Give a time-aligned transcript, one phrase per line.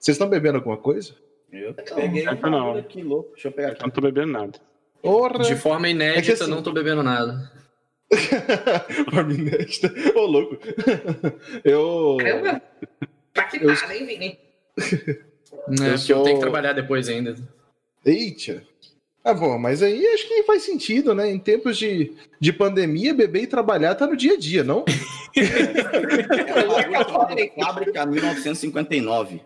[0.00, 1.14] Vocês estão bebendo alguma coisa?
[1.52, 2.74] Eu peguei Não, não.
[2.76, 3.32] aqui, louco.
[3.34, 3.82] Deixa eu pegar aqui.
[3.82, 4.58] Não tô bebendo nada.
[5.02, 5.38] Porra!
[5.44, 7.50] De forma inédita, É que assim- não tô bebendo nada.
[9.12, 9.92] Forma inédita.
[10.16, 10.56] Ô, louco.
[11.64, 12.16] Eu.
[12.20, 12.62] Caramba!
[13.34, 14.38] Paquitada, hein, Vini?
[14.78, 15.14] É, Eu
[15.66, 17.36] porque eu sou- tenho que trabalhar depois ainda.
[18.04, 18.62] Eita.
[19.22, 21.30] Ah, bom, mas aí acho que faz sentido, né?
[21.30, 24.82] Em tempos de, de pandemia, beber e trabalhar tá no dia a dia, não?
[27.58, 29.40] Fábrica 1959.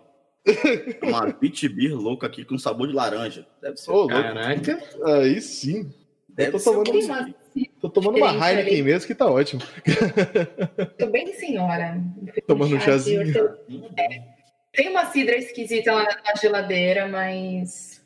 [1.02, 3.46] Uma pit beer louca aqui com sabor de laranja.
[3.62, 3.90] Deve ser.
[3.90, 4.06] Ô.
[4.06, 4.78] Caraca.
[5.04, 5.92] Aí sim.
[6.28, 7.34] Deve tô ser tomando um- Uma-
[7.80, 8.82] Tô tomando uma Heineken ali.
[8.82, 9.62] mesmo, que tá ótimo.
[10.98, 12.02] Tô bem senhora.
[12.48, 13.20] Tomando um chazinho.
[13.26, 13.56] hortelã.
[13.96, 14.22] É.
[14.72, 18.02] Tem uma cidra esquisita lá na geladeira, mas.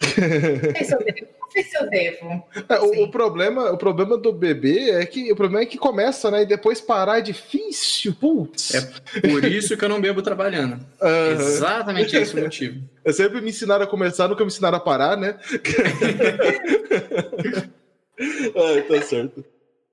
[0.02, 1.37] Eu devo.
[1.48, 2.44] Não sei se eu devo.
[2.68, 6.30] É, o, o problema, o problema do bebê é que o problema é que começa,
[6.30, 6.42] né?
[6.42, 8.14] E depois parar é difícil.
[8.14, 8.74] Putz.
[8.74, 8.80] É
[9.28, 10.78] por isso que eu não bebo trabalhando.
[11.00, 11.40] Aham.
[11.40, 12.82] Exatamente esse o motivo.
[13.04, 15.38] É sempre me ensinaram a começar, nunca me ensinaram a parar, né?
[18.54, 19.42] Ai, tá certo.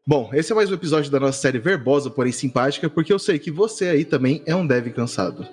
[0.06, 3.40] Bom, esse é mais um episódio da nossa série Verbosa, porém simpática, porque eu sei
[3.40, 5.47] que você aí também é um dev cansado.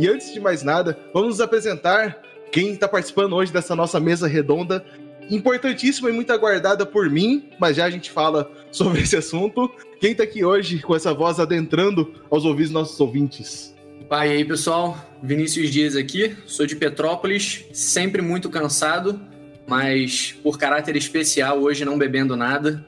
[0.00, 4.26] E antes de mais nada, vamos nos apresentar quem está participando hoje dessa nossa mesa
[4.26, 4.82] redonda,
[5.30, 9.70] importantíssima e muito aguardada por mim, mas já a gente fala sobre esse assunto.
[10.00, 13.74] Quem tá aqui hoje com essa voz adentrando aos ouvidos dos nossos ouvintes?
[14.08, 14.96] Pai, e aí, pessoal?
[15.22, 19.20] Vinícius Dias aqui, sou de Petrópolis, sempre muito cansado,
[19.66, 22.82] mas por caráter especial, hoje não bebendo nada.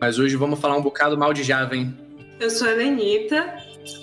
[0.00, 1.94] Mas hoje vamos falar um bocado mal de Java, hein?
[2.40, 3.54] Eu sou a Lenita,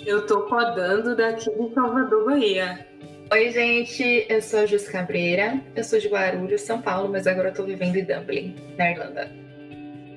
[0.06, 2.86] eu tô podando daqui de Salvador, Bahia.
[3.32, 4.26] Oi, gente.
[4.28, 5.60] Eu sou a Jus Cabreira.
[5.74, 9.30] Eu sou de Guarulhos, São Paulo, mas agora eu tô vivendo em Dublin, na Irlanda.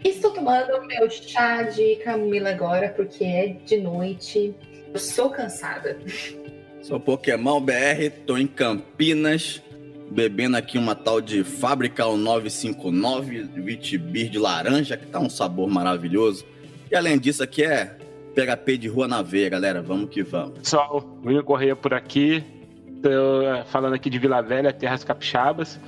[0.04, 4.56] Estou tomando meu chá de camomila agora, porque é de noite.
[4.94, 5.98] Eu sou cansada.
[6.82, 9.62] Sou Pokémon BR, tô em Campinas,
[10.10, 16.46] bebendo aqui uma tal de Fábrica 959, Vitibir de laranja, que tá um sabor maravilhoso.
[16.90, 17.98] E além disso, aqui é
[18.38, 19.82] PHP de rua na veia, galera.
[19.82, 20.60] Vamos que vamos.
[20.60, 22.44] Pessoal, William Correia por aqui.
[23.02, 25.80] Tô eh, falando aqui de Vila Velha, Terras Capixabas.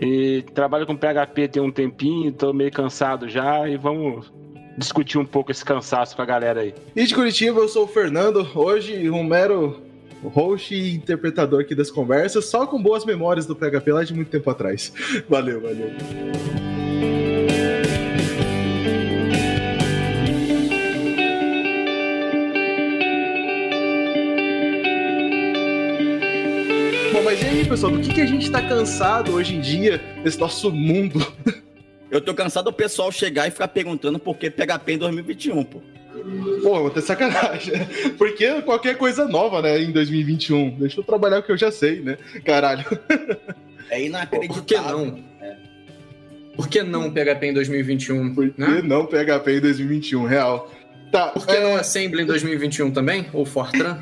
[0.00, 4.32] E trabalho com PHP tem um tempinho, tô meio cansado já e vamos
[4.78, 6.74] discutir um pouco esse cansaço com a galera aí.
[6.96, 9.82] E de Curitiba, eu sou o Fernando, hoje um mero
[10.22, 14.30] host e interpretador aqui das conversas, só com boas memórias do PHP lá de muito
[14.30, 14.92] tempo atrás.
[15.28, 15.90] Valeu, valeu.
[27.70, 31.24] Pessoal, do que, que a gente tá cansado hoje em dia nesse nosso mundo?
[32.10, 35.80] Eu tô cansado do pessoal chegar e ficar perguntando por que PHP em 2021, pô.
[36.64, 37.74] Pô, vou ter sacanagem.
[38.18, 40.70] Porque qualquer coisa nova, né, em 2021.
[40.80, 42.18] Deixa eu trabalhar o que eu já sei, né?
[42.44, 42.84] Caralho.
[43.88, 44.56] É inacreditável.
[44.56, 45.24] Por que não?
[46.56, 48.34] Por que não PHP em 2021?
[48.34, 48.82] Por que né?
[48.82, 50.68] não PHP em 2021, real?
[51.12, 53.26] Tá, Por que não Assembly em 2021 também?
[53.32, 54.00] Ou Fortran?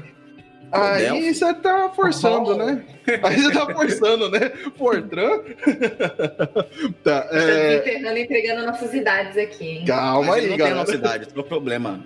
[0.71, 1.35] Aí Delphi?
[1.35, 2.85] você tá forçando, né?
[3.23, 4.53] Aí você tá forçando, né?
[4.77, 5.41] Fortran?
[7.03, 7.77] tá, Estamos é...
[7.79, 9.85] internando e entregando nossas idades aqui, hein?
[9.87, 10.87] Calma aí, ele não tem a galera.
[10.87, 12.05] nossa idade, esse é o problema.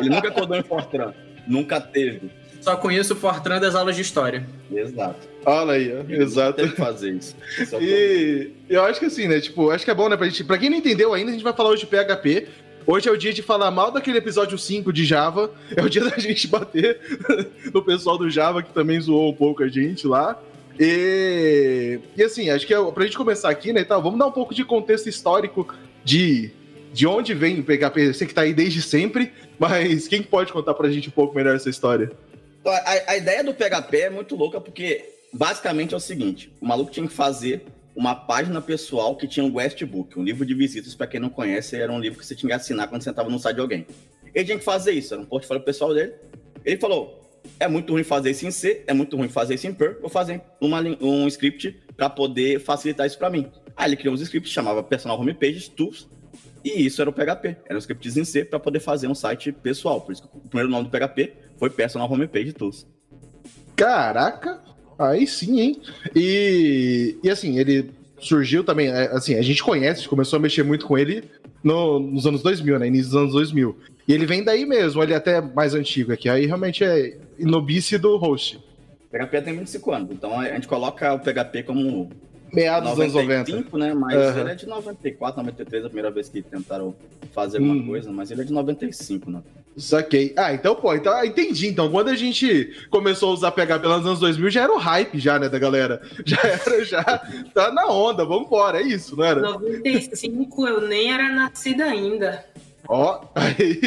[0.00, 1.12] Ele nunca acordou em Fortran.
[1.46, 2.30] Nunca teve.
[2.60, 4.46] Só conheço o Fortran das aulas de história.
[4.70, 5.28] Exato.
[5.46, 6.12] Olha aí, ó.
[6.12, 6.58] Exato.
[6.58, 7.34] Tem que fazer isso.
[7.72, 7.78] É.
[7.82, 9.40] E eu acho que assim, né?
[9.40, 10.16] Tipo, acho que é bom, né?
[10.16, 12.48] Pra, gente, pra quem não entendeu ainda, a gente vai falar hoje de PHP.
[12.86, 15.52] Hoje é o dia de falar mal daquele episódio 5 de Java.
[15.76, 16.98] É o dia da gente bater
[17.72, 20.40] no pessoal do Java, que também zoou um pouco a gente lá.
[20.78, 24.32] E, e assim, acho que é, pra gente começar aqui, né, tal, vamos dar um
[24.32, 25.68] pouco de contexto histórico
[26.02, 26.50] de,
[26.92, 28.08] de onde vem o PHP.
[28.08, 31.34] Eu sei que tá aí desde sempre, mas quem pode contar pra gente um pouco
[31.34, 32.10] melhor essa história?
[32.60, 36.66] Então, A, a ideia do PHP é muito louca porque basicamente é o seguinte: o
[36.66, 37.66] maluco tinha que fazer
[38.00, 41.76] uma página pessoal que tinha um guestbook, um livro de visitas, para quem não conhece,
[41.76, 43.86] era um livro que você tinha que assinar quando você estava no site de alguém.
[44.34, 46.14] Ele tinha que fazer isso, era um portfólio pessoal dele.
[46.64, 47.20] Ele falou:
[47.58, 50.08] é muito ruim fazer isso em C, é muito ruim fazer isso em Perl, vou
[50.08, 53.52] fazer uma, um script para poder facilitar isso para mim.
[53.76, 56.08] Aí ele criou uns scripts, chamava Personal Homepages, Tools,
[56.64, 57.58] e isso era o PHP.
[57.66, 60.00] Era um scripts em C para poder fazer um site pessoal.
[60.00, 62.86] Por isso que o primeiro nome do PHP foi Personal Homepage Tools.
[63.76, 64.69] Caraca!
[65.00, 65.80] Aí sim, hein?
[66.14, 70.86] E, e assim, ele surgiu também, é, assim, a gente conhece, começou a mexer muito
[70.86, 71.24] com ele
[71.64, 72.86] no- nos anos 2000, né?
[72.86, 73.78] Início dos anos 2000.
[74.06, 76.28] E ele vem daí mesmo, ele é até mais antigo aqui.
[76.28, 78.58] Aí realmente é inobice do host.
[78.58, 82.10] O PHP tem 25 anos, então a gente coloca o PHP como
[82.52, 83.50] Meados dos anos 90.
[83.52, 83.94] 95, né?
[83.94, 84.40] Mas Aham.
[84.40, 86.94] ele é de 94, 93, a primeira vez que tentaram
[87.32, 87.86] fazer alguma Hum.
[87.86, 89.40] coisa, mas ele é de 95, né?
[89.76, 90.34] Saquei.
[90.36, 91.68] Ah, então, pô, então, ah, entendi.
[91.68, 94.78] Então, quando a gente começou a usar PHP lá nos anos 2000, já era o
[94.78, 96.02] hype já, né, da galera.
[96.26, 97.02] Já era, já
[97.54, 99.40] tá na onda, vambora, é isso, não era?
[99.40, 102.44] 95 eu nem era nascida ainda.
[102.88, 103.80] Ó, aí,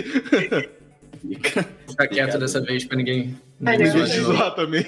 [1.27, 3.35] Fica- quieto dessa vez pra ninguém.
[3.65, 4.37] Ai, ninguém te zoar.
[4.37, 4.85] zoar também.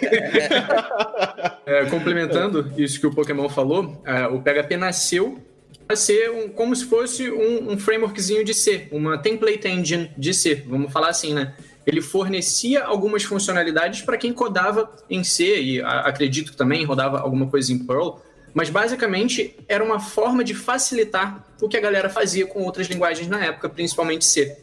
[1.66, 5.40] É, complementando isso que o Pokémon falou, é, o PHP nasceu
[5.88, 10.34] para ser um- como se fosse um, um frameworkzinho de C, uma template engine de
[10.34, 11.54] C, vamos falar assim, né?
[11.86, 17.20] Ele fornecia algumas funcionalidades para quem codava em C e a- acredito que também rodava
[17.20, 18.20] alguma coisa em Perl,
[18.54, 23.28] mas basicamente era uma forma de facilitar o que a galera fazia com outras linguagens
[23.28, 24.58] na época, principalmente C.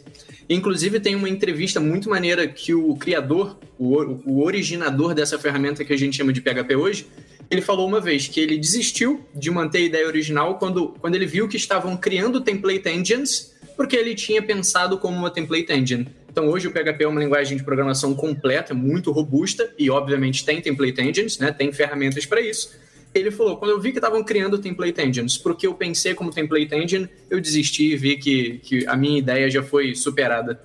[0.49, 5.93] Inclusive, tem uma entrevista muito maneira que o criador, o- o originador dessa ferramenta que
[5.93, 7.07] a gente chama de PHP hoje,
[7.53, 11.27] ele falou uma vez que ele desistiu de manter a ideia original quando, quando ele
[11.27, 16.09] viu que estavam criando template engines, porque ele tinha pensado como uma template engine.
[16.31, 20.63] Então, hoje o PHP é uma linguagem de programação completa, muito robusta, e obviamente tem
[20.63, 21.53] template engines, né?
[21.53, 22.75] tem ferramentas para isso.
[23.15, 26.75] Ele falou: quando eu vi que estavam criando template engines, porque eu pensei como template
[26.75, 30.59] engine, eu desisti e vi que, que a minha ideia já foi superada.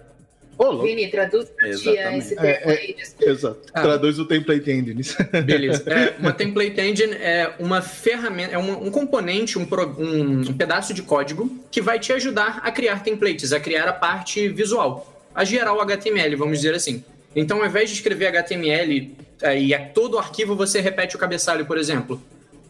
[0.60, 0.84] Louco.
[0.84, 2.18] Vini, traduz pra tia Exatamente.
[2.26, 3.32] esse termo É, desculpa.
[3.32, 3.60] Exato.
[3.74, 3.82] Ah.
[3.82, 5.16] Traduz o template engines.
[5.46, 5.84] Beleza.
[5.88, 10.54] É, uma template engine é uma ferramenta, é um, um componente, um, pro- um- um
[10.54, 15.14] pedaço de código que vai te ajudar a criar templates, a criar a parte visual,
[15.36, 17.04] a gerar o HTML, vamos dizer assim.
[17.36, 21.66] Então, ao invés de escrever HTML eh, e a todo arquivo você repete o cabeçalho,
[21.66, 22.20] por exemplo,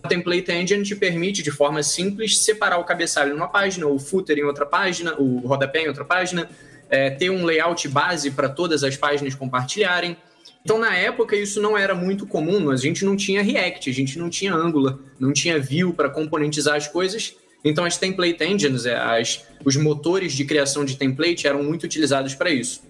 [0.03, 4.37] a template engine te permite, de forma simples, separar o cabeçalho numa página, o footer
[4.37, 6.49] em outra página, o rodapé em outra página,
[6.89, 10.17] eh, ter um layout base para todas as páginas compartilharem.
[10.63, 12.69] Então, na época, isso não era muito comum.
[12.69, 16.75] A gente não tinha React, a gente não tinha Angular, não tinha Vue para componentizar
[16.75, 17.35] as coisas.
[17.63, 22.35] Então, as template engines, é, as, os motores de criação de template eram muito utilizados
[22.35, 22.81] para isso.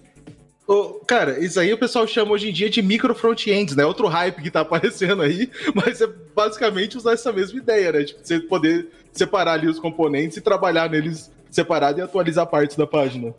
[0.66, 3.86] Ô, cara, isso aí o pessoal chama hoje em dia de micro front-ends, né?
[3.86, 8.04] Outro hype que tá aparecendo aí, mas é basicamente usar essa mesma ideia, né?
[8.04, 12.86] Tipo, você poder separar ali os componentes e trabalhar neles separado e atualizar partes da
[12.86, 13.34] página.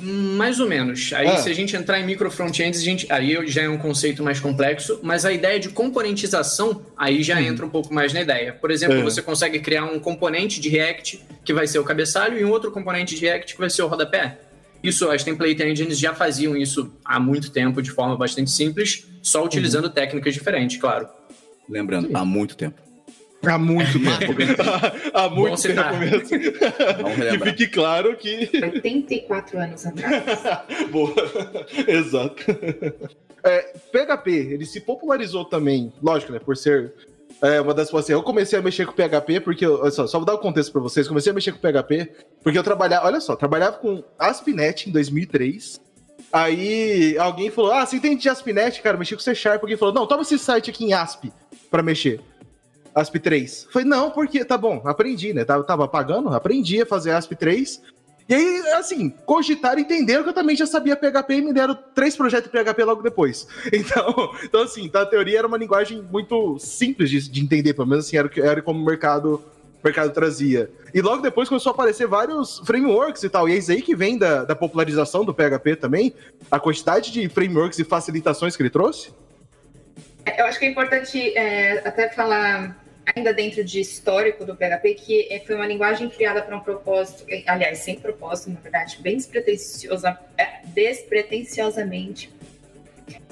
[0.00, 1.12] Hum, Mais ou menos.
[1.12, 1.36] Aí, Ah.
[1.36, 4.40] se a gente entrar em micro front-ends, a gente, aí já é um conceito mais
[4.40, 8.52] complexo, mas a ideia de componentização aí já entra um pouco mais na ideia.
[8.52, 9.02] Por exemplo, É.
[9.02, 12.70] você consegue criar um componente de React que vai ser o cabeçalho e um outro
[12.72, 14.38] componente de React que vai ser o rodapé.
[14.82, 19.44] Isso, as template engines já faziam isso há muito tempo de forma bastante simples, só
[19.44, 21.06] utilizando técnicas diferentes, claro.
[21.68, 22.80] Lembrando, há muito tempo.
[23.44, 24.32] Há muito tempo.
[25.12, 26.28] Há muito tempo mesmo.
[26.28, 30.24] Que fique claro que 84 anos atrás.
[30.90, 31.12] Boa.
[31.88, 32.44] Exato.
[33.44, 36.38] É, PHP, ele se popularizou também, lógico, né?
[36.38, 36.94] Por ser
[37.40, 40.18] é, uma das assim, eu comecei a mexer com PHP porque eu, olha só, só
[40.18, 41.08] vou dar o contexto pra vocês.
[41.08, 42.12] Comecei a mexer com PHP
[42.42, 45.80] porque eu trabalhava, olha só, trabalhava com ASP.NET em 2003.
[46.32, 48.96] Aí alguém falou: "Ah, você entende de ASP.NET, cara?
[48.96, 49.62] Mexi com C Sharp".
[49.62, 51.32] Alguém falou: "Não, toma esse site aqui em ASP
[51.68, 52.20] pra mexer".
[52.94, 53.68] ASP 3.
[53.70, 55.44] Falei, não, porque tá bom, aprendi, né?
[55.44, 57.80] Tava, tava pagando, aprendi a fazer ASP 3.
[58.28, 62.16] E aí, assim, cogitaram, entenderam que eu também já sabia PHP e me deram três
[62.16, 63.46] projetos de PHP logo depois.
[63.72, 68.06] Então, então assim, na teoria era uma linguagem muito simples de, de entender, pelo menos
[68.06, 69.42] assim, era, era como o mercado,
[69.82, 70.70] mercado trazia.
[70.94, 73.48] E logo depois começou a aparecer vários frameworks e tal.
[73.48, 76.14] E é isso aí que vem da, da popularização do PHP também,
[76.50, 79.10] a quantidade de frameworks e facilitações que ele trouxe.
[80.38, 85.32] Eu acho que é importante é, até falar, ainda dentro de histórico do PHP, que
[85.32, 89.16] é, foi uma linguagem criada para um propósito, é, aliás, sem propósito, na verdade, bem
[89.16, 92.30] despretensiosa, é, despretensiosamente.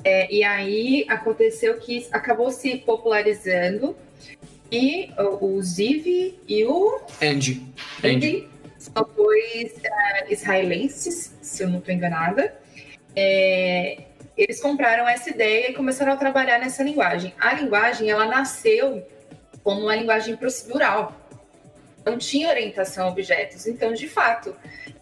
[0.02, 3.96] É, e aí aconteceu que acabou se popularizando
[4.70, 7.62] e o, o Ziv e o Andy.
[8.02, 8.48] Andy.
[8.78, 12.54] São dois eh, israelenses, se eu não estou enganada.
[13.14, 17.34] É, eles compraram essa ideia e começaram a trabalhar nessa linguagem.
[17.38, 19.06] A linguagem ela nasceu
[19.62, 21.14] como uma linguagem procedural.
[22.04, 23.66] Não tinha orientação a objetos.
[23.66, 24.54] Então, de fato,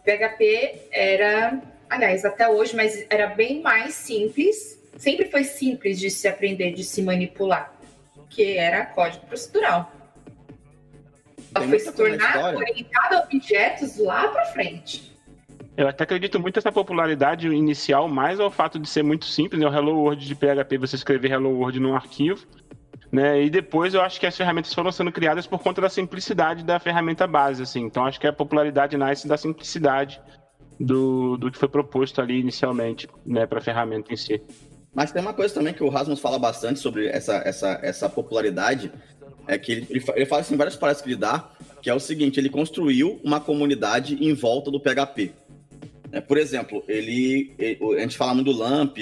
[0.04, 4.78] PHP era, aliás, até hoje, mas era bem mais simples.
[4.96, 7.72] Sempre foi simples de se aprender, de se manipular,
[8.28, 9.92] que era código procedural.
[11.54, 15.16] Ela foi se tornar orientada a objetos lá para frente.
[15.76, 19.68] Eu até acredito muito nessa popularidade inicial, mais ao fato de ser muito simples, né?
[19.68, 22.44] O Hello World de PHP, você escrever Hello World num arquivo,
[23.10, 23.42] né?
[23.42, 26.78] E depois eu acho que as ferramentas foram sendo criadas por conta da simplicidade da
[26.78, 27.80] ferramenta base, assim.
[27.80, 30.20] Então acho que a popularidade nasce da simplicidade
[30.78, 34.40] do, do que foi proposto ali inicialmente, né, para a ferramenta em si.
[34.94, 38.92] Mas tem uma coisa também que o Rasmus fala bastante sobre essa, essa, essa popularidade.
[39.46, 41.50] é que ele, ele, fala assim, várias palestras que ele dá,
[41.80, 45.32] que é o seguinte, ele construiu uma comunidade em volta do PHP.
[46.10, 48.98] É, por exemplo, ele, ele, a gente fala muito do LAMP,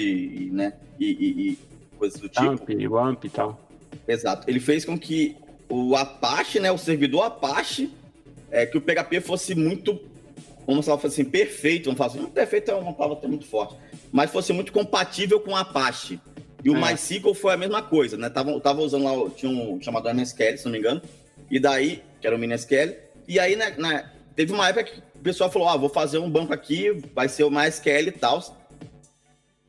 [0.51, 1.59] né, e, e, e
[1.97, 2.45] coisas do tipo.
[2.45, 3.66] LAMP, WAMP e tal.
[4.07, 4.49] Exato.
[4.49, 5.35] Ele fez com que
[5.69, 7.91] o Apache, né, o servidor Apache,
[8.49, 9.99] é, que o PHP fosse muito,
[10.65, 13.75] vamos falar assim, perfeito, vamos falar assim, perfeito é uma palavra muito forte,
[14.11, 16.19] mas fosse muito compatível com o Apache.
[16.63, 16.79] E o é.
[16.79, 18.29] MySQL foi a mesma coisa, né?
[18.29, 21.01] Tava, tava usando lá, tinha um chamado MSQL, se não me engano,
[21.51, 22.95] e daí, que era o MySQL,
[23.27, 26.29] e aí, né, né, teve uma época que o pessoal falou, ah, vou fazer um
[26.29, 28.41] banco aqui, vai ser o MySQL e tal,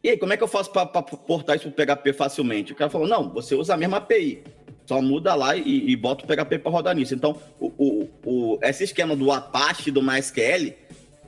[0.08, 2.72] e aí, como é que eu faço para portar isso para o PHP facilmente?
[2.72, 4.42] O cara falou, não, você usa a mesma API.
[4.86, 7.14] Só muda lá e, e bota o PHP para rodar nisso.
[7.14, 10.72] Então, o, o, o, esse esquema do Apache do MySQL,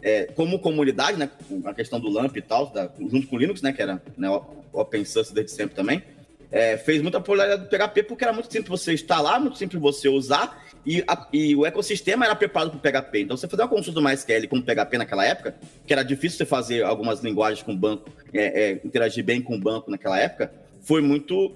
[0.03, 1.29] é, como comunidade, né,
[1.67, 4.29] a questão do LAMP e tal, da, junto com o Linux, né, que era né,
[4.73, 6.03] open source desde sempre também,
[6.51, 10.09] é, fez muita popularidade do PHP porque era muito simples você instalar, muito simples você
[10.09, 13.21] usar e, a, e o ecossistema era preparado para o PHP.
[13.21, 15.55] Então, você fazer uma consulta do MySQL com PHP naquela época,
[15.87, 19.57] que era difícil você fazer algumas linguagens com o banco, é, é, interagir bem com
[19.57, 21.55] o banco naquela época, foi muito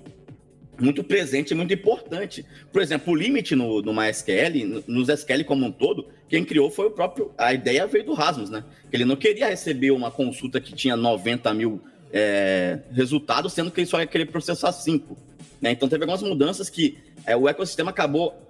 [0.76, 2.44] muito presente e muito importante.
[2.72, 6.86] Por exemplo, o limite no, no MySQL, nos SQL como um todo, quem criou foi
[6.86, 7.30] o próprio.
[7.38, 8.64] A ideia veio do Rasmus, né?
[8.92, 11.80] Ele não queria receber uma consulta que tinha 90 mil
[12.12, 15.16] é, resultados, sendo que ele só ia querer processar 5.
[15.60, 15.72] Né?
[15.72, 18.43] Então teve algumas mudanças que é, o ecossistema acabou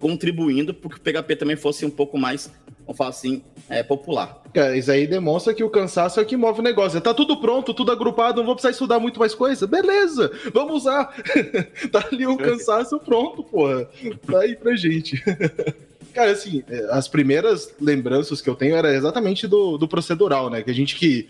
[0.00, 2.50] contribuindo para que o PHP também fosse um pouco mais,
[2.86, 4.42] vamos falar assim, é, popular.
[4.52, 7.00] Cara, isso aí demonstra que o cansaço é o que move o negócio.
[7.00, 9.66] Tá tudo pronto, tudo agrupado, não vou precisar estudar muito mais coisa?
[9.66, 11.14] Beleza, vamos usar.
[11.92, 13.88] tá ali o cansaço pronto, porra.
[14.26, 15.22] Tá aí pra gente.
[16.12, 20.62] Cara, assim, é, as primeiras lembranças que eu tenho era exatamente do, do procedural, né?
[20.62, 21.28] Que a gente que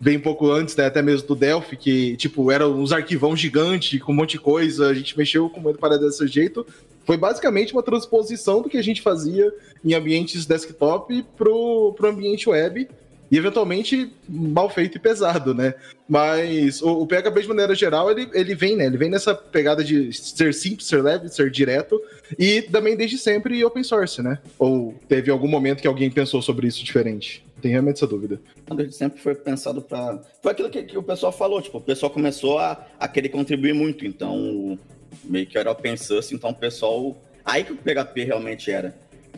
[0.00, 4.10] bem pouco antes, né, até mesmo do Delphi, que, tipo, eram uns arquivão gigante com
[4.10, 6.66] um monte de coisa, a gente mexeu com muito parada desse jeito.
[7.04, 9.52] Foi basicamente uma transposição do que a gente fazia
[9.84, 12.88] em ambientes desktop pro, pro ambiente web
[13.32, 15.72] e eventualmente mal feito e pesado, né?
[16.06, 18.84] Mas o, o, PHP de maneira geral ele, ele vem, né?
[18.84, 21.98] Ele vem nessa pegada de ser simples, ser leve, ser direto
[22.38, 24.38] e também desde sempre open source, né?
[24.58, 27.42] Ou teve algum momento que alguém pensou sobre isso diferente?
[27.62, 28.38] Tem realmente essa dúvida.
[28.76, 30.20] Desde sempre foi pensado para.
[30.42, 33.72] Foi aquilo que, que, o pessoal falou, tipo, o pessoal começou a, a querer contribuir
[33.72, 34.78] muito, então
[35.24, 37.16] meio que era open source, então o pessoal.
[37.44, 38.94] Aí que o PHP realmente era.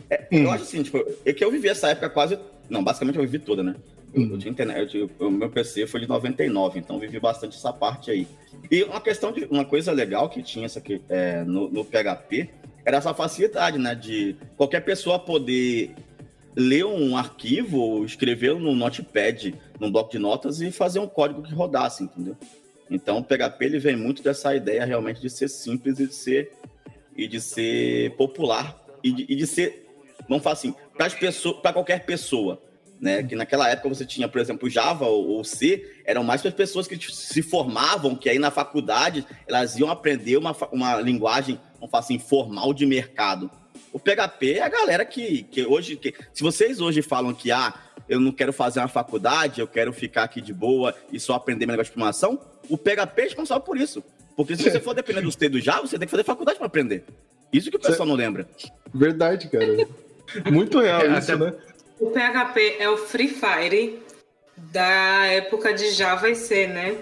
[0.09, 0.43] É, hum.
[0.43, 2.37] Eu acho assim, tipo, é que eu vivi essa época quase.
[2.69, 3.75] Não, basicamente eu vivi toda, né?
[4.13, 4.29] Eu, hum.
[4.31, 8.11] eu tinha internet, eu, o meu PC foi de 99, então vivi bastante essa parte
[8.11, 8.27] aí.
[8.69, 9.45] E uma questão de.
[9.45, 12.49] Uma coisa legal que tinha essa aqui, é, no, no PHP
[12.85, 13.95] era essa facilidade, né?
[13.95, 15.95] De qualquer pessoa poder
[16.55, 21.53] ler um arquivo, escrever no Notepad, num bloco de notas e fazer um código que
[21.53, 22.37] rodasse, entendeu?
[22.89, 26.51] Então, o PHP ele vem muito dessa ideia realmente de ser simples e de ser
[27.15, 29.87] e de ser popular e de, e de ser,
[30.27, 30.75] vamos falar assim,
[31.61, 32.61] para qualquer pessoa,
[32.99, 33.23] né?
[33.23, 36.55] Que naquela época você tinha, por exemplo, Java ou, ou C, eram mais para as
[36.55, 41.91] pessoas que se formavam, que aí na faculdade elas iam aprender uma, uma linguagem, vamos
[41.91, 43.49] falar assim, formal de mercado.
[43.91, 45.95] O PHP é a galera que, que hoje.
[45.95, 47.73] Que, se vocês hoje falam que ah,
[48.07, 51.65] eu não quero fazer uma faculdade, eu quero ficar aqui de boa e só aprender
[51.65, 54.03] meu negócio de programação, o PHP é responsável por isso.
[54.35, 56.67] Porque se você for depender dos T do Java, você tem que fazer faculdade para
[56.67, 57.05] aprender.
[57.51, 58.47] Isso que o pessoal não lembra.
[58.93, 59.87] Verdade, cara.
[60.51, 61.45] Muito real é, isso, até...
[61.45, 61.53] né?
[61.99, 63.99] O PHP é o Free Fire
[64.57, 66.97] da época de Java e C, né?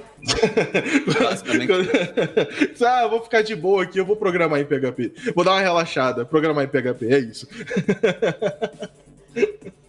[2.86, 5.14] ah, vou ficar de boa aqui, eu vou programar em PHP.
[5.36, 7.48] Vou dar uma relaxada, programar em PHP, é isso.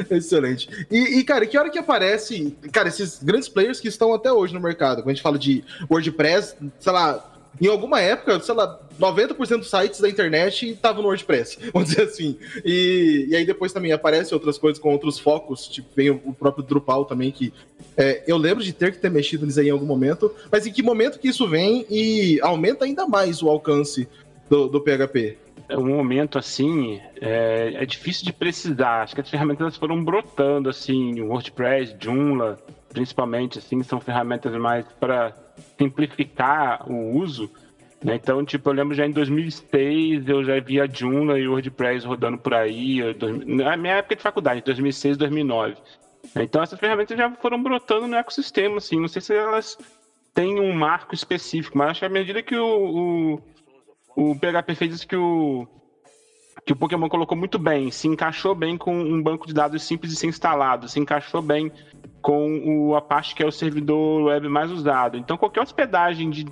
[0.10, 0.68] Excelente.
[0.90, 4.54] E, e, cara, que hora que aparece, cara, esses grandes players que estão até hoje
[4.54, 5.02] no mercado?
[5.02, 9.70] Quando a gente fala de WordPress, sei lá, em alguma época, sei lá, 90% dos
[9.70, 12.36] sites da internet estavam no WordPress, vamos dizer assim.
[12.64, 16.64] E, e aí depois também aparecem outras coisas com outros focos, tipo, vem o, próprio
[16.64, 17.52] Drupal também, que
[17.96, 20.72] é, eu lembro de ter que ter mexido nisso aí em algum momento, mas em
[20.72, 24.08] que momento que isso vem e aumenta ainda mais o alcance
[24.48, 25.43] do, do PHP?
[25.68, 29.02] É um momento assim, é, é, difícil de precisar.
[29.02, 32.58] Acho que as ferramentas foram brotando assim, WordPress, Joomla,
[32.90, 35.34] principalmente assim, são ferramentas mais para
[35.78, 37.50] simplificar o uso.
[38.02, 38.16] Né?
[38.16, 42.52] Então, tipo, eu lembro já em 2006 eu já via Joomla e WordPress rodando por
[42.52, 43.00] aí,
[43.46, 45.76] na minha época de faculdade, 2006, 2009.
[46.36, 49.00] Então, essas ferramentas já foram brotando no ecossistema, assim.
[49.00, 49.78] Não sei se elas
[50.34, 53.42] têm um marco específico, mas acho que à medida que o, o,
[54.16, 55.66] o PHP fez isso que o,
[56.64, 60.12] que o Pokémon colocou muito bem, se encaixou bem com um banco de dados simples
[60.12, 61.70] de ser instalado, se encaixou bem
[62.22, 65.16] com o Apache, que é o servidor web mais usado.
[65.16, 66.46] Então, qualquer hospedagem de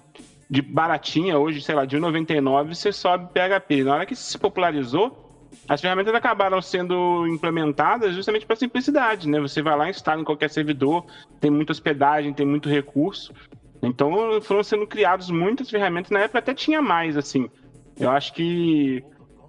[0.53, 3.85] de baratinha, hoje, sei lá, de 1,99 você sobe PHP.
[3.85, 9.41] Na hora que se popularizou, as ferramentas acabaram sendo implementadas justamente para simplicidade, né?
[9.41, 11.07] Você vai lá, instala em qualquer servidor,
[11.41, 13.33] tem muita hospedagem, tem muito recurso.
[13.83, 17.51] Então foram sendo criadas muitas ferramentas, na época até tinha mais, assim.
[17.99, 19.05] Eu acho que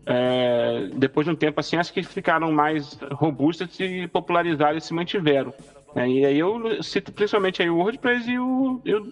[0.06, 4.94] é, depois de um tempo assim, acho que ficaram mais robustas e popularizaram e se
[4.94, 5.54] mantiveram.
[5.96, 9.12] É, e aí eu cito principalmente aí o WordPress e o, e o,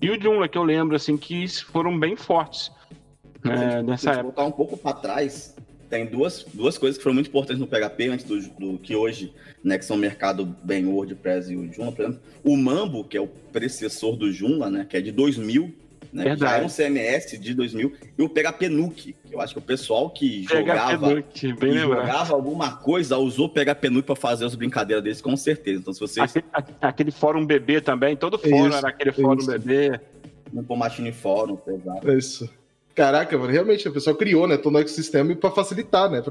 [0.00, 2.70] e o Joomla, que eu lembro, assim, que foram bem fortes
[3.44, 4.22] é, nessa época.
[4.22, 5.53] voltar um pouco para trás,
[5.88, 9.32] tem duas, duas coisas que foram muito importantes no PHP antes do, do que hoje,
[9.62, 12.20] né, que são o mercado bem o WordPress e o Joomla, por exemplo.
[12.42, 15.72] O Mambo, que é o predecessor do Joomla, né, que é de 2000,
[16.12, 19.58] né, já é um CMS de 2000, e o PHP Nuke, que eu acho que
[19.58, 24.54] o pessoal que jogava, Nuke, que jogava alguma coisa usou PHP Nuke para fazer as
[24.54, 25.80] brincadeiras deles, com certeza.
[25.80, 26.36] Então, se vocês...
[26.52, 29.50] Aquele, aquele fórum bebê também, todo fórum isso, era aquele fórum isso.
[29.50, 30.00] bebê.
[30.52, 32.12] No Machine Fórum, exato.
[32.12, 32.48] Isso.
[32.94, 36.22] Caraca, mano, realmente, a pessoa criou, né, todo o ecossistema para facilitar, né,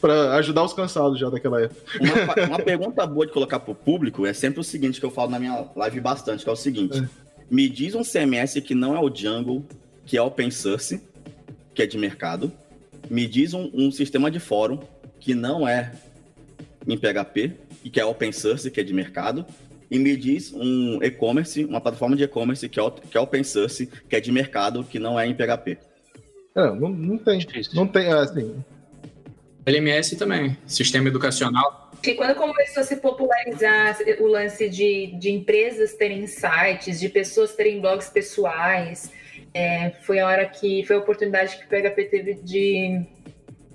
[0.00, 1.80] para ajudar os cansados já daquela época.
[2.00, 5.30] Uma, uma pergunta boa de colocar pro público é sempre o seguinte, que eu falo
[5.30, 7.08] na minha live bastante, que é o seguinte, é.
[7.48, 9.64] me diz um CMS que não é o Django,
[10.04, 11.00] que é open source,
[11.72, 12.50] que é de mercado,
[13.08, 14.80] me diz um, um sistema de fórum
[15.20, 15.92] que não é
[16.86, 17.52] em PHP,
[17.84, 19.46] e que é open source, que é de mercado,
[19.90, 23.86] e me diz um e-commerce, uma plataforma de e-commerce que é, que é open source,
[23.86, 25.78] que é de mercado, que não é em PHP.
[26.58, 27.38] É, não, não tem.
[27.38, 27.72] Difícil.
[27.74, 28.64] Não tem, assim.
[29.64, 31.90] LMS também, sistema educacional.
[32.02, 37.54] Que quando começou a se popularizar o lance de, de empresas terem sites, de pessoas
[37.54, 39.12] terem blogs pessoais,
[39.52, 43.02] é, foi a hora que foi a oportunidade que o PHP teve de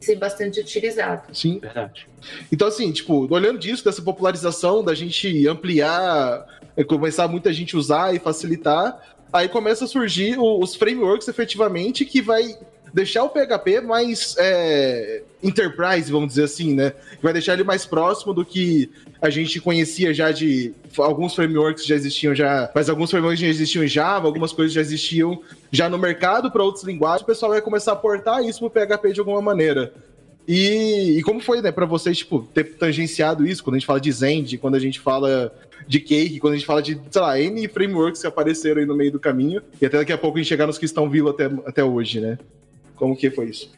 [0.02, 1.34] ser bastante utilizado.
[1.34, 2.08] Sim, verdade.
[2.52, 8.16] Então, assim, tipo, olhando disso, dessa popularização, da gente ampliar, é, começar muita gente usar
[8.16, 12.58] e facilitar, aí começa a surgir os frameworks efetivamente que vai
[12.94, 16.94] deixar o PHP mais é, enterprise, vamos dizer assim, né?
[17.22, 18.90] Vai deixar ele mais próximo do que
[19.22, 23.84] a gente conhecia já de alguns frameworks já existiam já, mas alguns frameworks já existiam
[23.84, 27.62] em Java, algumas coisas já existiam já no mercado para outras linguagens, o pessoal vai
[27.62, 29.92] começar a portar isso pro PHP de alguma maneira.
[30.48, 34.02] E, e como foi, né, para vocês, tipo, ter tangenciado isso, quando a gente fala
[34.02, 35.54] de Zend, quando a gente fala
[35.88, 38.96] de Cake, quando a gente fala de, sei lá, N frameworks que apareceram aí no
[38.96, 41.32] meio do caminho, e até daqui a pouco a gente chegar nos que estão vivos
[41.32, 42.38] até, até hoje, né?
[42.96, 43.72] Como que foi isso?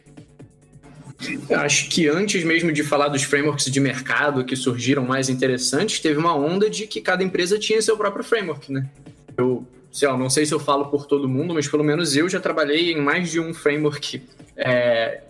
[1.49, 6.19] Acho que antes mesmo de falar dos frameworks de mercado que surgiram mais interessantes, teve
[6.19, 8.89] uma onda de que cada empresa tinha seu próprio framework, né?
[9.38, 12.28] Eu, sei lá, não sei se eu falo por todo mundo, mas pelo menos eu
[12.28, 14.21] já trabalhei em mais de um framework
[14.58, 15.21] é,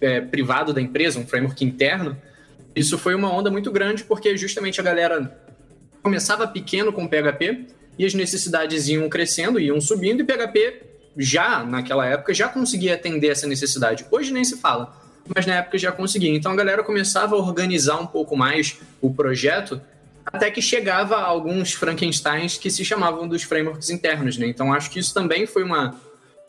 [0.00, 2.16] é, privado da empresa, um framework interno.
[2.74, 5.36] Isso foi uma onda muito grande porque justamente a galera
[6.02, 7.66] começava pequeno com PHP
[7.98, 13.28] e as necessidades iam crescendo, iam subindo e PHP já naquela época já conseguia atender
[13.28, 14.06] essa necessidade.
[14.10, 14.96] Hoje nem se fala,
[15.34, 16.34] mas na época já conseguia.
[16.34, 19.80] Então a galera começava a organizar um pouco mais o projeto,
[20.24, 24.46] até que chegava a alguns Frankensteins que se chamavam dos frameworks internos, né?
[24.46, 25.94] Então acho que isso também foi uma,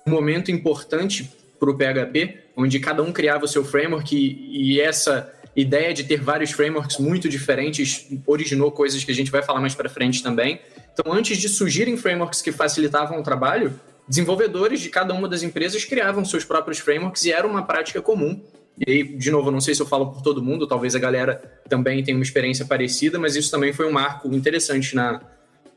[0.06, 4.82] um momento importante para o PHP, onde cada um criava o seu framework e, e
[4.82, 9.60] essa ideia de ter vários frameworks muito diferentes originou coisas que a gente vai falar
[9.60, 10.62] mais para frente também.
[10.94, 13.74] Então, antes de surgirem frameworks que facilitavam o trabalho,
[14.12, 18.44] desenvolvedores de cada uma das empresas criavam seus próprios frameworks e era uma prática comum.
[18.86, 21.42] E aí, de novo, não sei se eu falo por todo mundo, talvez a galera
[21.70, 25.22] também tenha uma experiência parecida, mas isso também foi um marco interessante na,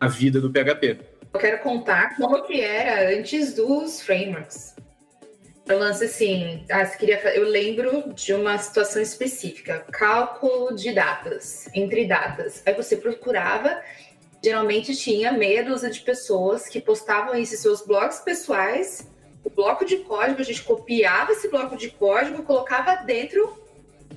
[0.00, 0.98] na vida do PHP.
[1.32, 4.74] Eu quero contar como que era antes dos frameworks.
[5.68, 12.04] Eu lance assim, ah, queria, eu lembro de uma situação específica, cálculo de datas, entre
[12.04, 12.62] datas.
[12.66, 13.80] Aí você procurava
[14.44, 19.10] geralmente tinha meia dúzia de pessoas que postavam isso em seus blogs pessoais.
[19.42, 23.58] O bloco de código, a gente copiava esse bloco de código e colocava dentro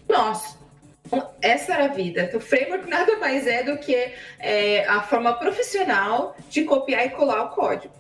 [0.07, 0.57] nosso.
[1.05, 2.23] Então, essa era a vida.
[2.23, 7.09] Então, o framework nada mais é do que é, a forma profissional de copiar e
[7.09, 7.93] colar o código.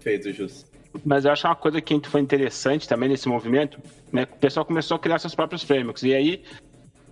[0.00, 0.66] Feito, Jus.
[1.04, 3.80] Mas eu acho uma coisa que foi interessante também nesse movimento,
[4.12, 4.24] né?
[4.24, 6.02] O pessoal começou a criar seus próprios frameworks.
[6.02, 6.44] E aí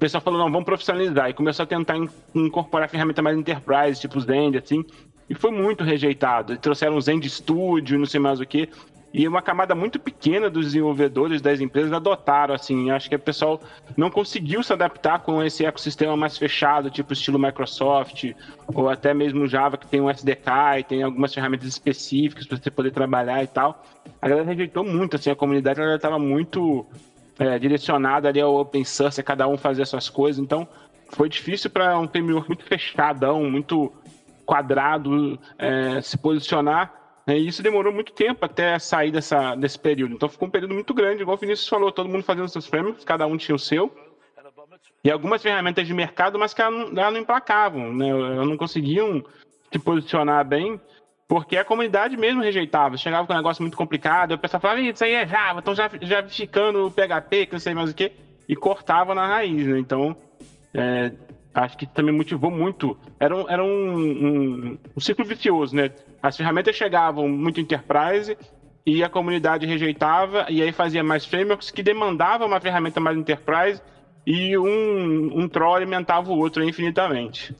[0.00, 1.28] pessoal falou, não, vamos profissionalizar.
[1.28, 1.96] E começou a tentar
[2.34, 4.84] incorporar ferramenta mais enterprise, tipo Zend, assim.
[5.28, 6.56] E foi muito rejeitado.
[6.56, 8.68] Trouxeram o Zend Studio, não sei mais o que.
[9.12, 12.90] E uma camada muito pequena dos desenvolvedores das empresas adotaram, assim.
[12.90, 13.60] Acho que o pessoal
[13.96, 18.32] não conseguiu se adaptar com esse ecossistema mais fechado, tipo estilo Microsoft,
[18.72, 22.70] ou até mesmo Java, que tem um SDK e tem algumas ferramentas específicas para você
[22.70, 23.84] poder trabalhar e tal.
[24.22, 26.86] A galera rejeitou muito, assim, a comunidade estava muito
[27.40, 30.40] é, direcionada ali ao open source, cada um fazer suas coisas.
[30.40, 30.68] Então,
[31.08, 33.90] foi difícil para um framework muito fechadão, muito
[34.44, 36.92] quadrado, é, se posicionar
[37.26, 40.14] E isso demorou muito tempo até sair dessa, desse período.
[40.14, 43.04] Então ficou um período muito grande, igual o Vinícius falou, todo mundo fazendo seus frameworks,
[43.04, 43.90] cada um tinha o seu.
[45.02, 48.08] E algumas ferramentas de mercado, mas que elas não, elas não emplacavam, né?
[48.08, 49.24] Elas não conseguiam
[49.72, 50.80] se posicionar bem,
[51.30, 52.96] porque a comunidade mesmo rejeitava.
[52.96, 55.88] Chegava com um negócio muito complicado, o pessoal falava, isso aí é Java, estão já,
[56.02, 58.10] já ficando o PHP, que não sei mais o que,
[58.48, 59.78] e cortava na raiz, né?
[59.78, 60.16] Então,
[60.74, 61.12] é,
[61.54, 62.98] acho que também motivou muito.
[63.20, 65.92] Era um, era um, um, um ciclo vicioso, né?
[66.20, 68.36] As ferramentas chegavam muito enterprise
[68.84, 73.80] e a comunidade rejeitava, e aí fazia mais frameworks que demandavam uma ferramenta mais enterprise
[74.26, 77.54] e um, um troll alimentava o outro infinitamente.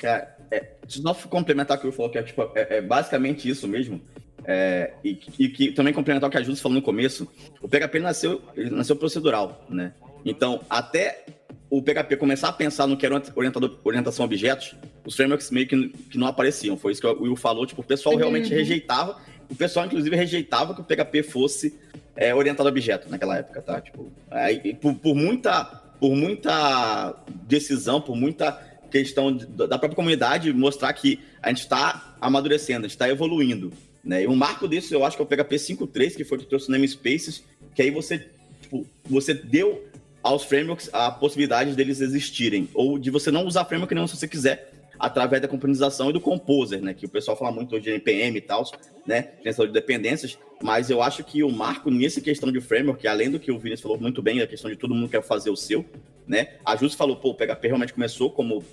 [0.00, 3.66] Cara, é, só complementar o que eu falou, que é, tipo, é, é basicamente isso
[3.66, 4.00] mesmo.
[4.44, 7.28] É, e, e, que também complementar o que a Júlia falou no começo,
[7.60, 9.92] o PHP nasceu, nasceu procedural, né?
[10.24, 11.24] Então, até
[11.68, 15.66] o PHP começar a pensar no que era orientador, orientação a objetos, os frameworks meio
[15.66, 16.76] que, que não apareciam.
[16.76, 18.20] Foi isso que o Will falou, tipo, o pessoal uhum.
[18.20, 19.16] realmente rejeitava,
[19.50, 21.78] o pessoal inclusive rejeitava que o PHP fosse
[22.14, 23.80] é, orientado a objeto naquela época, tá?
[23.80, 25.64] Tipo, é, por, por, muita,
[26.00, 27.14] por muita
[27.46, 28.60] decisão, por muita
[29.02, 33.72] questão de, da própria comunidade mostrar que a gente está amadurecendo, a gente está evoluindo.
[34.04, 34.22] Né?
[34.22, 36.68] E um marco disso eu acho que é o PHP 5.3, que foi que trouxe
[36.68, 37.42] o namespaces,
[37.74, 38.26] que aí você,
[38.60, 39.84] tipo, você deu
[40.22, 44.26] aos frameworks a possibilidade deles existirem, ou de você não usar framework não se você
[44.26, 46.94] quiser, através da componentização e do composer, né?
[46.94, 48.64] Que o pessoal fala muito hoje de NPM e tal,
[49.06, 49.32] né?
[49.44, 53.38] Gestão de dependências, mas eu acho que o marco nessa questão de framework, além do
[53.38, 55.84] que o Vinícius falou muito bem, a questão de todo mundo quer fazer o seu,
[56.26, 56.48] né?
[56.64, 58.64] A Jus falou, pô, o PHP realmente começou como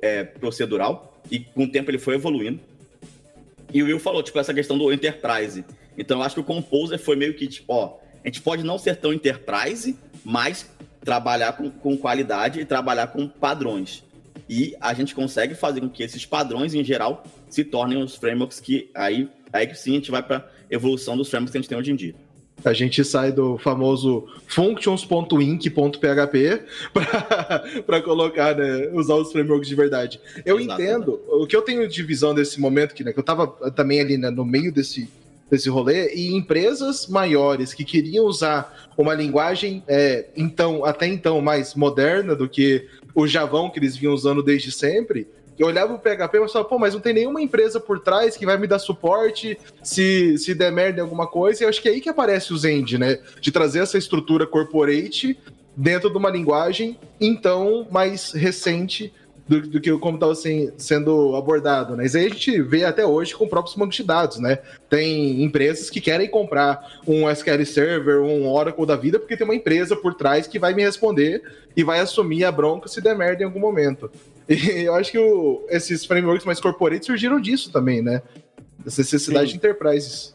[0.00, 2.60] é, procedural e com o tempo ele foi evoluindo.
[3.72, 5.64] E o Will falou, tipo, essa questão do enterprise.
[5.96, 8.78] Então eu acho que o composer foi meio que, tipo, ó, a gente pode não
[8.78, 10.70] ser tão enterprise, mas
[11.04, 14.04] trabalhar com, com qualidade e trabalhar com padrões.
[14.48, 18.60] E a gente consegue fazer com que esses padrões, em geral, se tornem os frameworks
[18.60, 21.78] que aí, aí sim a gente vai para evolução dos frameworks que a gente tem
[21.78, 22.14] hoje em dia.
[22.64, 26.62] A gente sai do famoso functions.inc.php
[27.86, 30.20] para colocar, né, usar os frameworks de verdade.
[30.44, 33.48] Eu entendo, o que eu tenho de visão desse momento, que, né, que eu estava
[33.72, 35.08] também ali né, no meio desse,
[35.50, 41.74] desse rolê, e empresas maiores que queriam usar uma linguagem, é, então até então, mais
[41.74, 45.26] moderna do que o Javão que eles vinham usando desde sempre,
[45.58, 48.46] eu olhava o PHP e falava, pô, mas não tem nenhuma empresa por trás que
[48.46, 51.62] vai me dar suporte se, se der merda em alguma coisa.
[51.62, 53.18] E eu acho que é aí que aparece o Zend, né?
[53.40, 55.38] De trazer essa estrutura corporate
[55.76, 59.12] dentro de uma linguagem, então, mais recente
[59.48, 60.34] do, do que como estava
[60.76, 62.04] sendo abordado, né?
[62.14, 64.58] Aí a gente vê até hoje com próprios bancos de dados, né?
[64.88, 69.54] Tem empresas que querem comprar um SQL Server, um Oracle da vida, porque tem uma
[69.54, 71.42] empresa por trás que vai me responder
[71.76, 74.10] e vai assumir a bronca se der merda em algum momento.
[74.48, 78.22] E eu acho que o, esses frameworks mais corporate surgiram disso também, né?
[78.78, 79.52] Dessa necessidade Sim.
[79.52, 80.34] de enterprises.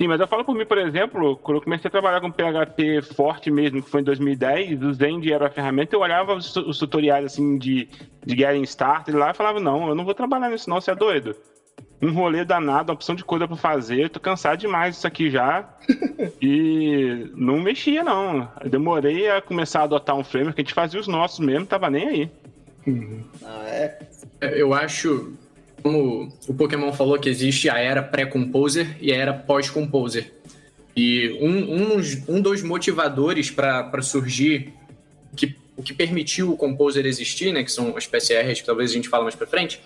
[0.00, 3.02] Sim, mas eu falo por mim, por exemplo, quando eu comecei a trabalhar com PHP
[3.14, 6.78] forte mesmo, que foi em 2010, o Zend era a ferramenta, eu olhava os, os
[6.78, 7.86] tutoriais assim de,
[8.24, 10.94] de Getting Started lá e falava, não, eu não vou trabalhar nisso não, você é
[10.94, 11.36] doido.
[12.00, 15.68] Um rolê danado, uma opção de coisa para fazer, tô cansado demais disso aqui já.
[16.40, 18.48] e não mexia, não.
[18.64, 21.90] Eu demorei a começar a adotar um framework, a gente fazia os nossos mesmo, tava
[21.90, 22.30] nem aí.
[22.86, 23.22] Uhum.
[23.42, 23.98] Ah, é.
[24.40, 25.32] Eu acho
[25.82, 30.32] como o Pokémon falou que existe a era pré-composer e a era pós-composer.
[30.96, 34.74] E um, um, um dos motivadores para surgir
[35.36, 38.94] que, o que permitiu o composer existir, né, que são as PCRs, que talvez a
[38.94, 39.80] gente fale mais para frente,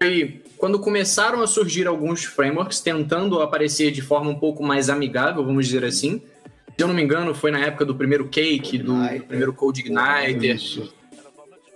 [0.00, 5.44] foi quando começaram a surgir alguns frameworks tentando aparecer de forma um pouco mais amigável,
[5.44, 6.22] vamos dizer assim.
[6.76, 9.80] Se eu não me engano, foi na época do primeiro Cake, do, do primeiro Code
[9.82, 10.58] Igniter.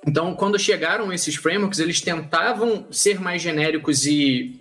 [0.07, 4.61] Então, quando chegaram esses frameworks, eles tentavam ser mais genéricos e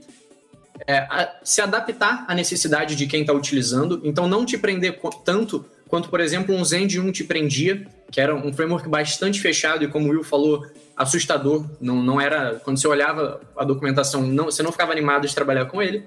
[0.85, 4.01] é, a, se adaptar à necessidade de quem está utilizando.
[4.03, 8.35] Então, não te prender tanto quanto, por exemplo, um Zend 1 te prendia, que era
[8.35, 11.65] um framework bastante fechado e, como o Will falou, assustador.
[11.79, 12.59] Não, não era.
[12.63, 16.03] Quando você olhava a documentação, não, você não ficava animado de trabalhar com ele.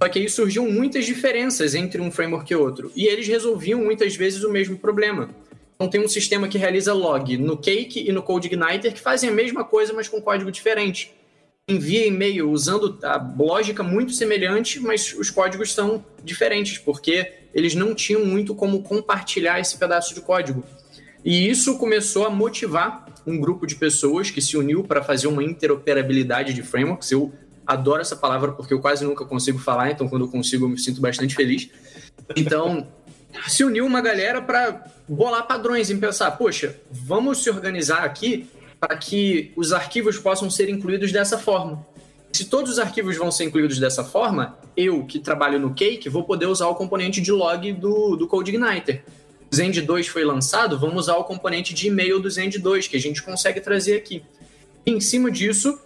[0.00, 2.92] Só que aí surgiam muitas diferenças entre um framework e outro.
[2.94, 5.28] E eles resolviam muitas vezes o mesmo problema.
[5.78, 9.32] Então tem um sistema que realiza log no Cake e no CodeIgniter que fazem a
[9.32, 11.14] mesma coisa, mas com código diferente.
[11.68, 17.94] Envia e-mail usando a lógica muito semelhante, mas os códigos são diferentes, porque eles não
[17.94, 20.64] tinham muito como compartilhar esse pedaço de código.
[21.24, 25.44] E isso começou a motivar um grupo de pessoas que se uniu para fazer uma
[25.44, 27.12] interoperabilidade de frameworks.
[27.12, 27.32] Eu
[27.64, 30.78] adoro essa palavra porque eu quase nunca consigo falar, então quando eu consigo eu me
[30.78, 31.70] sinto bastante feliz.
[32.34, 32.88] Então,
[33.46, 38.96] se uniu uma galera para bolar padrões, em pensar, poxa, vamos se organizar aqui para
[38.96, 41.86] que os arquivos possam ser incluídos dessa forma.
[42.32, 46.24] Se todos os arquivos vão ser incluídos dessa forma, eu que trabalho no Cake vou
[46.24, 49.02] poder usar o componente de log do, do CodeIgniter.
[49.50, 52.96] O Zend 2 foi lançado, vamos usar o componente de e-mail do Zend 2, que
[52.96, 54.22] a gente consegue trazer aqui.
[54.84, 55.78] E em cima disso,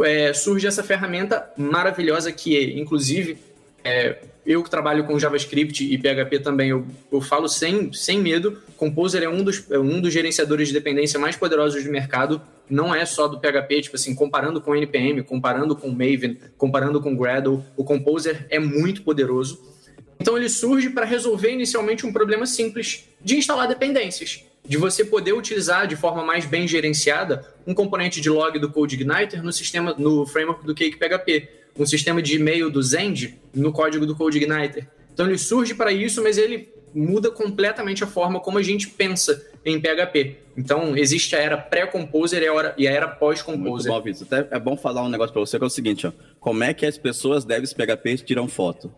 [0.00, 3.38] é, surge essa ferramenta maravilhosa que, inclusive,
[3.82, 8.56] é, eu que trabalho com JavaScript e PHP também, eu, eu falo sem, sem medo.
[8.78, 12.40] Composer é um dos, é um dos gerenciadores de dependência mais poderosos do mercado.
[12.68, 17.14] Não é só do PHP, tipo assim, comparando com NPM, comparando com Maven, comparando com
[17.14, 19.62] Gradle, o Composer é muito poderoso.
[20.18, 25.34] Então ele surge para resolver inicialmente um problema simples de instalar dependências, de você poder
[25.34, 30.26] utilizar de forma mais bem gerenciada um componente de log do CodeIgniter no sistema, no
[30.26, 34.88] framework do Cake PHP um sistema de e-mail do Zend no código do CodeIgniter.
[35.12, 39.46] Então ele surge para isso, mas ele muda completamente a forma como a gente pensa
[39.64, 40.36] em PHP.
[40.56, 42.42] Então existe a era pré-composer
[42.76, 43.92] e a era pós-composer.
[43.92, 44.26] Muito bom, Vitor.
[44.30, 46.12] Até é bom falar um negócio para você que é o seguinte, ó.
[46.40, 48.92] Como é que as pessoas devs PHP tiram foto?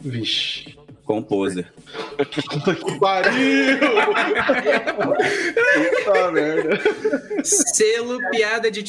[0.00, 0.76] Vixe.
[1.04, 1.70] Composer.
[2.30, 3.78] Que pariu!
[6.04, 6.80] Puta merda.
[7.44, 8.82] Selo piada de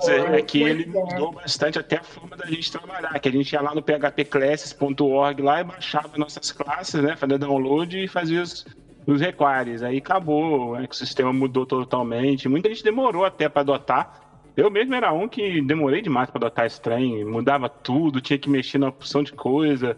[0.00, 3.52] tirar, é que ele mudou bastante até a forma da gente trabalhar, que a gente
[3.52, 8.66] ia lá no phpclasses.org lá e baixava nossas classes, né, fazia download e fazia os,
[9.06, 9.82] os requires.
[9.82, 12.48] Aí acabou, o ecossistema mudou totalmente.
[12.48, 14.22] Muita gente demorou até para adotar.
[14.56, 18.48] Eu mesmo era um que demorei demais para adotar esse trem, mudava tudo, tinha que
[18.48, 19.96] mexer na opção de coisa.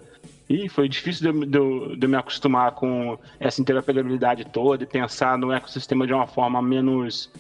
[0.49, 5.53] E foi difícil de, de, de me acostumar com essa interoperabilidade toda e pensar no
[5.53, 7.31] ecossistema de uma forma menos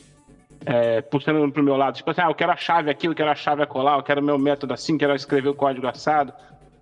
[0.64, 3.30] é, puxando pro meu lado, tipo assim, ah, eu quero a chave aqui, eu quero
[3.30, 6.32] a chave colar, eu quero meu método assim, quero escrever o código assado.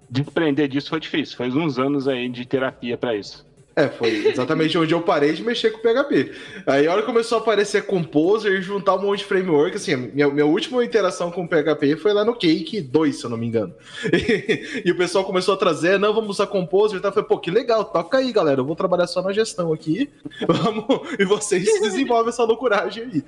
[0.09, 3.45] Desprender disso foi difícil, foi uns anos aí de terapia para isso.
[3.79, 6.33] É, foi exatamente onde eu parei de mexer com PHP.
[6.67, 9.95] Aí a hora que começou a aparecer Composer e juntar um monte de framework, assim,
[9.95, 13.47] minha, minha última interação com PHP foi lá no Cake 2, se eu não me
[13.47, 13.75] engano.
[14.11, 17.11] E, e o pessoal começou a trazer, não, vamos usar Composer e tal.
[17.11, 18.63] Eu falei, pô, que legal, toca aí, galera.
[18.63, 20.09] Eu vou trabalhar só na gestão aqui.
[20.49, 20.87] Vamos,
[21.19, 23.25] e vocês desenvolvem essa loucuragem aí.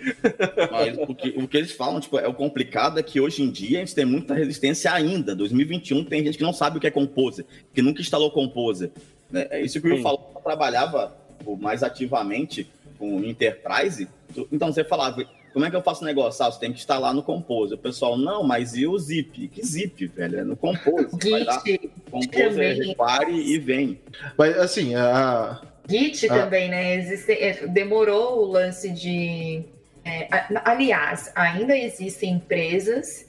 [0.71, 3.51] Mas o que, o que eles falam, tipo, é o complicado é que hoje em
[3.51, 5.37] dia a gente tem muita resistência ainda.
[5.37, 8.91] 2021 tem gente que não sabe o que é Composer, que nunca instalou Composer.
[9.31, 9.47] Né?
[9.51, 11.17] É isso que eu falou, eu trabalhava
[11.61, 14.09] mais ativamente com Enterprise.
[14.51, 16.45] Então você falava, como é que eu faço negócio?
[16.45, 17.79] Ah, você tem que instalar no Composer.
[17.79, 19.49] O pessoal, não, mas e o zip?
[19.49, 20.41] Que zip, velho?
[20.41, 21.09] É no Composer.
[21.21, 24.01] Git, vai Composer, repare e vem.
[24.37, 25.61] Mas assim, a.
[25.89, 26.43] Git a...
[26.43, 26.97] também, né?
[26.97, 29.65] Existe, é, demorou o lance de.
[30.05, 30.29] É,
[30.65, 33.28] aliás, ainda existem empresas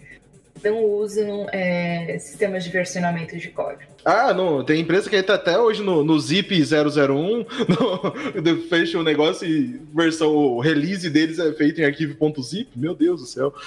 [0.63, 3.91] não usam é, sistemas de versionamento de código.
[4.04, 9.04] Ah, não, tem empresa que entra até hoje no, no Zip 001, no, fecha o
[9.04, 12.69] negócio e versão, o release deles é feito em arquivo.zip.
[12.76, 13.54] Meu Deus do céu.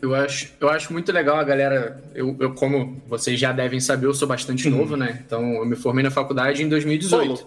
[0.00, 2.02] Eu acho, eu acho muito legal a galera.
[2.14, 4.76] Eu, eu, como vocês já devem saber, eu sou bastante uhum.
[4.76, 5.22] novo, né?
[5.26, 7.46] Então eu me formei na faculdade em 2018.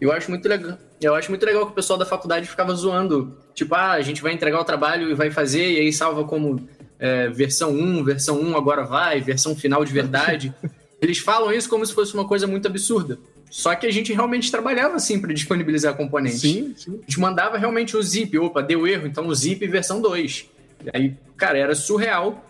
[0.00, 0.78] Eu acho muito legal.
[1.00, 3.36] Eu acho muito legal que o pessoal da faculdade ficava zoando.
[3.54, 6.66] Tipo, ah, a gente vai entregar o trabalho e vai fazer, e aí salva como
[7.00, 10.54] é, versão 1, versão 1 agora vai, versão final de verdade.
[11.00, 13.18] Eles falam isso como se fosse uma coisa muito absurda.
[13.50, 16.42] Só que a gente realmente trabalhava assim para disponibilizar componentes.
[16.42, 17.00] Sim, sim.
[17.02, 18.38] A gente mandava realmente o zip.
[18.38, 20.46] Opa, deu erro, então o zip versão 2.
[20.94, 22.44] Aí, cara, era surreal.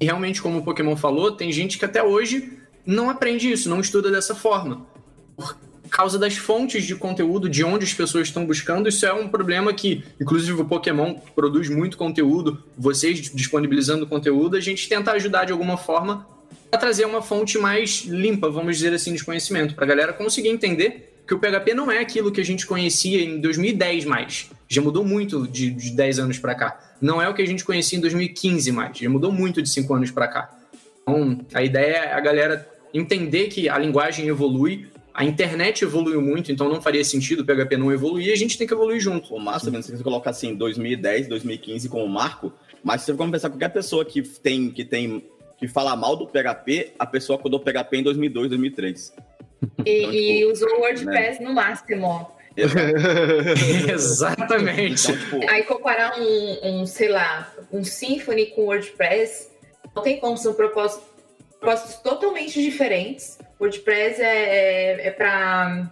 [0.00, 3.80] E realmente, como o Pokémon falou, tem gente que até hoje não aprende isso, não
[3.80, 4.86] estuda dessa forma.
[5.92, 9.74] Causa das fontes de conteúdo, de onde as pessoas estão buscando, isso é um problema
[9.74, 15.52] que, inclusive, o Pokémon produz muito conteúdo, vocês disponibilizando conteúdo, a gente tenta ajudar de
[15.52, 16.26] alguma forma
[16.70, 20.48] para trazer uma fonte mais limpa, vamos dizer assim, de conhecimento, para a galera conseguir
[20.48, 24.50] entender que o PHP não é aquilo que a gente conhecia em 2010 mais.
[24.66, 26.96] Já mudou muito de, de 10 anos para cá.
[27.02, 28.96] Não é o que a gente conhecia em 2015 mais.
[28.96, 30.58] Já mudou muito de 5 anos para cá.
[31.02, 36.50] Então, a ideia é a galera entender que a linguagem evolui, a internet evoluiu muito,
[36.50, 39.34] então não faria sentido o PHP não evoluir e a gente tem que evoluir junto.
[39.34, 43.50] O massa, se você colocar assim 2010, 2015 como marco, mas se você for pensar
[43.50, 45.22] qualquer pessoa que tem, que tem
[45.58, 49.14] que fala mal do PHP, a pessoa acordou o PHP em 2002, 2003.
[49.84, 51.46] E, então, e tipo, usou o WordPress né?
[51.46, 52.32] no máximo.
[53.92, 55.10] Exatamente.
[55.10, 55.50] Então, tipo...
[55.50, 59.50] Aí comparar um, um, sei lá, um Symfony com WordPress,
[59.94, 61.06] não tem como, são propósitos,
[61.60, 63.38] propósitos totalmente diferentes.
[63.62, 65.88] WordPress é, é, é para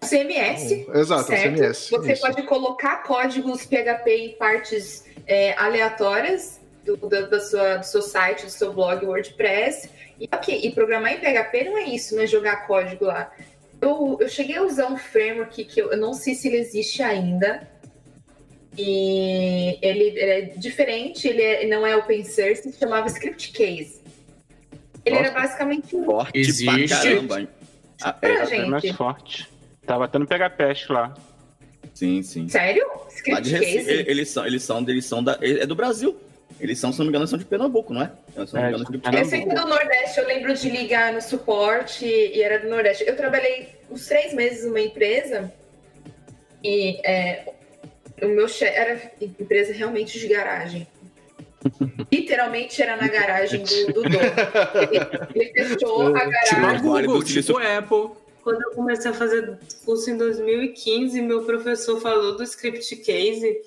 [0.00, 0.86] CMS.
[0.92, 1.54] Exato, certo?
[1.54, 1.90] CMS.
[1.90, 2.22] Você isso.
[2.22, 8.44] pode colocar códigos PHP em partes é, aleatórias do, da, da sua, do seu site,
[8.46, 9.88] do seu blog WordPress.
[10.18, 13.32] E, okay, e programar em PHP não é isso, não é jogar código lá.
[13.80, 17.02] Eu, eu cheguei a usar um framework que eu, eu não sei se ele existe
[17.02, 17.68] ainda.
[18.76, 23.99] E ele, ele é diferente, ele é- não é open source, se chamava Script Case.
[25.04, 26.64] Ele era basicamente um Forte Existe.
[26.88, 27.40] pra caramba.
[27.40, 27.48] hein?
[28.02, 28.96] Ah, é, pra É mais gente.
[28.96, 29.48] forte.
[29.86, 31.14] Tava tendo pegapeste lá.
[31.94, 32.48] sim, sim.
[32.48, 32.86] Sério?
[33.28, 33.90] Lá de Recife, Case?
[34.10, 36.16] eles são, eles são, eles são da, é do Brasil.
[36.58, 38.10] Eles são, se não me engano, eles são de Pernambuco, não é?
[38.46, 40.68] Se não me É, engano, de de Eu sei que do Nordeste eu lembro de
[40.68, 43.04] ligar no suporte e era do Nordeste.
[43.06, 45.50] Eu trabalhei uns três meses numa empresa
[46.62, 47.52] e é,
[48.22, 50.86] o meu chefe era empresa realmente de garagem.
[52.10, 54.14] Literalmente era na garagem do, do dono.
[54.14, 55.00] Ele,
[55.52, 56.82] ele fechou a Tipo a garagem.
[56.82, 58.10] Do Google, Silício- tipo a Apple.
[58.42, 63.60] Quando eu comecei a fazer curso em 2015, meu professor falou do script case.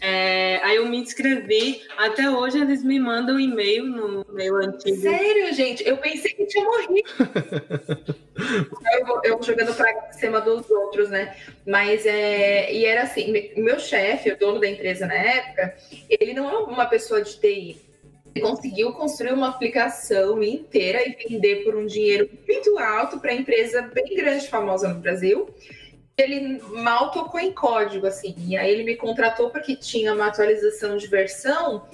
[0.00, 1.80] É, aí eu me inscrevi.
[1.96, 5.00] Até hoje eles me mandam e-mail no e-mail antigo.
[5.00, 7.08] Sério, gente, eu pensei que tinha morrido.
[8.98, 11.34] eu, vou- eu jogando pra cima dos outros, né?
[11.66, 12.72] Mas é.
[12.72, 15.74] E era assim: me- meu chefe, o dono da empresa na época,
[16.08, 17.80] ele não é uma pessoa de TI.
[18.34, 23.80] Ele conseguiu construir uma aplicação inteira e vender por um dinheiro muito alto para empresa
[23.82, 25.48] bem grande, famosa no Brasil.
[26.16, 28.34] Ele mal tocou em código, assim.
[28.38, 31.86] E aí ele me contratou porque tinha uma atualização de versão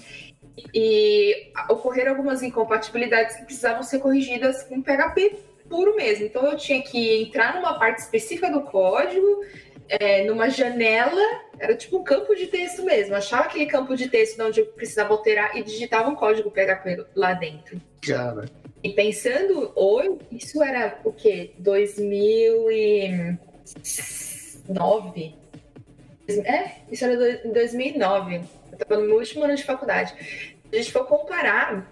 [0.75, 6.27] e ocorreram algumas incompatibilidades que precisavam ser corrigidas com PHP puro mesmo.
[6.27, 9.45] Então eu tinha que entrar numa parte específica do código,
[9.89, 11.23] é, numa janela,
[11.59, 13.15] era tipo um campo de texto mesmo.
[13.15, 17.07] Achava aquele campo de texto de onde eu precisava alterar e digitava um código PHP
[17.15, 17.81] lá dentro.
[18.03, 18.47] Cara.
[18.83, 21.53] E pensando hoje, isso era o quê?
[23.75, 25.35] 2009?
[26.45, 28.37] É, isso era em 2009.
[28.37, 30.15] Eu estava no meu último ano de faculdade.
[30.71, 31.87] Se a gente for comparar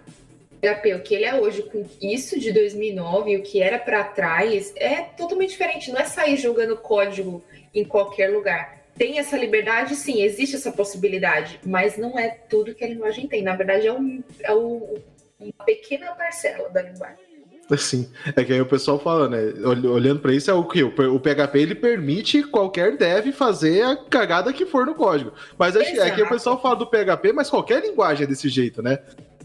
[0.51, 3.77] o PHP, o que ele é hoje com isso de 2009 e o que era
[3.77, 5.91] para trás, é totalmente diferente.
[5.91, 8.79] Não é sair jogando código em qualquer lugar.
[8.97, 13.41] Tem essa liberdade, sim, existe essa possibilidade, mas não é tudo que a linguagem tem.
[13.41, 14.97] Na verdade, é, um, é um-
[15.39, 17.28] uma pequena parcela da linguagem.
[17.71, 19.53] Assim, é que aí o pessoal fala, né?
[19.63, 20.83] ol- Olhando pra isso, é o que?
[20.83, 25.31] O PHP ele permite qualquer dev fazer a cagada que for no código.
[25.57, 28.81] Mas que- é que o pessoal fala do PHP, mas qualquer linguagem é desse jeito,
[28.81, 28.97] né?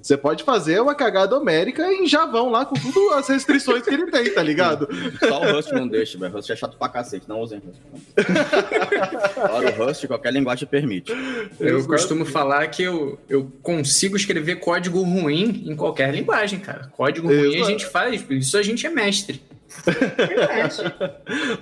[0.04, 4.10] Você pode fazer uma cagada homérica em Javão lá, com tudo as restrições que ele
[4.10, 4.86] tem, tá ligado?
[5.18, 6.30] Só o Rust não deixa, velho.
[6.30, 7.80] Rust é chato pra cacete, não usem Rust.
[9.32, 11.10] Fora o Rust, qualquer linguagem permite.
[11.58, 11.88] Eu Exato.
[11.88, 16.92] costumo falar que eu, eu consigo escrever código ruim em qualquer linguagem, cara.
[16.94, 17.70] Código ruim a Exato.
[17.70, 19.40] gente faz, isso a gente é mestre.
[19.82, 20.74] Verdade.
[20.74, 20.92] Se a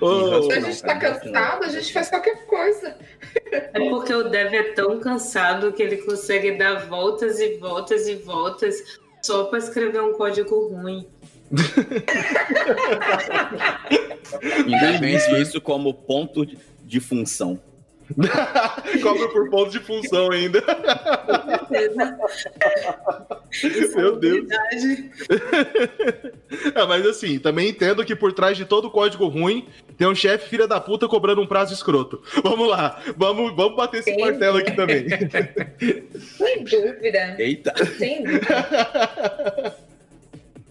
[0.01, 2.97] Não, gente tá cansado, a gente faz qualquer coisa.
[3.51, 8.17] É porque o dev é tão cansado que ele consegue dar voltas e voltas e
[8.17, 11.07] voltas só para escrever um código ruim.
[14.67, 17.61] Ainda vende isso como ponto de função.
[19.03, 20.63] Cobra por ponto de função ainda.
[23.51, 24.49] Isso Meu é Deus.
[24.49, 25.11] verdade.
[26.75, 30.51] É, mas assim, também entendo que por trás de todo código ruim tem um chefe
[30.51, 32.23] filha da puta cobrando um prazo escroto.
[32.43, 35.07] Vamos lá, vamos, vamos bater esse martelo aqui também.
[36.21, 37.37] Sem dúvida.
[37.39, 37.73] Eita!
[37.99, 39.77] Sem dúvida.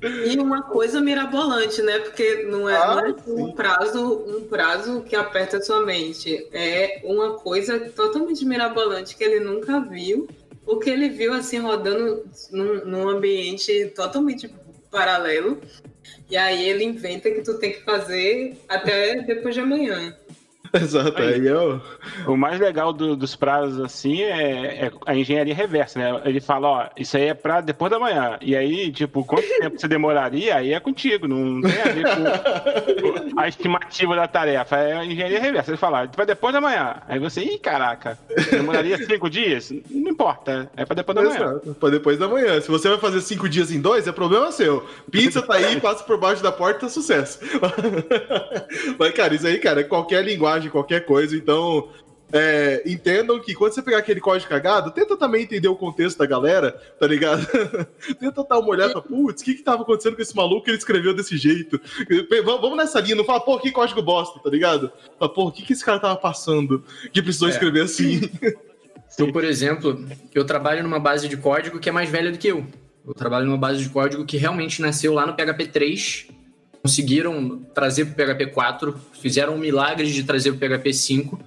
[0.01, 1.99] E uma coisa mirabolante, né?
[1.99, 6.47] Porque não é, Ah, não é um prazo, um prazo que aperta a sua mente.
[6.51, 10.27] É uma coisa totalmente mirabolante que ele nunca viu,
[10.65, 14.51] ou que ele viu assim rodando num, num ambiente totalmente
[14.89, 15.61] paralelo.
[16.29, 20.15] E aí ele inventa que tu tem que fazer até depois de amanhã.
[20.81, 21.81] Exato, aí eu.
[22.25, 26.21] O mais legal do- dos prazos, assim, é, é a engenharia reversa, né?
[26.25, 28.37] Ele fala, ó, isso aí é pra depois da manhã.
[28.41, 32.03] E aí, tipo, quanto tempo você demoraria, aí é contigo, não tem a ver
[33.33, 34.77] com a estimativa da tarefa.
[34.77, 35.71] É a engenharia reversa.
[35.71, 36.95] Ele fala, pra depois da manhã.
[37.07, 38.17] Aí você, ih, caraca,
[38.49, 39.71] demoraria cinco dias?
[39.89, 41.35] Não importa, é pra depois da manhã.
[41.35, 42.61] Exato, pra depois da manhã.
[42.61, 44.85] Se você vai fazer cinco dias em dois, é problema seu.
[45.09, 47.39] Pizza tá aí, passa por baixo da porta, sucesso.
[48.97, 51.35] Mas, cara, isso aí, cara, é qualquer linguagem, qualquer coisa.
[51.35, 51.89] Então,
[52.33, 56.25] é, entendam que quando você pegar aquele código cagado, tenta também entender o contexto da
[56.25, 57.45] galera, tá ligado?
[58.19, 60.77] tenta dar uma olhada, putz, o que que tava acontecendo com esse maluco que ele
[60.77, 61.79] escreveu desse jeito?
[62.45, 64.91] Vamos nessa linha, não fala, pô, que código bosta, tá ligado?
[65.19, 67.51] Fala, pô, o que que esse cara tava passando que precisou É.
[67.51, 68.21] escrever assim?
[69.17, 72.47] Eu, por exemplo, eu trabalho numa base de código que é mais velha do que
[72.47, 72.65] eu.
[73.05, 76.27] Eu trabalho numa base de código que realmente nasceu lá no PHP 3.
[76.81, 81.39] Conseguiram trazer para o PHP 4, fizeram um milagre de trazer para o PHP 5,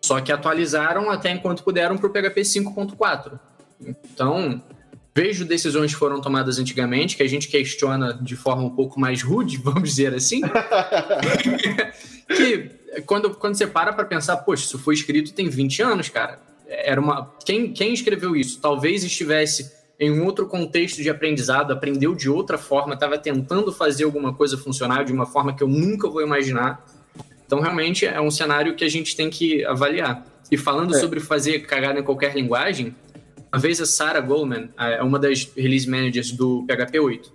[0.00, 3.38] só que atualizaram até enquanto puderam para o PHP 5.4.
[3.80, 4.62] Então,
[5.14, 9.20] vejo decisões que foram tomadas antigamente, que a gente questiona de forma um pouco mais
[9.22, 10.40] rude, vamos dizer assim,
[12.28, 12.70] que
[13.04, 16.40] quando, quando você para para pensar, poxa, isso foi escrito tem 20 anos, cara.
[16.66, 17.32] era uma.
[17.44, 22.56] Quem, quem escreveu isso talvez estivesse em um outro contexto de aprendizado, aprendeu de outra
[22.56, 26.84] forma, estava tentando fazer alguma coisa funcionar de uma forma que eu nunca vou imaginar.
[27.44, 30.24] Então, realmente, é um cenário que a gente tem que avaliar.
[30.50, 31.00] E falando é.
[31.00, 32.94] sobre fazer cagada em qualquer linguagem,
[33.52, 37.32] uma vez a Sarah Goldman, é uma das release managers do PHP 8,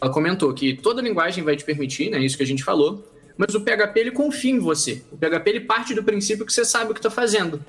[0.00, 3.04] ela comentou que toda linguagem vai te permitir, né, isso que a gente falou,
[3.36, 5.02] mas o PHP ele confia em você.
[5.10, 7.62] O PHP ele parte do princípio que você sabe o que está fazendo.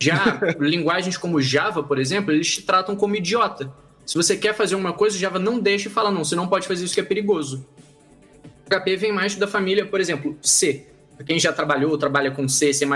[0.00, 3.72] Já linguagens como Java, por exemplo, eles te tratam como idiota.
[4.06, 6.66] Se você quer fazer uma coisa, Java não deixa e fala, não, você não pode
[6.66, 7.66] fazer isso que é perigoso.
[8.66, 10.86] O PHP vem mais da família, por exemplo, C.
[11.16, 12.86] Pra quem já trabalhou ou trabalha com C, C++,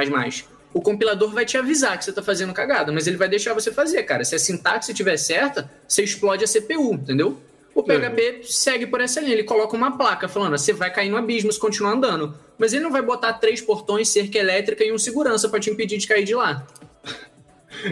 [0.72, 3.72] o compilador vai te avisar que você está fazendo cagada, mas ele vai deixar você
[3.72, 4.24] fazer, cara.
[4.24, 7.38] Se a sintaxe estiver certa, você explode a CPU, entendeu?
[7.74, 8.40] O PHP é.
[8.42, 11.60] segue por essa linha, ele coloca uma placa falando, você vai cair no abismo se
[11.60, 12.34] continuar andando.
[12.58, 15.96] Mas ele não vai botar três portões, cerca elétrica e um segurança para te impedir
[15.96, 16.66] de cair de lá.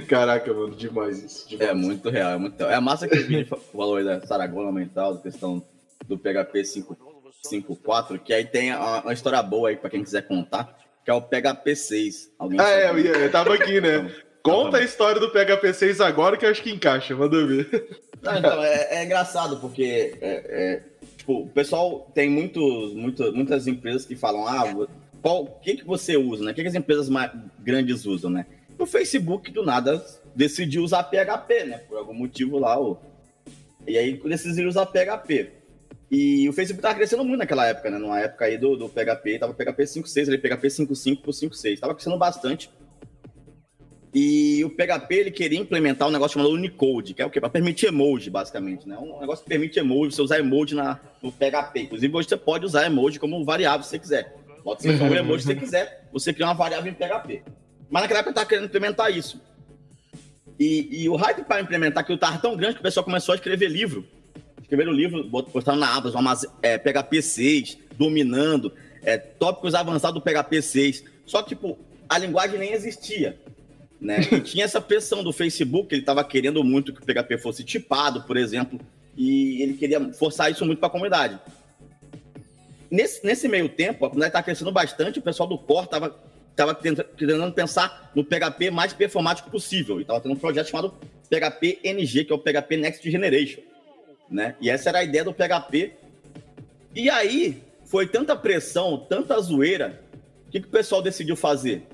[0.08, 1.48] Caraca, mano, demais isso.
[1.48, 1.70] Demais.
[1.70, 2.70] É muito real, é muito real.
[2.70, 5.62] É a massa que o Vini falou aí da Saragona mental, da questão
[6.06, 11.10] do PHP 5.4, que aí tem uma, história boa aí para quem quiser contar, que
[11.10, 12.32] é o PHP 6.
[12.38, 14.10] Alguém ah, é, eu, ia, eu tava aqui, né?
[14.42, 18.00] Conta a história do PHP 6 agora que eu acho que encaixa, manda ver.
[18.22, 20.82] Não, então, é, é, engraçado, porque é, é,
[21.16, 24.88] tipo, o pessoal tem muitos, muito, muitas empresas que falam, ah,
[25.22, 26.52] o que, que você usa, né?
[26.52, 28.46] O que, que as empresas mais grandes usam, né?
[28.78, 30.04] O Facebook, do nada,
[30.34, 31.78] decidiu usar PHP, né?
[31.78, 32.78] Por algum motivo lá.
[32.78, 32.96] Ó.
[33.86, 35.52] E aí decidiu usar PHP.
[36.10, 37.98] E o Facebook tava crescendo muito naquela época, né?
[37.98, 41.78] Numa época aí do, do PHP, tava PHP 5.6, ele PHP 5.5 por 5.6.
[41.80, 42.70] Tava crescendo bastante.
[44.14, 47.40] E o PHP ele queria implementar um negócio chamado Unicode, que é o quê?
[47.40, 48.96] Para permitir emoji, basicamente, né?
[48.96, 51.80] Um negócio que permite emoji, você usar emoji na, no PHP.
[51.80, 54.34] Inclusive, hoje você pode usar emoji como variável se você quiser.
[54.64, 57.42] Pode ser como emoji se você quiser, você cria uma variável em PHP.
[57.90, 59.40] Mas naquela época estava querendo implementar isso.
[60.58, 63.36] E, e o hype para implementar aquilo estava tão grande que o pessoal começou a
[63.36, 64.06] escrever livro.
[64.60, 66.24] Escreveram livro, botaram na Amazon,
[66.62, 68.72] é, PHP 6, dominando,
[69.02, 71.04] é, tópicos avançados do PHP 6.
[71.24, 71.78] Só que, tipo,
[72.08, 73.38] a linguagem nem existia.
[74.00, 74.20] Né?
[74.32, 78.22] E tinha essa pressão do Facebook, ele estava querendo muito que o PHP fosse tipado,
[78.22, 78.80] por exemplo,
[79.16, 81.38] e ele queria forçar isso muito para a comunidade.
[82.90, 86.16] Nesse, nesse meio tempo, a comunidade estava crescendo bastante, o pessoal do Core estava
[86.56, 90.94] tava tentando pensar no PHP mais performático possível, e estava tendo um projeto chamado
[91.30, 93.60] PHP NG, que é o PHP Next Generation.
[94.30, 94.56] Né?
[94.60, 95.92] E essa era a ideia do PHP.
[96.94, 100.02] E aí, foi tanta pressão, tanta zoeira,
[100.48, 101.86] o que, que o pessoal decidiu fazer?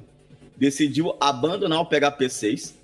[0.62, 2.78] decidiu abandonar o PHP 6,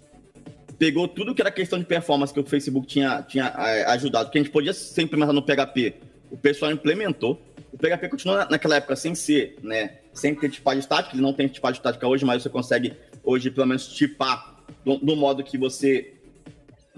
[0.76, 3.54] pegou tudo que era questão de performance que o Facebook tinha, tinha
[3.86, 5.94] ajudado, que a gente podia ser implementar no PHP,
[6.28, 7.40] o pessoal implementou.
[7.72, 11.48] O PHP continua naquela época sem ser, né, sem ter tipagem estática, ele não tem
[11.48, 16.14] tipagem estática hoje, mas você consegue hoje pelo menos tipar do, do modo que você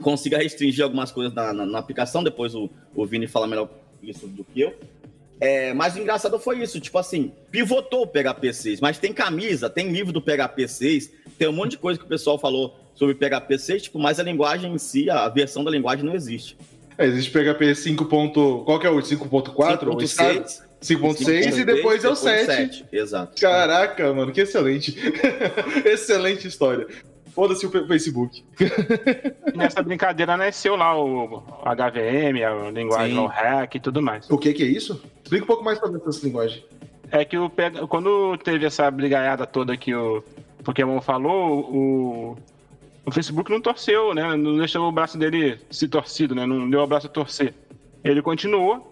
[0.00, 3.68] consiga restringir algumas coisas na, na, na aplicação, depois o, o Vini fala melhor
[4.02, 4.74] isso do que eu.
[5.40, 9.70] É, mas o engraçado foi isso, tipo assim, pivotou o PHP 6, mas tem camisa,
[9.70, 13.14] tem livro do PHP 6, tem um monte de coisa que o pessoal falou sobre
[13.14, 16.58] PHP 6, tipo, mas a linguagem em si, a versão da linguagem não existe.
[16.98, 18.04] É, existe PHP 5.
[18.04, 19.54] Qual que é o 5.4?
[19.54, 20.69] 5.6.
[20.80, 22.46] 5.6 e depois é o 7.
[22.46, 22.86] 7.
[22.90, 23.40] Exato.
[23.40, 24.96] Caraca, mano, que excelente.
[25.84, 26.86] excelente história.
[27.32, 28.44] Foda-se o Facebook.
[29.54, 34.28] Nessa brincadeira nasceu lá o HVM, a linguagem o hack e tudo mais.
[34.28, 35.00] O que, que é isso?
[35.22, 36.64] Explica um pouco mais sobre essa linguagem.
[37.12, 37.50] É que o,
[37.88, 40.24] quando teve essa brigaiada toda que o
[40.64, 42.38] Pokémon falou, o,
[43.06, 44.36] o Facebook não torceu, né?
[44.36, 46.46] Não deixou o braço dele se torcido, né?
[46.46, 47.54] Não deu o braço a torcer.
[48.02, 48.89] Ele continuou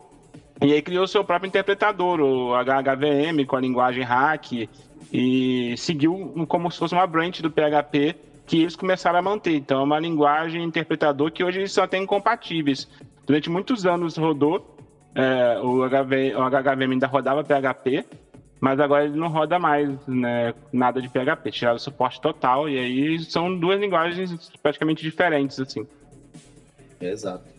[0.61, 4.69] e aí criou seu próprio interpretador, o HVM, com a linguagem hack,
[5.13, 9.55] e seguiu como se fosse uma branch do PHP que eles começaram a manter.
[9.55, 12.89] Então, é uma linguagem interpretador que hoje eles só têm incompatíveis.
[13.27, 14.77] Durante muitos anos rodou,
[15.15, 18.05] é, o, HV, o HVM ainda rodava PHP,
[18.59, 22.79] mas agora ele não roda mais né, nada de PHP, tiraram o suporte total, e
[22.79, 25.87] aí são duas linguagens praticamente diferentes, assim.
[27.01, 27.58] Exato.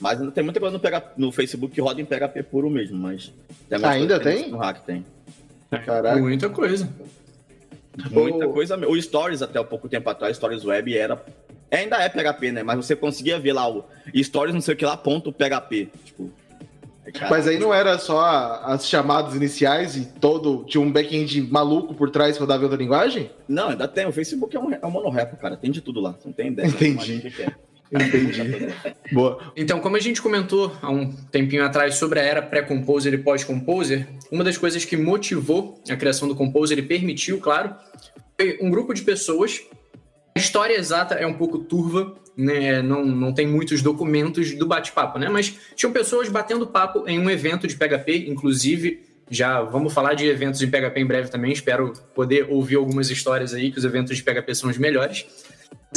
[0.00, 2.96] Mas ainda tem muita coisa no, PHP, no Facebook que roda em PHP puro mesmo,
[2.96, 3.32] mas...
[3.68, 4.48] Tem ainda tem?
[4.48, 5.04] No hack tem.
[5.84, 6.20] Caraca.
[6.20, 6.88] Muita coisa.
[8.10, 8.52] Muita o...
[8.52, 8.76] coisa.
[8.76, 11.22] O Stories, até um pouco tempo atrás, Stories Web era.
[11.70, 12.62] Ainda é PHP, né?
[12.62, 13.84] Mas você conseguia ver lá o
[14.16, 15.88] Stories, não sei o que lá, ponto PHP.
[16.04, 16.30] Tipo.
[17.12, 17.34] Caraca.
[17.34, 18.20] Mas aí não era só
[18.64, 20.64] as chamadas iniciais e todo.
[20.64, 23.30] Tinha um back-end maluco por trás que rodava outra linguagem?
[23.48, 24.06] Não, ainda tem.
[24.06, 25.56] O Facebook é um, é um monorepo, cara.
[25.56, 26.14] Tem de tudo lá.
[26.24, 26.66] Não tem ideia.
[26.66, 27.32] Entendi.
[27.92, 28.68] Entendi.
[29.12, 29.52] Boa.
[29.56, 34.06] Então, como a gente comentou há um tempinho atrás sobre a era pré-composer e pós-composer,
[34.30, 37.74] uma das coisas que motivou a criação do composer e permitiu, claro,
[38.38, 39.60] foi um grupo de pessoas
[40.40, 42.82] história exata é um pouco turva, né?
[42.82, 45.28] não, não tem muitos documentos do bate-papo, né?
[45.28, 50.26] Mas tinham pessoas batendo papo em um evento de PHP, inclusive já vamos falar de
[50.26, 51.52] eventos de PHP em breve também.
[51.52, 55.24] Espero poder ouvir algumas histórias aí, que os eventos de PHP são os melhores.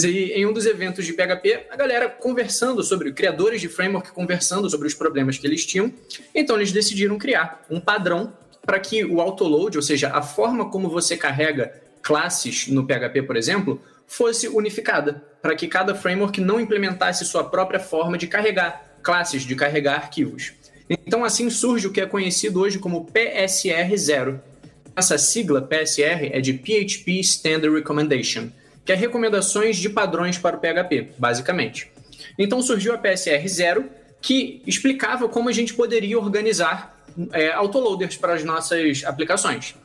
[0.02, 4.88] Em um dos eventos de PHP, a galera conversando sobre, criadores de framework conversando sobre
[4.88, 5.94] os problemas que eles tinham.
[6.34, 8.34] Então eles decidiram criar um padrão
[8.66, 13.36] para que o autoload, ou seja, a forma como você carrega classes no PHP, por
[13.36, 19.44] exemplo, fosse unificada, para que cada framework não implementasse sua própria forma de carregar classes,
[19.44, 20.54] de carregar arquivos.
[20.90, 24.42] Então, assim surge o que é conhecido hoje como PSR 0.
[24.96, 28.50] Essa sigla PSR é de PHP Standard Recommendation,
[28.86, 31.92] que é recomendações de padrões para o PHP, basicamente.
[32.38, 33.90] Então surgiu a PSR 0,
[34.22, 39.76] que explicava como a gente poderia organizar é, autoloaders para as nossas aplicações.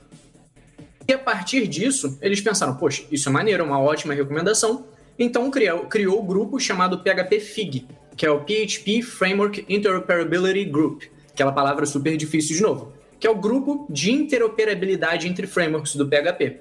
[1.07, 4.87] E a partir disso, eles pensaram, poxa, isso é maneiro, uma ótima recomendação.
[5.19, 7.87] Então criou, criou o grupo chamado PHP FIG,
[8.17, 13.31] que é o PHP Framework Interoperability Group, aquela palavra super difícil de novo, que é
[13.31, 16.61] o grupo de interoperabilidade entre frameworks do PHP.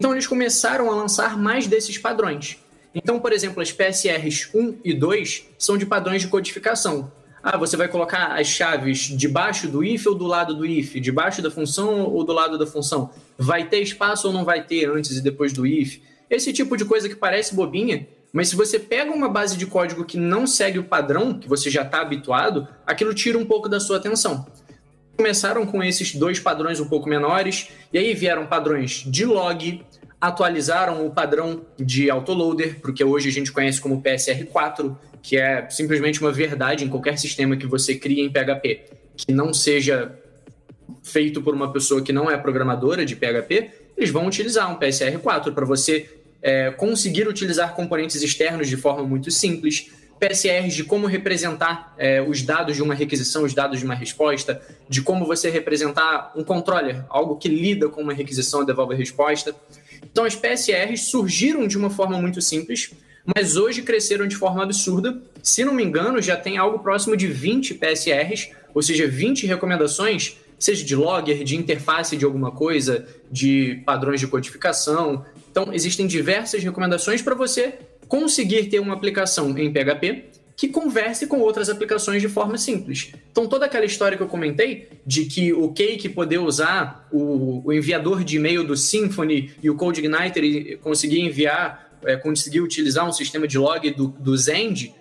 [0.00, 2.56] Então eles começaram a lançar mais desses padrões.
[2.94, 7.12] Então, por exemplo, as PSRs 1 e 2 são de padrões de codificação.
[7.42, 11.42] Ah, você vai colocar as chaves debaixo do if ou do lado do if, debaixo
[11.42, 13.10] da função ou do lado da função.
[13.36, 16.00] Vai ter espaço ou não vai ter antes e depois do if.
[16.30, 20.04] Esse tipo de coisa que parece bobinha, mas se você pega uma base de código
[20.04, 23.78] que não segue o padrão, que você já está habituado, aquilo tira um pouco da
[23.78, 24.46] sua atenção.
[25.16, 29.84] Começaram com esses dois padrões um pouco menores, e aí vieram padrões de log,
[30.20, 36.20] atualizaram o padrão de autoloader, porque hoje a gente conhece como PSR4, que é simplesmente
[36.20, 38.84] uma verdade em qualquer sistema que você cria em PHP,
[39.16, 40.14] que não seja
[41.02, 45.52] feito por uma pessoa que não é programadora de PHP, eles vão utilizar um PSR4
[45.54, 46.08] para você
[46.42, 52.42] é, conseguir utilizar componentes externos de forma muito simples, PSRs de como representar é, os
[52.42, 57.04] dados de uma requisição, os dados de uma resposta, de como você representar um controller,
[57.08, 59.54] algo que lida com uma requisição e devolve a resposta.
[60.12, 62.90] Então, as PSRs surgiram de uma forma muito simples,
[63.36, 65.20] mas hoje cresceram de forma absurda.
[65.42, 70.36] Se não me engano, já tem algo próximo de 20 PSRs, ou seja, 20 recomendações,
[70.58, 76.62] seja de logger, de interface de alguma coisa, de padrões de codificação, então, existem diversas
[76.62, 77.74] recomendações para você
[78.06, 80.29] conseguir ter uma aplicação em PHP
[80.60, 83.14] que converse com outras aplicações de forma simples.
[83.32, 87.72] Então, toda aquela história que eu comentei de que o Cake poder usar o, o
[87.72, 93.12] enviador de e-mail do Symfony e o CodeIgniter e conseguir enviar, é, conseguir utilizar um
[93.12, 94.94] sistema de log do, do Zend,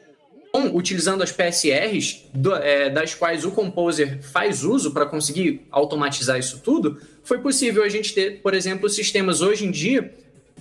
[0.74, 6.62] utilizando as PSRs, do, é, das quais o Composer faz uso para conseguir automatizar isso
[6.64, 10.10] tudo, foi possível a gente ter, por exemplo, sistemas hoje em dia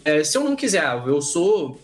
[0.04, 1.78] é, se eu não quiser, ah, eu sou,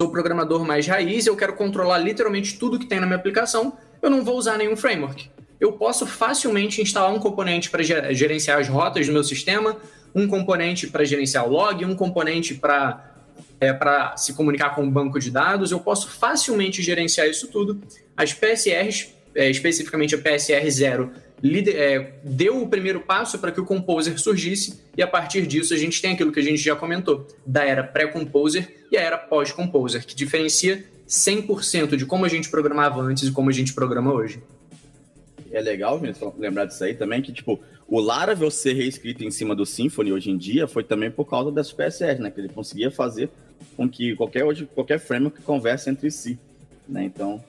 [0.00, 4.08] sou programador mais raiz, eu quero controlar literalmente tudo que tem na minha aplicação, eu
[4.08, 5.28] não vou usar nenhum framework.
[5.60, 9.76] Eu posso facilmente instalar um componente para gerenciar as rotas do meu sistema,
[10.14, 13.12] um componente para gerenciar o log, um componente para
[13.60, 13.76] é,
[14.16, 17.78] se comunicar com o banco de dados, eu posso facilmente gerenciar isso tudo.
[18.16, 21.12] As PSRs, é, especificamente a PSR 0,
[21.42, 25.76] é, deu o primeiro passo para que o Composer surgisse, e a partir disso a
[25.76, 30.06] gente tem aquilo que a gente já comentou, da era pré-Composer e a era pós-Composer,
[30.06, 34.42] que diferencia 100% de como a gente programava antes e como a gente programa hoje.
[35.50, 36.00] É legal,
[36.38, 40.30] lembrar disso aí também, que tipo, o Laravel ser reescrito em cima do Symfony hoje
[40.30, 42.30] em dia foi também por causa das PSR, né?
[42.30, 43.28] Que ele conseguia fazer
[43.76, 46.38] com que qualquer, qualquer framework converse entre si,
[46.88, 47.02] né?
[47.02, 47.42] Então,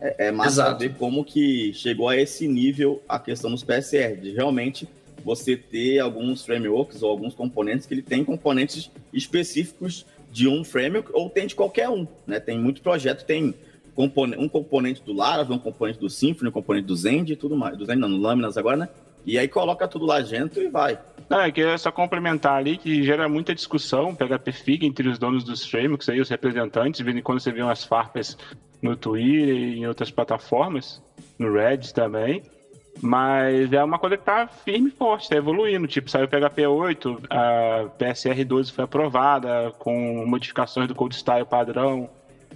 [0.00, 0.78] é, é massa Exato.
[0.80, 4.88] ver como que chegou a esse nível a questão dos PSR, de realmente
[5.24, 11.10] você ter alguns frameworks ou alguns componentes que ele tem componentes específicos de um framework
[11.12, 12.40] ou tem de qualquer um, né?
[12.40, 13.54] Tem muito projeto, tem
[13.96, 17.76] um componente do Laravel, um componente do Symfony, um componente do Zend e tudo mais.
[17.76, 18.88] Do Zend não, no Laminas agora, né?
[19.24, 20.98] E aí coloca tudo lá dentro e vai.
[21.28, 25.18] Não, é que é só complementar ali que gera muita discussão, PHP FIG entre os
[25.18, 28.36] donos dos frameworks aí, os representantes, vendo quando você vê umas farpas
[28.82, 31.00] no Twitter e em outras plataformas,
[31.38, 32.42] no Reddit também.
[33.00, 35.86] Mas é uma coisa que tá firme e forte, tá evoluindo.
[35.86, 41.46] Tipo, saiu o PHP 8, a PSR 12 foi aprovada, com modificações do code style
[41.46, 42.10] padrão,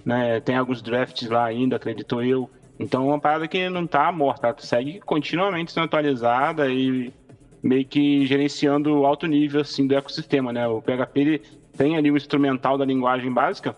[0.05, 0.39] né?
[0.41, 2.49] Tem alguns drafts lá ainda, acredito eu.
[2.79, 7.11] Então é uma parada que não tá morta, ela segue continuamente sendo atualizada e
[7.63, 10.67] meio que gerenciando o alto nível assim, do ecossistema, né?
[10.67, 11.41] O PHP
[11.75, 13.75] tem ali o instrumental da linguagem básica,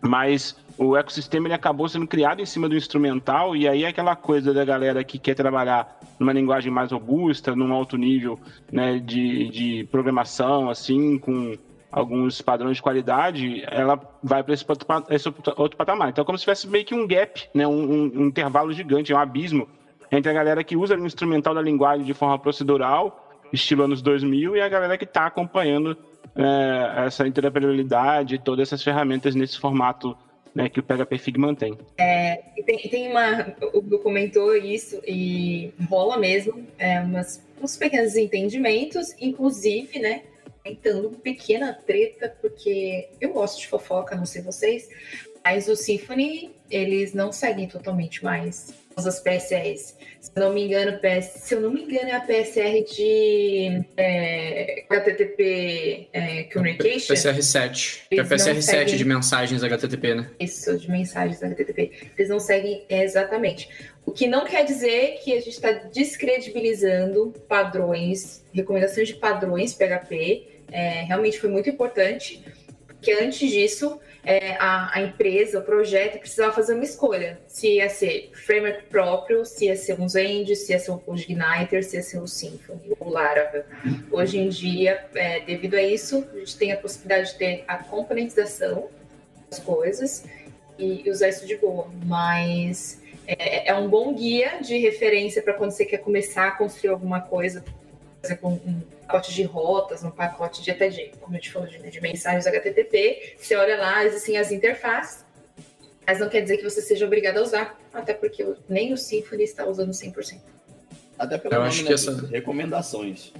[0.00, 4.14] mas o ecossistema ele acabou sendo criado em cima do instrumental, e aí é aquela
[4.14, 8.38] coisa da galera que quer trabalhar numa linguagem mais robusta, num alto nível
[8.70, 11.56] né, de, de programação, assim, com
[11.90, 14.66] alguns padrões de qualidade, ela vai para esse,
[15.10, 16.10] esse, outro patamar.
[16.10, 17.66] Então, é como se tivesse meio que um gap, né?
[17.66, 19.66] Um, um, intervalo gigante, um abismo
[20.12, 24.56] entre a galera que usa o instrumental da linguagem de forma procedural, estilo anos 2000,
[24.56, 25.96] e a galera que está acompanhando
[26.34, 30.16] é, essa interoperabilidade todas essas ferramentas nesse formato
[30.56, 31.76] né, que o PHP Figma tem.
[31.98, 33.54] É, tem, tem uma.
[33.74, 40.22] O Gu comentou isso e rola mesmo é, umas, uns pequenos entendimentos, inclusive, né?
[40.64, 44.88] Tentando uma pequena treta, porque eu gosto de fofoca, não sei vocês,
[45.44, 48.74] mas o Symfony, eles não seguem totalmente mais
[49.04, 49.94] as PSRs.
[50.20, 53.84] Se eu não me engano, PS, se eu não me engano, é a PSR de
[53.96, 57.14] é, HTTP é, Communication.
[57.14, 58.06] PSR 7.
[58.10, 60.30] É a PSR 7 de mensagens HTTP, né?
[60.40, 61.92] Isso, de mensagens HTTP.
[62.16, 63.68] Eles não seguem é, exatamente.
[64.06, 70.54] O que não quer dizer que a gente está descredibilizando padrões, recomendações de padrões PHP.
[70.72, 72.42] É, realmente foi muito importante,
[72.86, 77.38] porque antes disso é, a, a, empresa, o projeto, precisava fazer uma escolha.
[77.46, 81.84] Se ia ser framework próprio, se ia ser um Zend, se ia ser um Igniter,
[81.84, 83.62] se ia ser um Symfony ou Laravel.
[84.10, 87.76] Hoje em dia, é, devido a isso, a gente tem a possibilidade de ter a
[87.76, 88.88] componentização
[89.48, 90.24] das coisas
[90.76, 91.88] e, usar isso de boa.
[92.04, 96.90] Mas é, é um bom guia de referência para quando você quer começar a construir
[96.90, 97.64] alguma coisa,
[98.26, 101.78] exemplo, um pacote de rotas, um pacote de até de, como eu te falou, de,
[101.78, 103.36] de mensagens HTTP.
[103.38, 105.24] Você olha lá, existem as interfaces,
[106.06, 109.44] mas não quer dizer que você seja obrigado a usar, até porque nem o Symfony
[109.44, 110.40] está usando 100%.
[111.18, 112.26] Até pelo eu nome, acho né, que essa...
[112.26, 113.32] recomendações.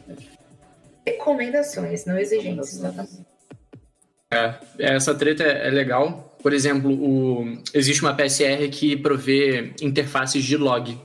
[1.07, 3.27] Recomendações, não exigências, exatamente.
[4.33, 6.37] É, essa treta é, é legal.
[6.43, 10.99] Por exemplo, o, existe uma PSR que provê interfaces de log.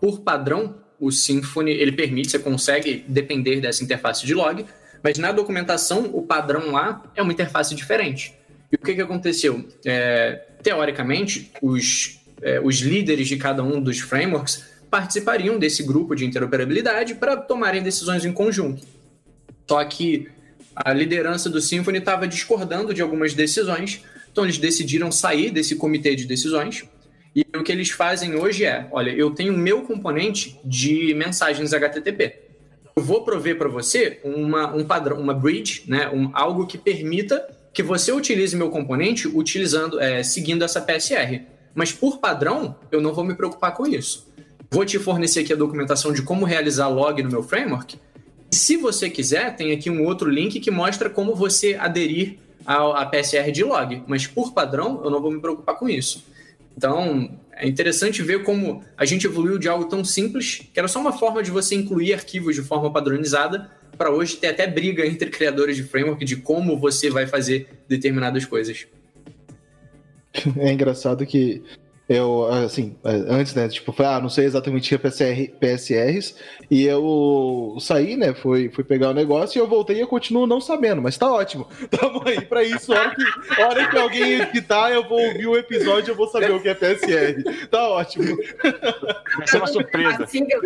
[0.00, 4.64] Por padrão, o Symfony ele permite, você consegue depender dessa interface de log,
[5.02, 8.34] mas na documentação o padrão lá é uma interface diferente.
[8.72, 9.64] E o que, que aconteceu?
[9.84, 16.24] É, teoricamente, os, é, os líderes de cada um dos frameworks participariam desse grupo de
[16.24, 18.82] interoperabilidade para tomarem decisões em conjunto.
[19.68, 20.28] Só que
[20.74, 26.14] a liderança do Symfony estava discordando de algumas decisões, então eles decidiram sair desse comitê
[26.14, 26.84] de decisões
[27.36, 32.46] e o que eles fazem hoje é: olha, eu tenho meu componente de mensagens HTTP.
[32.96, 37.46] Eu vou prover para você uma, um padrão, uma bridge, né, um, algo que permita
[37.74, 41.42] que você utilize meu componente utilizando, é, seguindo essa PSR.
[41.74, 44.26] Mas por padrão, eu não vou me preocupar com isso.
[44.70, 48.00] Vou te fornecer aqui a documentação de como realizar log no meu framework.
[48.50, 53.04] E se você quiser, tem aqui um outro link que mostra como você aderir à
[53.04, 54.02] PSR de log.
[54.06, 56.24] Mas por padrão, eu não vou me preocupar com isso.
[56.76, 61.00] Então, é interessante ver como a gente evoluiu de algo tão simples, que era só
[61.00, 65.30] uma forma de você incluir arquivos de forma padronizada, para hoje ter até briga entre
[65.30, 68.86] criadores de framework de como você vai fazer determinadas coisas.
[70.58, 71.62] É engraçado que
[72.08, 76.36] eu, assim, antes, né, tipo, foi, ah, não sei exatamente o que é PSR, PSRs,
[76.70, 80.46] e eu saí, né, fui, fui pegar o negócio e eu voltei e eu continuo
[80.46, 81.68] não sabendo, mas tá ótimo.
[81.90, 82.92] Tamo aí pra isso.
[82.92, 86.16] A hora que, a hora que alguém editar, eu vou ouvir o episódio e eu
[86.16, 87.66] vou saber o que é PSR.
[87.68, 88.36] Tá ótimo.
[89.36, 90.24] Vai ser uma surpresa.
[90.24, 90.60] Assim, eu...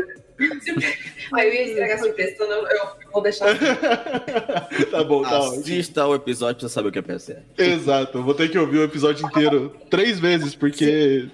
[1.34, 3.54] Aí eu ia estragar a surpresa, então eu vou deixar.
[4.90, 7.42] tá bom, tá Assista o episódio pra saber o que é PSR.
[7.58, 11.28] Exato, vou ter que ouvir o episódio inteiro três vezes, porque.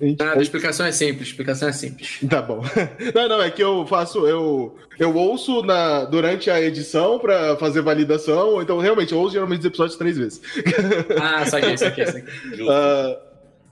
[0.00, 2.20] Nada, a explicação é simples, a explicação é simples.
[2.28, 2.62] Tá bom.
[3.14, 7.80] Não, não, é que eu faço, eu, eu ouço na, durante a edição pra fazer
[7.80, 10.40] validação, então realmente eu ouço geralmente os episódios três vezes.
[11.20, 12.22] Ah, saquei, saquei, saquei.
[12.62, 13.16] Uh,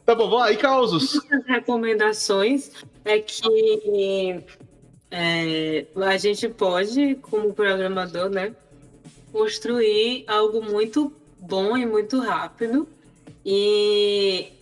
[0.06, 1.20] tá bom, vamos lá, e causos?
[1.30, 2.70] As recomendações
[3.04, 4.40] é que
[5.10, 8.54] é, a gente pode, como programador, né,
[9.32, 12.88] construir algo muito bom e muito rápido
[13.44, 14.52] e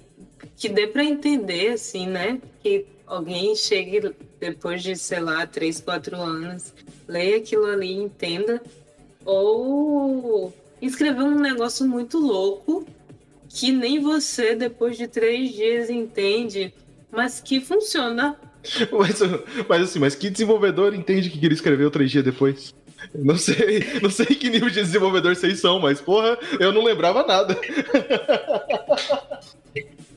[0.57, 6.17] que dê para entender, assim, né, que alguém chegue depois de, sei lá, três, quatro
[6.17, 6.73] anos,
[7.09, 8.63] leia aquilo ali e entenda,
[9.25, 12.87] ou escrever um negócio muito louco
[13.49, 16.73] que nem você, depois de três dias, entende,
[17.11, 18.39] mas que funciona
[18.93, 19.21] Mas,
[19.69, 22.75] mas assim, mas que desenvolvedor entende que ele escreveu três dias depois?
[23.15, 27.27] Não sei, não sei que nível de desenvolvedor vocês são, mas porra, eu não lembrava
[27.27, 27.59] nada.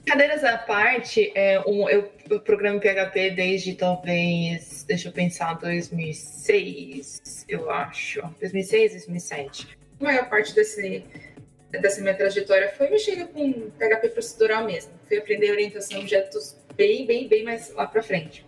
[0.05, 7.45] Cadeiras à parte, é, um, eu, eu programo PHP desde talvez, deixa eu pensar, 2006,
[7.47, 8.21] eu acho.
[8.39, 9.77] 2006, 2007.
[10.01, 11.05] A maior parte desse,
[11.71, 14.91] dessa minha trajetória foi mexendo com PHP procedural mesmo.
[15.07, 18.45] Fui aprender orientação a objetos bem, bem, bem mais lá para frente.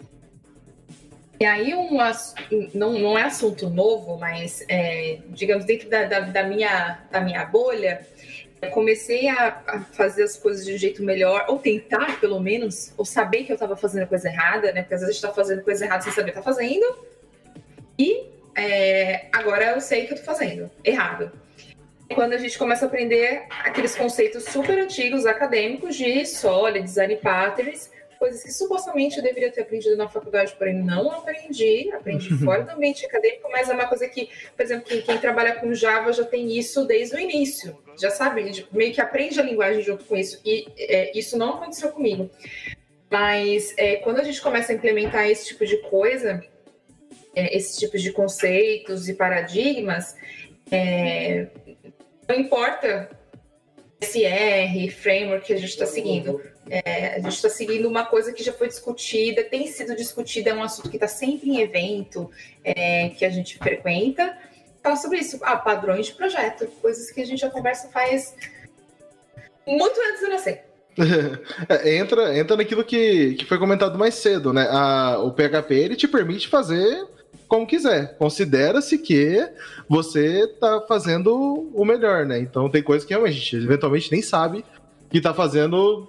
[1.39, 1.97] E aí, um,
[2.73, 7.45] não, não é assunto novo, mas, é, digamos, dentro da, da, da, minha, da minha
[7.45, 8.05] bolha,
[8.71, 13.05] comecei a, a, fazer as coisas de um jeito melhor, ou tentar, pelo menos, ou
[13.05, 14.81] saber que eu estava fazendo coisa errada, né?
[14.81, 16.85] Porque às vezes a gente está fazendo coisa errada sem saber que está fazendo.
[17.97, 18.25] E
[18.55, 21.31] é, agora eu sei que eu estou fazendo errado.
[22.13, 27.89] Quando a gente começa a aprender aqueles conceitos super antigos acadêmicos de solid, design patterns,
[28.17, 32.71] coisas que supostamente eu deveria ter aprendido na faculdade, porém não aprendi, aprendi fora do
[32.71, 36.23] ambiente acadêmico, mas é uma coisa que, por exemplo, quem, quem trabalha com Java já
[36.23, 40.41] tem isso desde o início, já sabe, meio que aprende a linguagem junto com isso,
[40.45, 42.29] e é, isso não aconteceu comigo.
[43.09, 46.43] Mas é, quando a gente começa a implementar esse tipo de coisa,
[47.35, 50.15] é, esses tipos de conceitos e paradigmas,
[50.71, 51.47] é,
[52.27, 53.09] não importa
[54.01, 56.41] SR, framework que a gente está seguindo.
[56.69, 60.53] É, a gente está seguindo uma coisa que já foi discutida, tem sido discutida, é
[60.53, 62.29] um assunto que está sempre em evento
[62.63, 64.35] é, que a gente frequenta.
[64.81, 68.35] Fala sobre isso, ah, padrões de projeto, coisas que a gente já conversa faz
[69.65, 70.63] muito antes de nascer.
[71.67, 74.67] É, entra, entra naquilo que, que foi comentado mais cedo, né?
[74.69, 77.05] A, o PHP ele te permite fazer
[77.47, 78.15] como quiser.
[78.17, 79.45] Considera-se que
[79.89, 82.39] você está fazendo o melhor, né?
[82.39, 84.63] Então tem coisas que a gente eventualmente nem sabe
[85.09, 86.07] que está fazendo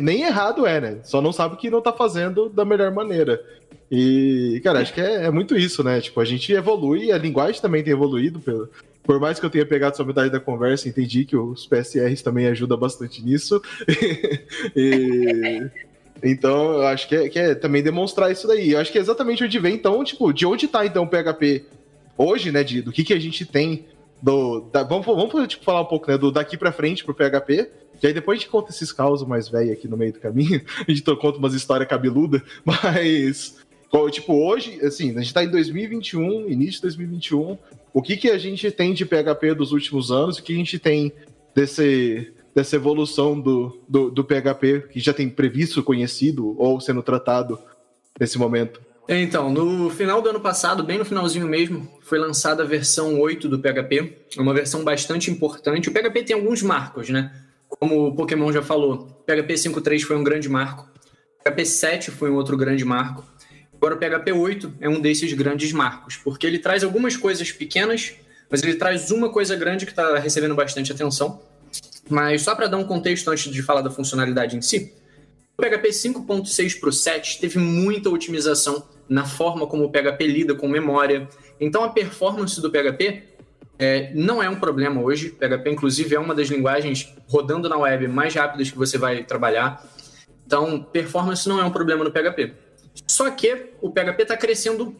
[0.00, 0.98] nem errado é, né?
[1.02, 3.42] Só não sabe que não tá fazendo da melhor maneira.
[3.90, 6.00] E, cara, acho que é, é muito isso, né?
[6.00, 8.40] Tipo, a gente evolui, a linguagem também tem evoluído.
[8.40, 8.70] Pelo,
[9.02, 12.46] por mais que eu tenha pegado sua metade da conversa, entendi que os PSRs também
[12.46, 13.60] ajudam bastante nisso.
[14.74, 15.68] e,
[16.22, 18.70] então, eu acho que é, que é, também demonstrar isso daí.
[18.70, 21.64] Eu acho que é exatamente onde vem, então, tipo, de onde tá então o PHP
[22.16, 22.62] hoje, né?
[22.62, 23.84] De, do que, que a gente tem.
[24.22, 26.16] Do, da, vamos vamos tipo, falar um pouco, né?
[26.16, 27.68] Do daqui para frente pro PHP
[28.02, 30.60] e aí depois a gente conta esses causos mais velhos aqui no meio do caminho.
[30.86, 33.56] A gente conta umas histórias cabeludas, mas.
[34.10, 37.58] Tipo, hoje, assim, a gente tá em 2021, início de 2021.
[37.92, 40.38] O que, que a gente tem de PHP dos últimos anos?
[40.38, 41.12] O que a gente tem
[41.54, 47.58] desse, dessa evolução do, do, do PHP que já tem previsto, conhecido ou sendo tratado
[48.18, 48.80] nesse momento?
[49.06, 53.46] Então, no final do ano passado, bem no finalzinho mesmo, foi lançada a versão 8
[53.46, 55.90] do PHP, uma versão bastante importante.
[55.90, 57.30] O PHP tem alguns marcos, né?
[57.78, 60.88] Como o Pokémon já falou, PHP 5.3 foi um grande marco,
[61.44, 63.24] PHP 7 foi um outro grande marco.
[63.74, 68.12] Agora o PHP 8 é um desses grandes marcos, porque ele traz algumas coisas pequenas,
[68.48, 71.40] mas ele traz uma coisa grande que está recebendo bastante atenção.
[72.08, 74.92] Mas só para dar um contexto antes de falar da funcionalidade em si,
[75.58, 80.54] o PHP 5.6 para o 7 teve muita otimização na forma como o PHP lida
[80.54, 81.28] com memória.
[81.60, 83.24] Então a performance do PHP
[83.82, 85.30] é, não é um problema hoje.
[85.30, 89.84] PHP, inclusive, é uma das linguagens rodando na web mais rápidas que você vai trabalhar.
[90.46, 92.52] Então, performance não é um problema no PHP.
[93.08, 94.94] Só que o PHP está crescendo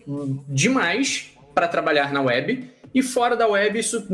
[0.48, 4.04] demais para trabalhar na web e fora da web, isso,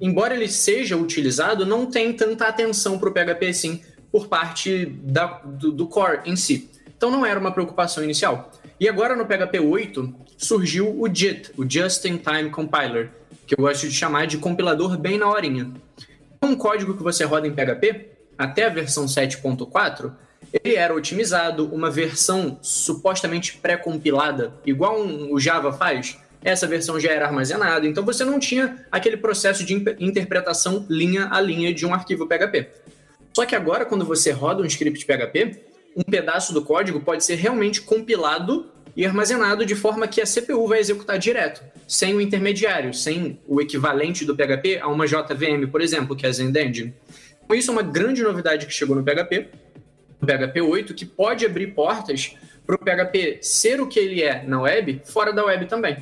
[0.00, 5.26] embora ele seja utilizado, não tem tanta atenção para o PHP assim por parte da,
[5.44, 6.68] do, do, core em si.
[6.96, 8.50] Então não era uma preocupação inicial.
[8.80, 13.10] E agora no PHP 8 surgiu o JIT, o Just in Time Compiler,
[13.48, 15.72] que eu gosto de chamar de compilador bem na horinha.
[16.42, 20.12] Um código que você roda em PHP, até a versão 7.4,
[20.52, 27.26] ele era otimizado, uma versão supostamente pré-compilada, igual o Java faz, essa versão já era
[27.26, 32.26] armazenada, então você não tinha aquele processo de interpretação linha a linha de um arquivo
[32.26, 32.68] PHP.
[33.32, 35.62] Só que agora, quando você roda um script PHP,
[35.96, 40.66] um pedaço do código pode ser realmente compilado e armazenado de forma que a CPU
[40.66, 45.80] vai executar direto, sem o intermediário, sem o equivalente do PHP a uma JVM, por
[45.80, 46.92] exemplo, que é a Zend Engine.
[47.44, 49.50] Então, isso é uma grande novidade que chegou no PHP,
[50.20, 52.34] no PHP 8, que pode abrir portas
[52.66, 55.98] para o PHP ser o que ele é na web, fora da web também.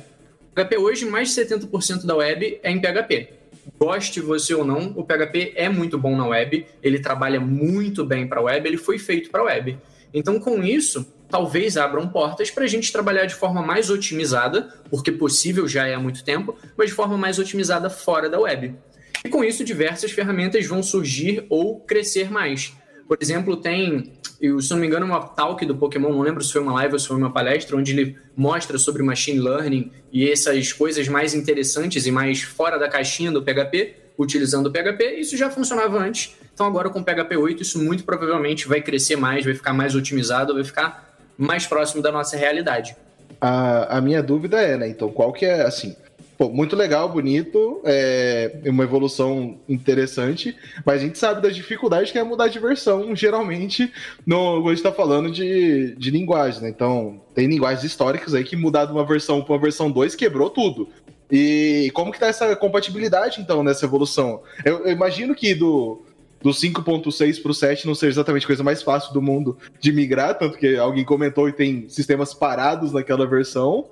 [0.51, 3.29] O PHP hoje, mais de 70% da web é em PHP.
[3.77, 8.27] Goste você ou não, o PHP é muito bom na web, ele trabalha muito bem
[8.27, 9.77] para a web, ele foi feito para a web.
[10.11, 15.11] Então, com isso, talvez abram portas para a gente trabalhar de forma mais otimizada, porque
[15.11, 18.75] possível já é há muito tempo, mas de forma mais otimizada fora da web.
[19.23, 22.73] E com isso, diversas ferramentas vão surgir ou crescer mais.
[23.07, 26.51] Por exemplo, tem, eu, se não me engano, uma talk do Pokémon, não lembro se
[26.51, 30.29] foi uma live ou se foi uma palestra, onde ele mostra sobre machine learning e
[30.29, 35.19] essas coisas mais interessantes e mais fora da caixinha do PHP, utilizando o PHP.
[35.19, 36.35] Isso já funcionava antes.
[36.53, 39.95] Então, agora com o PHP 8, isso muito provavelmente vai crescer mais, vai ficar mais
[39.95, 41.06] otimizado, vai ficar
[41.37, 42.95] mais próximo da nossa realidade.
[43.39, 44.87] A, a minha dúvida é, né?
[44.87, 45.95] Então, qual que é, assim,
[46.37, 52.17] pô, muito legal, bonito, é uma evolução interessante, mas a gente sabe das dificuldades que
[52.17, 53.91] é mudar de versão, geralmente,
[54.25, 56.69] no, quando a gente tá falando de, de linguagem, né?
[56.69, 60.49] Então, tem linguagens históricas aí que mudar de uma versão para uma versão 2 quebrou
[60.49, 60.89] tudo.
[61.29, 64.41] E como que tá essa compatibilidade, então, nessa evolução?
[64.63, 66.01] Eu, eu imagino que do,
[66.41, 69.91] do 5.6 para o 7 não seja exatamente a coisa mais fácil do mundo de
[69.91, 73.85] migrar, tanto que alguém comentou e tem sistemas parados naquela versão.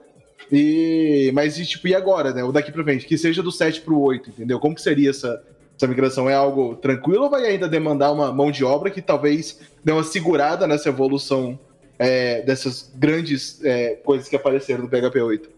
[0.52, 2.44] E mas e, tipo, e agora, né?
[2.44, 4.60] O daqui para frente, que seja do 7 para o 8, entendeu?
[4.60, 5.42] Como que seria essa
[5.78, 9.60] essa migração é algo tranquilo ou vai ainda demandar uma mão de obra que talvez
[9.84, 11.60] dê uma segurada nessa evolução
[12.00, 15.50] é, dessas grandes é, coisas que apareceram no PHP 8?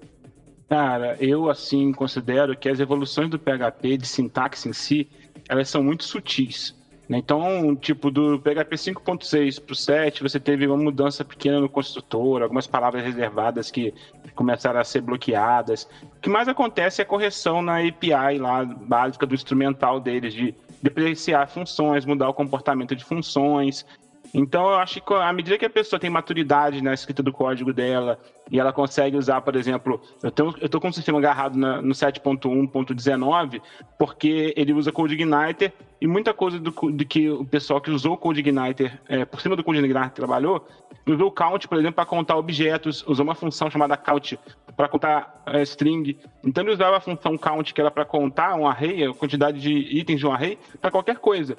[0.69, 5.07] Cara, eu assim considero que as evoluções do PHP de sintaxe em si,
[5.47, 6.75] elas são muito sutis.
[7.08, 7.18] Né?
[7.18, 12.41] Então, tipo, do PHP 5.6 para o 7, você teve uma mudança pequena no construtor,
[12.41, 13.93] algumas palavras reservadas que
[14.36, 15.88] começaram a ser bloqueadas.
[16.18, 20.53] O que mais acontece é a correção na API lá, básica do instrumental deles, de
[20.82, 23.86] depreciar funções, mudar o comportamento de funções,
[24.34, 27.73] então, eu acho que à medida que a pessoa tem maturidade na escrita do código
[27.73, 28.19] dela
[28.51, 33.61] e ela consegue usar, por exemplo, eu estou com o sistema agarrado na, no 7.1.19
[33.97, 38.17] porque ele usa CodeIgniter e muita coisa do, do, que o pessoal que usou o
[38.17, 40.67] CodeIgniter, é, por cima do CodeIgniter trabalhou,
[41.05, 44.39] usou o count, por exemplo, para contar objetos, usou uma função chamada count
[44.75, 46.17] para contar é, string.
[46.43, 49.71] Então, ele usava a função count, que era para contar um array, a quantidade de
[49.71, 51.57] itens de um array, para qualquer coisa.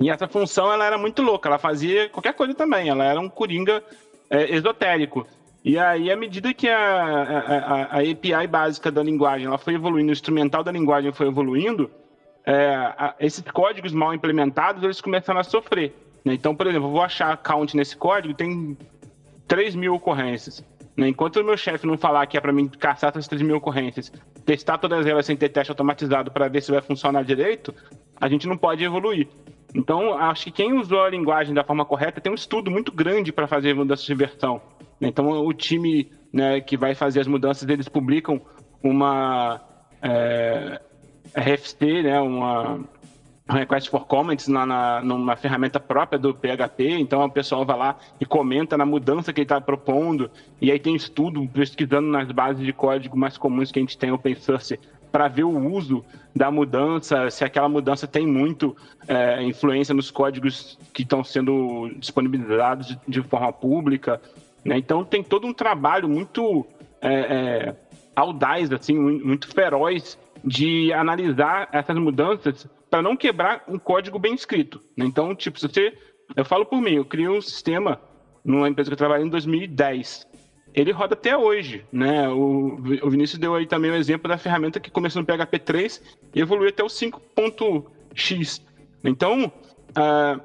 [0.00, 3.28] E essa função ela era muito louca, ela fazia qualquer coisa também, ela era um
[3.28, 3.82] coringa
[4.28, 5.26] é, esotérico.
[5.64, 10.10] E aí, à medida que a, a, a, API básica da linguagem ela foi evoluindo,
[10.10, 11.90] o instrumental da linguagem foi evoluindo,
[12.44, 15.94] é, a, esses códigos mal implementados eles começaram a sofrer.
[16.24, 16.34] Né?
[16.34, 18.76] Então, por exemplo, eu vou achar count nesse código, tem
[19.48, 20.62] 3 mil ocorrências.
[20.96, 21.08] Né?
[21.08, 24.12] Enquanto o meu chefe não falar que é para mim caçar essas 3 mil ocorrências,
[24.44, 27.74] testar todas elas sem ter teste automatizado para ver se vai funcionar direito,
[28.20, 29.28] a gente não pode evoluir.
[29.74, 33.32] Então, acho que quem usou a linguagem da forma correta tem um estudo muito grande
[33.32, 34.62] para fazer mudanças de versão.
[35.00, 38.40] Então, o time né, que vai fazer as mudanças, eles publicam
[38.82, 39.60] uma
[40.00, 40.80] é,
[41.36, 42.80] RFC, né, uma
[43.48, 47.96] request for comments na, na, numa ferramenta própria do PHP, então o pessoal vai lá
[48.18, 52.64] e comenta na mudança que ele está propondo, e aí tem estudo pesquisando nas bases
[52.64, 54.78] de código mais comuns que a gente tem open source
[55.14, 56.04] para ver o uso
[56.34, 62.88] da mudança, se aquela mudança tem muito é, influência nos códigos que estão sendo disponibilizados
[62.88, 64.20] de, de forma pública.
[64.64, 64.76] Né?
[64.76, 66.66] Então tem todo um trabalho muito
[67.00, 67.76] é, é,
[68.16, 74.80] audaz, assim, muito feroz de analisar essas mudanças para não quebrar um código bem escrito.
[74.96, 75.06] Né?
[75.06, 75.96] Então, tipo, se você.
[76.34, 78.00] Eu falo por mim, eu criei um sistema
[78.44, 80.26] numa empresa que eu trabalhei em 2010
[80.74, 82.28] ele roda até hoje, né?
[82.28, 86.02] O, o Vinícius deu aí também o exemplo da ferramenta que começou no PHP 3
[86.34, 88.60] e evoluiu até o 5.x.
[89.04, 89.52] Então,
[89.90, 90.40] uh,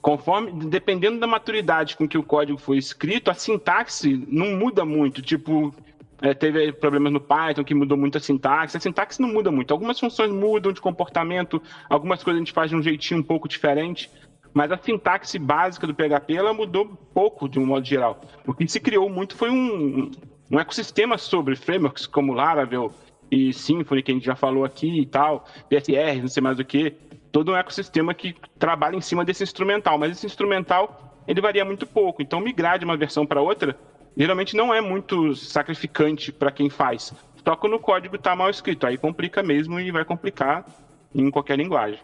[0.00, 5.20] conforme, dependendo da maturidade com que o código foi escrito, a sintaxe não muda muito.
[5.20, 5.74] Tipo,
[6.22, 8.78] é, teve problemas no Python que mudou muito a sintaxe.
[8.78, 9.70] A sintaxe não muda muito.
[9.70, 13.46] Algumas funções mudam de comportamento, algumas coisas a gente faz de um jeitinho um pouco
[13.46, 14.10] diferente
[14.54, 18.20] mas a sintaxe básica do PHP ela mudou pouco de um modo geral.
[18.46, 20.10] O que se criou muito foi um,
[20.50, 22.92] um ecossistema sobre frameworks como Laravel
[23.30, 26.64] e Symfony, que a gente já falou aqui e tal, PSR, não sei mais o
[26.64, 26.90] que,
[27.30, 31.86] todo um ecossistema que trabalha em cima desse instrumental, mas esse instrumental ele varia muito
[31.86, 33.76] pouco, então migrar de uma versão para outra
[34.16, 37.14] geralmente não é muito sacrificante para quem faz.
[37.44, 40.64] Só quando o código está mal escrito, aí complica mesmo e vai complicar
[41.14, 41.98] em qualquer linguagem.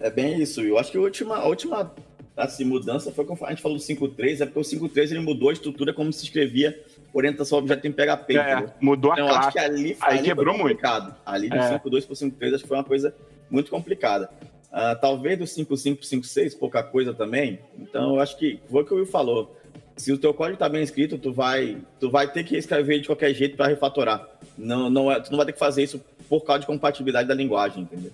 [0.00, 0.60] É bem isso.
[0.62, 1.94] Eu acho que a última, a última
[2.36, 5.50] assim, mudança foi quando a gente falou do 5.3, é porque o 5.3 ele mudou
[5.50, 6.82] a estrutura como se escrevia
[7.12, 8.36] orientação ao objeto em PHP.
[8.38, 9.48] É, mudou a então, classe.
[9.48, 10.80] Acho que ali, Aí ali quebrou muito.
[11.26, 11.78] Ali do é.
[11.78, 13.14] 5.2 para o 5.3 acho que foi uma coisa
[13.50, 14.30] muito complicada.
[14.70, 17.58] Uh, talvez do 5.5 para o 5.6, pouca coisa também.
[17.78, 19.56] Então, eu acho que foi o que o Will falou.
[19.96, 23.06] Se o teu código está bem escrito, tu vai, tu vai ter que escrever de
[23.06, 24.26] qualquer jeito para refatorar.
[24.56, 27.34] Não, não é, tu não vai ter que fazer isso por causa de compatibilidade da
[27.34, 28.12] linguagem, entendeu?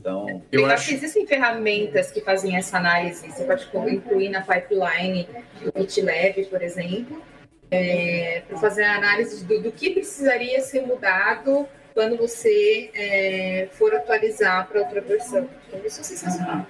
[0.00, 3.30] Então, eu, acho que existem ferramentas que fazem essa análise.
[3.30, 5.28] Você pode incluir na pipeline
[5.62, 7.22] do GitLab, por exemplo,
[7.70, 13.94] é, para fazer a análise do, do, que precisaria ser mudado quando você é, for
[13.94, 15.46] atualizar para outra versão.
[15.68, 16.66] Então, isso é sensacional.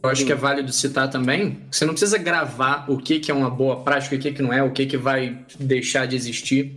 [0.00, 3.34] Eu acho que é válido citar também você não precisa gravar o que, que é
[3.34, 6.76] uma boa prática, o que, que não é, o que, que vai deixar de existir.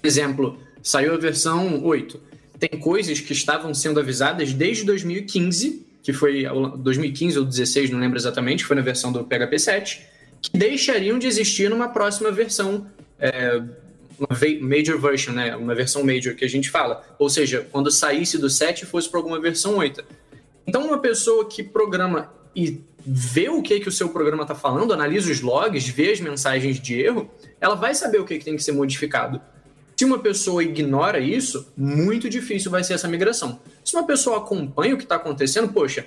[0.00, 2.33] Por exemplo, saiu a versão 8
[2.68, 8.18] tem coisas que estavam sendo avisadas desde 2015, que foi 2015 ou 2016, não lembro
[8.18, 10.06] exatamente, foi na versão do PHP 7,
[10.40, 12.86] que deixariam de existir numa próxima versão
[13.18, 13.62] é,
[14.18, 14.28] uma
[14.60, 15.56] major version, né?
[15.56, 17.04] Uma versão major que a gente fala.
[17.18, 20.04] Ou seja, quando saísse do 7 e fosse para alguma versão 8.
[20.66, 24.92] Então, uma pessoa que programa e vê o que, que o seu programa está falando,
[24.92, 28.56] analisa os logs, vê as mensagens de erro, ela vai saber o que, que tem
[28.56, 29.40] que ser modificado.
[29.96, 33.60] Se uma pessoa ignora isso, muito difícil vai ser essa migração.
[33.84, 36.06] Se uma pessoa acompanha o que está acontecendo, poxa,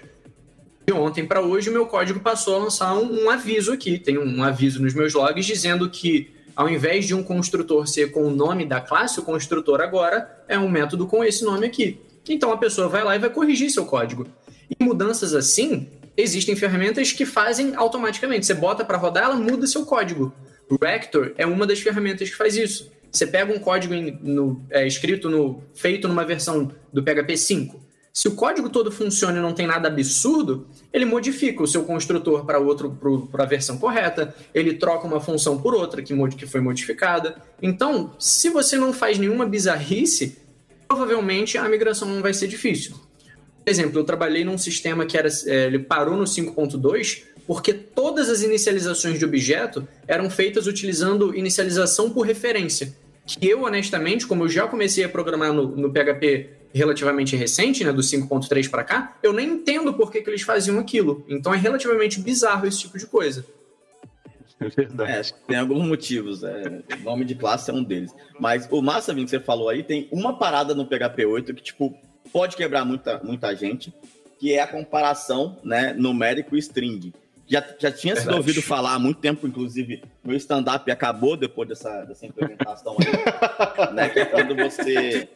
[0.86, 3.98] de ontem para hoje o meu código passou a lançar um, um aviso aqui.
[4.00, 8.26] Tem um, aviso nos meus logs dizendo que ao invés de um construtor ser com
[8.26, 12.02] o nome da classe, o construtor agora é um método com esse nome aqui.
[12.28, 14.28] Então a pessoa vai lá e vai corrigir seu código.
[14.70, 18.46] E mudanças assim, existem ferramentas que fazem automaticamente.
[18.46, 20.34] Você bota para rodar, ela muda seu código.
[20.70, 22.92] O Rector é uma das ferramentas que faz isso.
[23.12, 27.88] Você pega um código em, no, é, escrito no feito numa versão do PHP 5.
[28.18, 32.46] Se o código todo funciona e não tem nada absurdo, ele modifica o seu construtor
[32.46, 32.98] para outro
[33.32, 37.36] para a versão correta, ele troca uma função por outra que, que foi modificada.
[37.62, 40.36] Então, se você não faz nenhuma bizarrice,
[40.88, 42.96] provavelmente a migração não vai ser difícil.
[43.64, 48.30] Por exemplo, eu trabalhei num sistema que era, é, ele parou no 5.2 porque todas
[48.30, 52.94] as inicializações de objeto eram feitas utilizando inicialização por referência.
[53.26, 57.92] Que eu, honestamente, como eu já comecei a programar no, no PHP relativamente recente, né,
[57.92, 61.26] do 5.3 para cá, eu nem entendo por que, que eles faziam aquilo.
[61.28, 63.46] Então é relativamente bizarro esse tipo de coisa.
[64.60, 65.12] É verdade.
[65.12, 66.44] É, tem alguns motivos.
[66.44, 68.14] É, nome de classe é um deles.
[68.40, 71.96] Mas o massa, que você falou aí, tem uma parada no PHP 8 que, tipo,
[72.32, 73.94] pode quebrar muita, muita gente,
[74.40, 77.14] que é a comparação né, numérico e string
[77.48, 78.20] já, já tinha Verdade.
[78.20, 83.94] sido ouvido falar há muito tempo, inclusive, meu stand-up acabou depois dessa, dessa implementação aí,
[83.96, 84.10] né?
[84.10, 85.30] Que é quando você.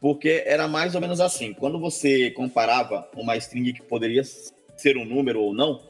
[0.00, 5.04] Porque era mais ou menos assim: quando você comparava uma string que poderia ser um
[5.04, 5.82] número ou não,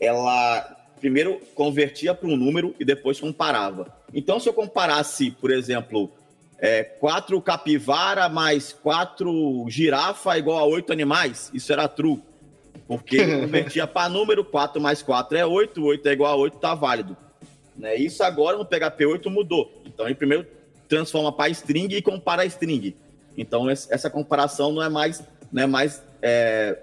[0.00, 3.86] ela primeiro convertia para um número e depois comparava.
[4.12, 6.10] Então, se eu comparasse, por exemplo,
[6.58, 12.20] é, quatro capivara mais quatro girafa igual a oito animais, isso era true.
[12.90, 16.74] Porque convertia para número, 4 mais 4 é 8, 8 é igual a 8, tá
[16.74, 17.16] válido.
[17.76, 17.94] Né?
[17.94, 19.80] Isso agora no PHP 8 mudou.
[19.86, 20.44] Então ele primeiro
[20.88, 22.96] transforma para string e compara a string.
[23.38, 25.22] Então essa comparação não é mais,
[25.52, 26.78] não é mais é,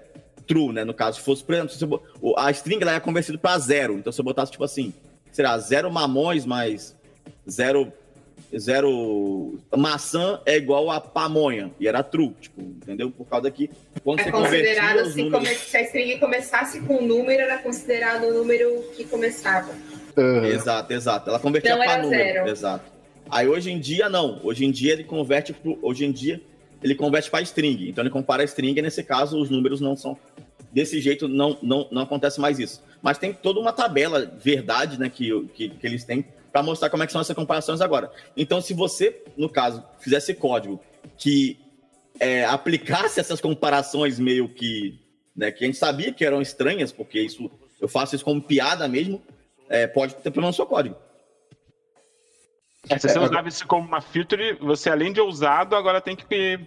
[0.46, 0.82] true, né?
[0.82, 2.02] No caso, se fosse, por exemplo, se você,
[2.38, 3.98] a string ela é convertida para zero.
[3.98, 4.94] Então se eu botasse tipo assim,
[5.30, 6.96] será zero mamões mais
[7.48, 7.92] zero
[8.56, 11.70] zero maçã é igual a pamonha.
[11.78, 13.10] E era true, tipo, entendeu?
[13.10, 13.70] Por causa que
[14.02, 15.48] quando é você considerado se, números...
[15.48, 15.58] come...
[15.58, 19.72] se a string começasse com um número, era considerado o número que começava.
[20.16, 20.44] Uhum.
[20.44, 21.30] Exato, exato.
[21.30, 22.32] Ela convertia para número.
[22.32, 22.48] Zero.
[22.48, 22.84] Exato.
[23.30, 24.40] Aí hoje em dia não.
[24.42, 25.78] Hoje em dia ele converte pro...
[25.82, 26.40] hoje em dia
[26.82, 27.88] ele converte para string.
[27.88, 30.16] Então ele compara a string e nesse caso os números não são
[30.72, 32.82] desse jeito não não, não acontece mais isso.
[33.02, 37.02] Mas tem toda uma tabela verdade, né, que, que, que eles têm para mostrar como
[37.02, 38.10] é que são essas comparações agora.
[38.36, 40.80] Então, se você, no caso, fizesse código
[41.16, 41.58] que
[42.18, 45.00] é, aplicasse essas comparações meio que,
[45.36, 48.88] né, que a gente sabia que eram estranhas, porque isso eu faço isso como piada
[48.88, 49.22] mesmo,
[49.68, 50.96] é, pode ter problema no seu código.
[52.88, 56.58] É, se você usava isso como uma feature, você além de ousado, agora tem que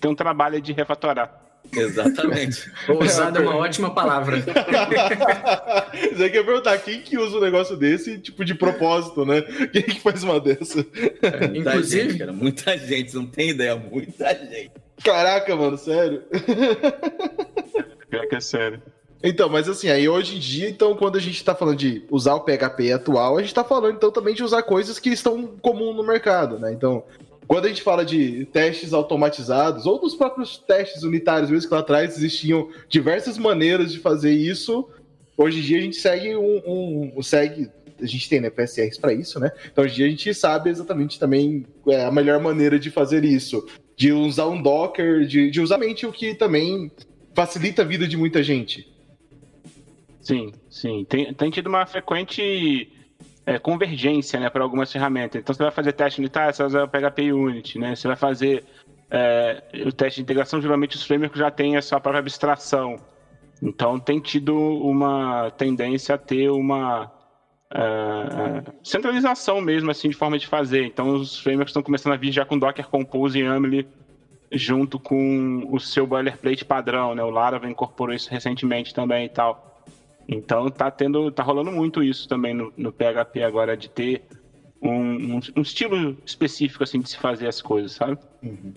[0.00, 1.45] ter um trabalho de refatorar.
[1.72, 2.70] Exatamente.
[2.88, 4.42] Ousado é uma ótima palavra.
[6.12, 9.42] Você quer perguntar quem que usa um negócio desse, tipo, de propósito, né?
[9.72, 10.80] Quem que faz uma dessa?
[11.22, 14.72] É, muita Inclusive, gente, cara, muita gente, não tem ideia, muita gente.
[15.02, 16.22] Caraca, mano, sério.
[18.08, 18.82] Pior que é sério.
[19.22, 22.34] Então, mas assim, aí hoje em dia, então, quando a gente tá falando de usar
[22.34, 25.92] o PHP atual, a gente tá falando então também de usar coisas que estão comum
[25.92, 26.72] no mercado, né?
[26.72, 27.02] Então,
[27.46, 31.80] quando a gente fala de testes automatizados, ou dos próprios testes unitários, mesmo que lá
[31.80, 34.88] atrás existiam diversas maneiras de fazer isso,
[35.36, 37.12] hoje em dia a gente segue um.
[37.16, 37.70] um segue,
[38.00, 39.50] a gente tem né, PSRs para isso, né?
[39.70, 43.24] Então hoje em dia a gente sabe exatamente também é, a melhor maneira de fazer
[43.24, 43.66] isso.
[43.96, 46.90] De usar um Docker, de, de usar mente o que também
[47.34, 48.92] facilita a vida de muita gente.
[50.20, 51.06] Sim, sim.
[51.08, 52.90] Tem, tem tido uma frequente
[53.46, 55.40] é, convergência né, para algumas ferramentas.
[55.40, 57.94] Então, você vai fazer teste unitário, você vai usar o PHP Unity, né?
[57.94, 58.64] Você vai fazer
[59.08, 62.96] é, o teste de integração, geralmente os frameworks já têm a sua própria abstração.
[63.62, 67.04] Então, tem tido uma tendência a ter uma
[67.72, 70.84] uh, centralização mesmo, assim, de forma de fazer.
[70.84, 73.86] Então, os frameworks estão começando a vir já com Docker Compose e YAML
[74.52, 77.22] junto com o seu boilerplate padrão, né?
[77.22, 79.75] O Laravel incorporou isso recentemente também e tal.
[80.28, 84.22] Então tá tendo, tá rolando muito isso também no, no PHP agora de ter
[84.82, 88.18] um, um, um, estilo específico assim de se fazer as coisas, sabe?
[88.42, 88.72] Uhum.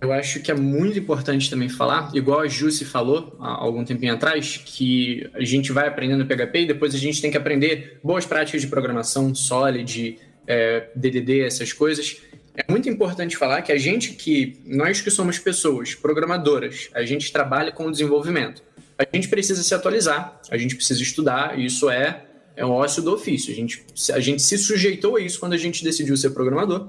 [0.00, 4.12] Eu acho que é muito importante também falar, igual a Jussi falou há algum tempinho
[4.12, 8.26] atrás, que a gente vai aprendendo PHP e depois a gente tem que aprender boas
[8.26, 12.20] práticas de programação, Solid, é, DDD, essas coisas.
[12.56, 17.32] É muito importante falar que a gente que, nós que somos pessoas programadoras, a gente
[17.32, 18.60] trabalha com o desenvolvimento.
[19.10, 22.24] A gente precisa se atualizar, a gente precisa estudar, isso é,
[22.54, 23.52] é um ócio do ofício.
[23.52, 26.88] A gente, a gente se sujeitou a isso quando a gente decidiu ser programador.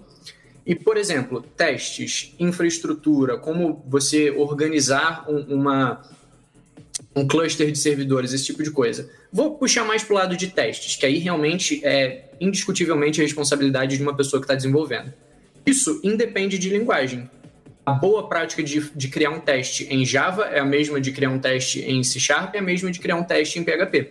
[0.66, 6.02] E, por exemplo, testes, infraestrutura, como você organizar um, uma,
[7.16, 9.10] um cluster de servidores, esse tipo de coisa.
[9.32, 13.98] Vou puxar mais para o lado de testes, que aí realmente é indiscutivelmente a responsabilidade
[13.98, 15.14] de uma pessoa que está desenvolvendo.
[15.66, 17.30] Isso independe de linguagem.
[17.86, 21.30] A boa prática de, de criar um teste em Java é a mesma de criar
[21.30, 24.10] um teste em C Sharp, é a mesma de criar um teste em PHP.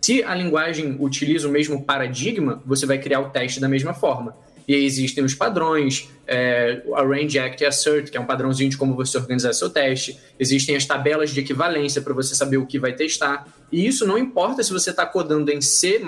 [0.00, 4.36] Se a linguagem utiliza o mesmo paradigma, você vai criar o teste da mesma forma.
[4.68, 8.76] E aí existem os padrões, é, Arrange, Act e Assert, que é um padrãozinho de
[8.76, 10.16] como você organizar seu teste.
[10.38, 13.48] Existem as tabelas de equivalência para você saber o que vai testar.
[13.72, 16.00] E isso não importa se você está codando em C++,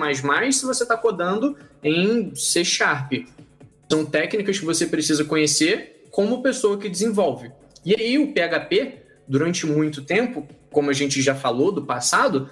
[0.51, 3.11] se você está codando em C Sharp.
[3.91, 7.51] São técnicas que você precisa conhecer como pessoa que desenvolve.
[7.83, 12.49] E aí o PHP, durante muito tempo, como a gente já falou do passado,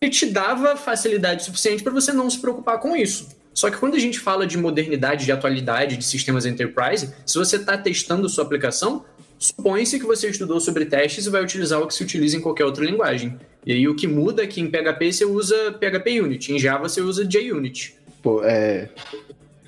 [0.00, 3.28] ele te dava facilidade suficiente para você não se preocupar com isso.
[3.52, 7.56] Só que quando a gente fala de modernidade, de atualidade, de sistemas enterprise, se você
[7.56, 9.04] está testando sua aplicação,
[9.38, 12.64] supõe-se que você estudou sobre testes e vai utilizar o que se utiliza em qualquer
[12.64, 13.38] outra linguagem.
[13.66, 16.88] E aí o que muda é que em PHP você usa PHP Unit, em Java
[16.88, 17.94] você usa JUnit.
[18.22, 18.88] Pô, é.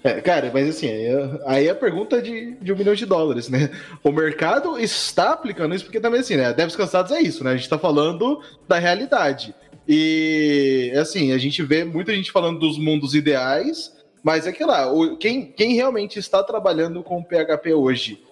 [0.04, 0.86] É, cara, mas assim,
[1.46, 3.70] aí é a pergunta de, de um milhão de dólares, né?
[4.04, 6.52] O mercado está aplicando isso, porque também assim, né?
[6.52, 7.52] Devs cansados é isso, né?
[7.52, 8.38] A gente está falando
[8.68, 9.54] da realidade.
[9.88, 14.92] E assim, a gente vê muita gente falando dos mundos ideais, mas é que lá,
[14.92, 18.22] o, quem, quem realmente está trabalhando com PHP hoje,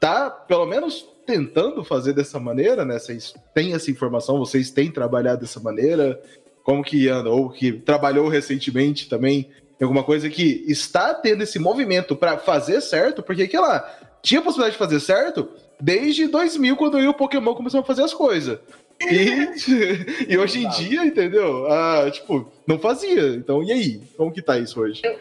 [0.00, 2.98] tá pelo menos tentando fazer dessa maneira, né?
[2.98, 6.20] Vocês têm essa informação, vocês têm trabalhado dessa maneira,
[6.64, 9.48] como que anda, ou que trabalhou recentemente também,
[9.84, 13.88] alguma coisa que está tendo esse movimento para fazer certo, porque que lá,
[14.22, 15.48] tinha possibilidade de fazer certo
[15.80, 18.58] desde 2000, quando eu e o Pokémon começamos a fazer as coisas.
[19.00, 21.66] E, e hoje em dia, entendeu?
[21.66, 23.34] Ah, tipo, não fazia.
[23.34, 24.00] Então, e aí?
[24.16, 25.02] Como que tá isso hoje?
[25.04, 25.18] Eu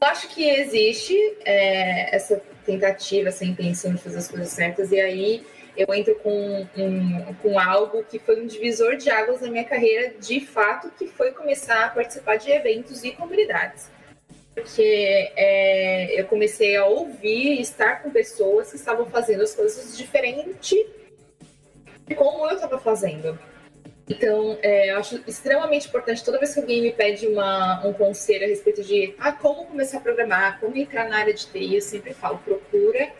[0.00, 5.44] acho que existe é, essa tentativa, essa intenção de fazer as coisas certas, e aí
[5.76, 10.14] eu entro com, um, com algo que foi um divisor de águas na minha carreira,
[10.18, 13.88] de fato, que foi começar a participar de eventos e comunidades.
[14.54, 19.96] Porque é, eu comecei a ouvir e estar com pessoas que estavam fazendo as coisas
[19.96, 20.76] diferente
[22.14, 23.38] como eu estava fazendo.
[24.08, 28.44] Então, é, eu acho extremamente importante toda vez que alguém me pede uma, um conselho
[28.44, 31.80] a respeito de ah, como começar a programar, como entrar na área de TI, eu
[31.80, 33.12] sempre falo, procura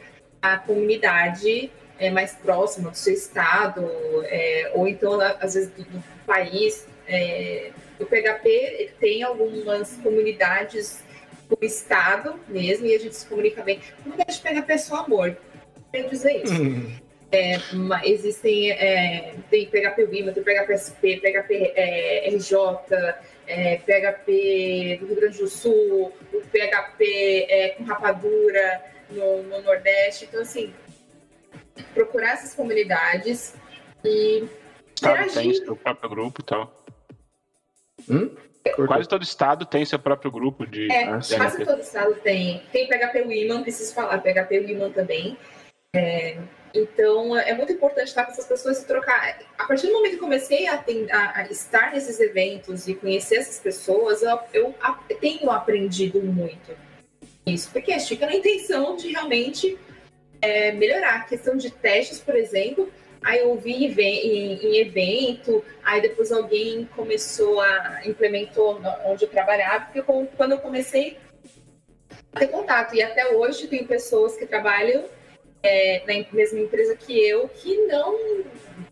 [0.43, 3.89] a comunidade é, mais próxima do seu estado,
[4.25, 6.87] é, ou então, às vezes, do, do país.
[7.07, 7.71] É,
[8.01, 11.05] o PHP tem algumas comunidades
[11.57, 13.81] do estado mesmo, e a gente se comunica bem.
[14.03, 15.29] Comunidade de PHP é só amor.
[15.29, 16.63] Eu quero dizer isso.
[16.63, 16.97] Uhum.
[17.33, 17.57] É,
[18.07, 22.57] existem é, tem PHP Wima, tem PHP SP, PHP é, RJ,
[23.47, 30.25] é, PHP do Rio Grande do Sul, o PHP é, com rapadura no, no, Nordeste.
[30.25, 30.73] Então, assim,
[31.95, 33.55] procurar essas comunidades
[34.05, 34.49] e
[34.95, 36.85] Estado tem seu próprio grupo e tal.
[38.09, 38.35] Hum?
[38.87, 40.91] Quase todo estado tem seu próprio grupo de.
[40.93, 42.63] É, quase todo estado tem.
[42.71, 45.37] Tem PHP Wiman, preciso falar, PHP Wiman também.
[45.95, 46.39] É,
[46.75, 49.39] então, é muito importante estar com essas pessoas e trocar.
[49.59, 53.59] A partir do momento que comecei a, a, a estar nesses eventos e conhecer essas
[53.59, 56.77] pessoas, eu, eu a, tenho aprendido muito
[57.47, 59.79] isso, porque fica na intenção de realmente
[60.41, 61.17] é, melhorar.
[61.17, 62.93] A questão de testes, por exemplo,
[63.23, 70.03] aí eu vi em, evento, aí depois alguém começou a implementou onde eu trabalhava, porque
[70.03, 71.19] quando eu comecei
[72.33, 75.05] a ter contato, e até hoje tem pessoas que trabalham
[75.63, 78.19] é, na mesma empresa que eu que não,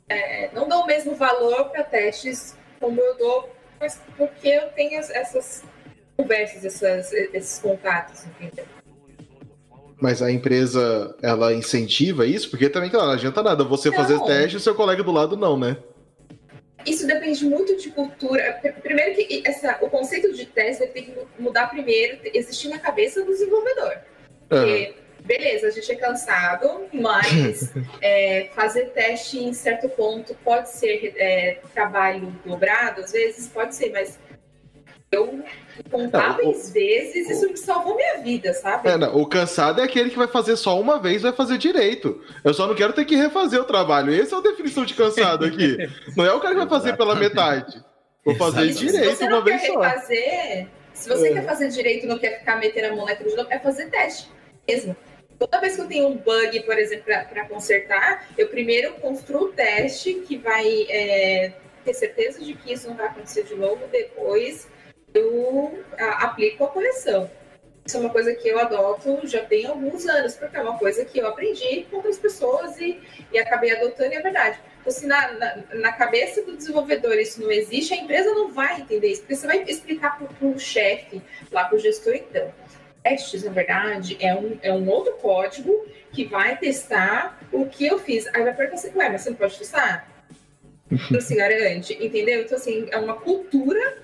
[0.08, 3.50] é, não dão o mesmo valor para testes como eu dou,
[3.80, 5.64] mas porque eu tenho essas
[6.16, 8.66] conversas, essas, esses contatos, entendeu?
[10.00, 12.50] Mas a empresa, ela incentiva isso?
[12.50, 13.96] Porque também, claro, não adianta nada você não.
[13.96, 15.76] fazer teste e o seu colega do lado não, né?
[16.86, 18.60] Isso depende muito de cultura.
[18.82, 23.32] Primeiro que essa, o conceito de teste tem que mudar primeiro, existir na cabeça do
[23.32, 23.98] desenvolvedor.
[24.48, 27.70] Porque uhum beleza, a gente é cansado, mas
[28.00, 33.90] é, fazer teste em certo ponto pode ser é, trabalho dobrado, às vezes pode ser,
[33.90, 34.18] mas
[35.12, 35.44] eu
[35.90, 38.88] contáveis vezes isso me salvou minha vida, sabe?
[38.88, 42.20] É, não, o cansado é aquele que vai fazer só uma vez vai fazer direito.
[42.44, 44.12] Eu só não quero ter que refazer o trabalho.
[44.12, 45.76] Essa é a definição de cansado aqui.
[46.16, 47.82] não é o cara que vai fazer pela metade.
[48.24, 49.80] Vou fazer direito uma vez só.
[49.80, 51.32] Refazer, Se você é.
[51.34, 54.30] quer fazer direito não quer ficar metendo a mão naquilo de novo, é fazer teste
[54.66, 54.96] mesmo.
[55.38, 59.48] Toda vez que eu tenho um bug, por exemplo, para consertar, eu primeiro construo o
[59.52, 61.52] teste que vai é,
[61.84, 64.68] ter certeza de que isso não vai acontecer de novo, depois
[65.18, 67.30] eu aplico a correção.
[67.88, 71.06] Isso é uma coisa que eu adoto já tem alguns anos, porque é uma coisa
[71.06, 73.00] que eu aprendi com outras pessoas e,
[73.32, 74.58] e acabei adotando, e é verdade.
[74.80, 78.82] Então, se na, na, na, cabeça do desenvolvedor isso não existe, a empresa não vai
[78.82, 82.52] entender isso, porque você vai explicar para o chefe, lá para o gestor, então.
[83.02, 87.98] Testes, na verdade, é um, é um outro código que vai testar o que eu
[87.98, 88.26] fiz.
[88.34, 90.06] Aí vai perguntar assim, ué, mas você não pode testar?
[91.10, 92.42] Não se garante, entendeu?
[92.42, 93.98] Então, assim, é uma cultura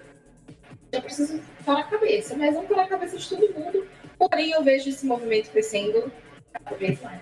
[0.94, 3.86] já precisa estar na cabeça, mas não estar na cabeça de todo mundo.
[4.18, 6.10] Porém, eu vejo esse movimento crescendo
[6.52, 7.20] cada vez mais.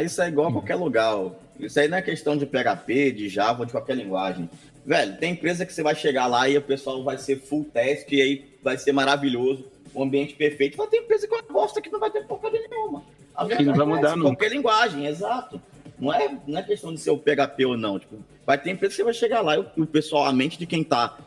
[0.00, 1.30] Isso é igual a qualquer lugar.
[1.58, 4.48] Isso aí não é questão de PHP, de Java, de qualquer linguagem.
[4.84, 8.10] Velho, tem empresa que você vai chegar lá e o pessoal vai ser full test
[8.10, 10.78] e aí vai ser maravilhoso, um ambiente perfeito.
[10.78, 13.04] Mas tem empresa que gosta que não vai ter porcaria nenhuma.
[13.34, 14.26] A que não vai é mudar, não.
[14.26, 15.60] Qualquer linguagem, exato.
[15.98, 17.98] Não é, não é questão de ser o PHP ou não.
[17.98, 18.16] Tipo,
[18.46, 20.82] vai ter empresa que você vai chegar lá e o pessoal, a mente de quem
[20.82, 21.18] tá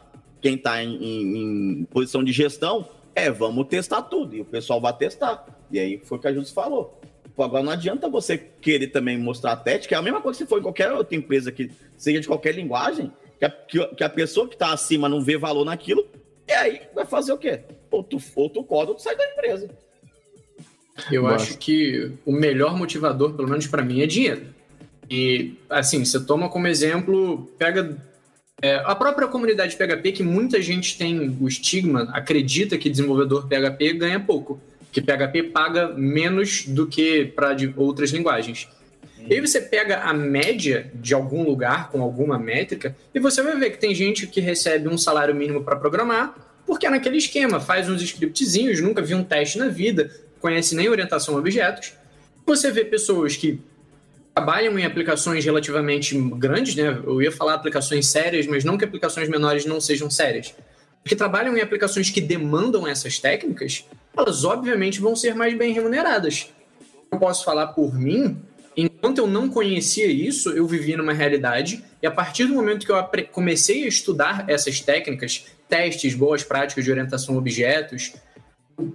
[0.43, 4.35] quem está em, em, em, posição de gestão é vamos testar tudo.
[4.35, 5.45] E o pessoal vai testar.
[5.71, 6.99] E aí foi o que a Júlia falou.
[7.37, 10.59] Agora não adianta você querer também mostrar a que é a mesma coisa se for
[10.59, 13.09] em qualquer outra empresa que seja de qualquer linguagem,
[13.39, 16.05] que a, que, que a pessoa que está acima não vê valor naquilo,
[16.45, 17.61] e aí vai fazer o quê?
[17.89, 19.69] Ou tu, ou tu coda ou tu sai da empresa.
[21.09, 21.35] Eu Nossa.
[21.35, 24.53] acho que o melhor motivador, pelo menos para mim, é dinheiro.
[25.09, 27.97] E, assim, você toma como exemplo, pega
[28.61, 33.93] é, a própria comunidade PHP, que muita gente tem o estigma, acredita que desenvolvedor PHP
[33.93, 34.61] ganha pouco,
[34.91, 38.69] que PHP paga menos do que para outras linguagens.
[39.27, 43.57] E aí você pega a média de algum lugar com alguma métrica e você vai
[43.57, 46.35] ver que tem gente que recebe um salário mínimo para programar,
[46.65, 50.89] porque é naquele esquema, faz uns scriptzinhos, nunca viu um teste na vida, conhece nem
[50.89, 51.93] orientação a objetos.
[52.45, 53.61] Você vê pessoas que
[54.33, 57.01] trabalham em aplicações relativamente grandes, né?
[57.05, 60.55] Eu ia falar aplicações sérias, mas não que aplicações menores não sejam sérias.
[61.05, 63.85] Que trabalham em aplicações que demandam essas técnicas,
[64.17, 66.49] elas obviamente vão ser mais bem remuneradas.
[67.11, 68.37] Eu posso falar por mim,
[68.75, 72.91] enquanto eu não conhecia isso, eu vivia numa realidade, e a partir do momento que
[72.91, 78.13] eu comecei a estudar essas técnicas, testes, boas práticas de orientação a objetos,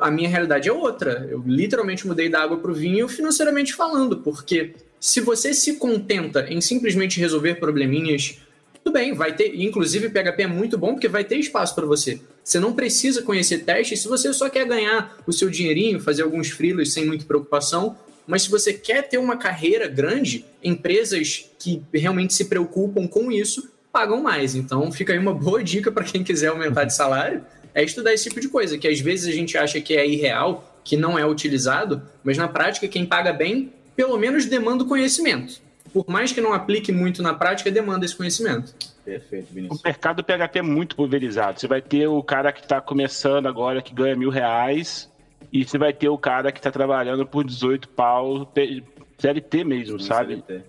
[0.01, 1.29] a minha realidade é outra.
[1.31, 6.47] Eu literalmente mudei da água para o vinho financeiramente falando, porque se você se contenta
[6.49, 8.39] em simplesmente resolver probleminhas,
[8.83, 9.55] tudo bem, vai ter.
[9.55, 12.21] Inclusive, PHP é muito bom porque vai ter espaço para você.
[12.43, 16.49] Você não precisa conhecer testes se você só quer ganhar o seu dinheirinho, fazer alguns
[16.49, 17.97] freelas sem muita preocupação.
[18.27, 23.71] Mas se você quer ter uma carreira grande, empresas que realmente se preocupam com isso
[23.93, 24.55] pagam mais.
[24.55, 27.43] Então, fica aí uma boa dica para quem quiser aumentar de salário
[27.75, 30.81] é estudar esse tipo de coisa, que às vezes a gente acha que é irreal,
[30.83, 35.61] que não é utilizado, mas na prática quem paga bem pelo menos demanda o conhecimento.
[35.93, 38.73] Por mais que não aplique muito na prática, demanda esse conhecimento.
[39.05, 39.81] Perfeito, Vinícius.
[39.81, 41.59] O mercado PHP é muito pulverizado.
[41.59, 45.11] Você vai ter o cara que está começando agora, que ganha mil reais,
[45.53, 48.49] e você vai ter o cara que está trabalhando por 18 pau,
[49.19, 50.45] CLT mesmo, Sim, sabe?
[50.47, 50.63] CLT.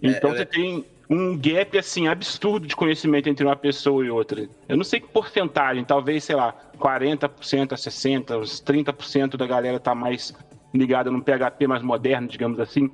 [0.00, 0.44] Então é, você é...
[0.44, 4.48] tem um gap assim absurdo de conhecimento entre uma pessoa e outra.
[4.68, 9.80] Eu não sei que porcentagem, talvez, sei lá, 40% a 60%, uns 30% da galera
[9.80, 10.32] tá mais
[10.74, 12.90] ligada num PHP mais moderno, digamos assim.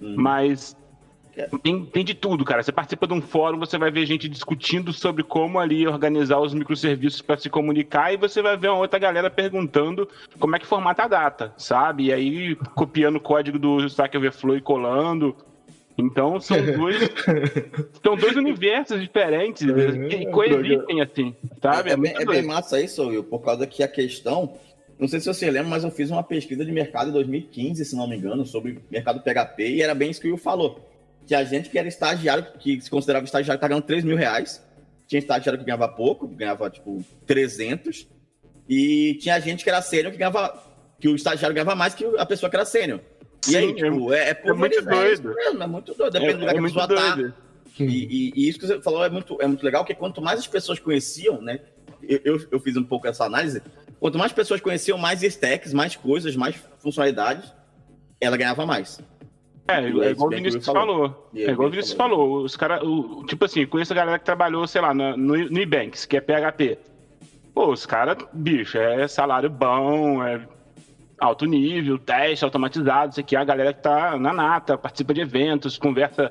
[0.00, 0.14] Hum.
[0.16, 0.76] Mas
[1.62, 2.62] tem, tem, de tudo, cara.
[2.62, 6.54] Você participa de um fórum, você vai ver gente discutindo sobre como ali organizar os
[6.54, 10.66] microserviços para se comunicar e você vai ver uma outra galera perguntando como é que
[10.66, 12.06] formata a data, sabe?
[12.06, 15.36] E aí copiando o código do Stack Overflow e colando.
[15.98, 16.98] Então são dois,
[18.02, 21.90] são dois universos diferentes é, que coexistem assim, sabe?
[21.90, 24.54] É, é, bem, é bem massa isso, Will, por causa que a questão
[24.98, 27.94] não sei se você lembra, mas eu fiz uma pesquisa de mercado em 2015, se
[27.94, 30.88] não me engano, sobre mercado PHP, e era bem isso que o Will falou.
[31.26, 34.64] Que a gente que era estagiário, que se considerava estagiário, tá ganhando 3 mil reais.
[35.06, 38.08] Tinha estagiário que ganhava pouco, ganhava tipo 300.
[38.68, 40.62] E tinha gente que era sênior que ganhava.
[40.98, 43.00] que o estagiário ganhava mais que a pessoa que era sênior.
[43.46, 45.38] E Sim, aí, tipo, é, é, é muito doido.
[45.38, 47.32] É, é muito doido, depende é, do lugar é que a pessoa tá.
[47.78, 50.38] E, e, e, isso que você falou é muito, é muito legal, porque quanto mais
[50.38, 51.60] as pessoas conheciam, né?
[52.02, 53.60] Eu, eu, eu fiz um pouco essa análise
[53.98, 57.52] Quanto mais pessoas conheciam mais stacks, mais coisas, mais funcionalidades,
[58.20, 59.00] ela ganhava mais.
[59.68, 61.30] É, é, é igual o Vinícius falou.
[61.34, 62.44] É igual o Vinícius falou.
[62.44, 65.58] Os cara, o, tipo assim, conheço a galera que trabalhou, sei lá, no, no, no
[65.58, 66.78] Ebanks, que é PHP.
[67.52, 70.46] Pô, os caras, bicho, é salário bom, é
[71.18, 75.22] alto nível, teste automatizado, isso aqui é a galera que tá na nata, participa de
[75.22, 76.30] eventos, conversa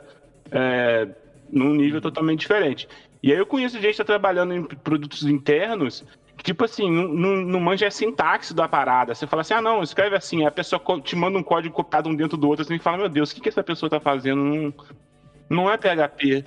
[0.51, 1.07] é,
[1.51, 2.87] num nível totalmente diferente.
[3.23, 6.03] E aí eu conheço gente que tá trabalhando em produtos internos
[6.45, 9.15] tipo assim, não, não, manja a sintaxe da parada.
[9.15, 12.15] Você fala assim, ah, não, escreve assim, a pessoa te manda um código copiado um
[12.15, 14.43] dentro do outro, assim, e fala, meu Deus, o que, que essa pessoa tá fazendo?
[14.43, 14.73] Não,
[15.49, 16.45] não é PHP.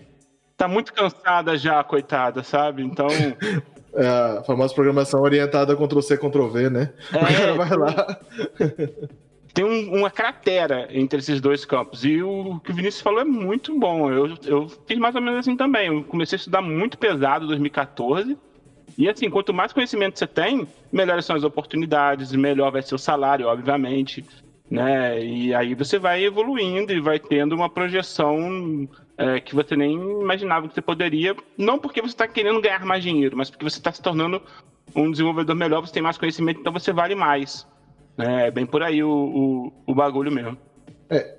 [0.57, 2.83] Tá muito cansada já, coitada, sabe?
[2.83, 3.09] Então.
[3.95, 6.93] É a famosa programação orientada Ctrl-C, Ctrl-V, né?
[7.11, 8.21] É, o cara vai lá.
[9.55, 12.05] Tem um, uma cratera entre esses dois campos.
[12.05, 14.13] E o que o Vinícius falou é muito bom.
[14.13, 15.89] Eu, eu fiz mais ou menos assim também.
[15.89, 18.37] Eu comecei a estudar muito pesado em 2014
[18.99, 22.99] e assim, quanto mais conhecimento você tem, melhores são as oportunidades, melhor vai ser o
[22.99, 24.25] salário, obviamente,
[24.69, 25.25] né?
[25.25, 30.67] E aí você vai evoluindo e vai tendo uma projeção é, que você nem imaginava
[30.67, 33.93] que você poderia, não porque você está querendo ganhar mais dinheiro, mas porque você está
[33.93, 34.43] se tornando
[34.97, 37.65] um desenvolvedor melhor, você tem mais conhecimento, então você vale mais.
[38.17, 38.49] Né?
[38.49, 40.59] É bem por aí o, o, o bagulho mesmo.
[41.09, 41.37] É,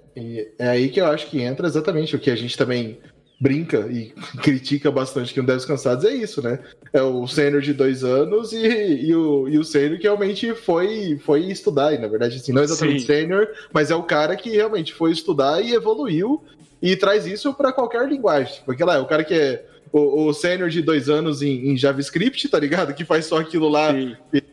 [0.57, 2.99] é aí que eu acho que entra exatamente o que a gente também
[3.39, 6.59] brinca e critica bastante que não deve cansados é isso, né?
[6.91, 11.19] É o sênior de dois anos e, e, o, e o sênior que realmente foi,
[11.23, 14.49] foi estudar, e na verdade, assim, não é exatamente sênior, mas é o cara que
[14.49, 16.43] realmente foi estudar e evoluiu
[16.81, 18.61] e traz isso para qualquer linguagem.
[18.65, 21.77] Porque lá é o cara que é o, o sênior de dois anos em, em,
[21.77, 22.93] JavaScript, tá ligado?
[22.93, 24.43] Que faz só aquilo lá e,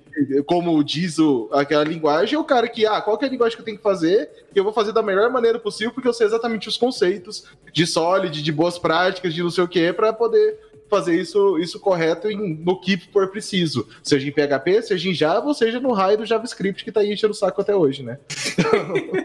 [0.46, 3.56] como diz o, aquela linguagem, é o cara que, ah, qual que é a linguagem
[3.56, 4.30] que eu tenho que fazer?
[4.52, 7.86] Que eu vou fazer da melhor maneira possível, porque eu sei exatamente os conceitos de
[7.86, 12.30] solid, de boas práticas, de não sei o que, para poder fazer isso, isso correto
[12.30, 13.88] em, no que for preciso.
[14.02, 17.12] Seja em PHP, seja em Java, ou seja no raio do JavaScript que tá aí
[17.12, 18.18] enchendo o saco até hoje, né?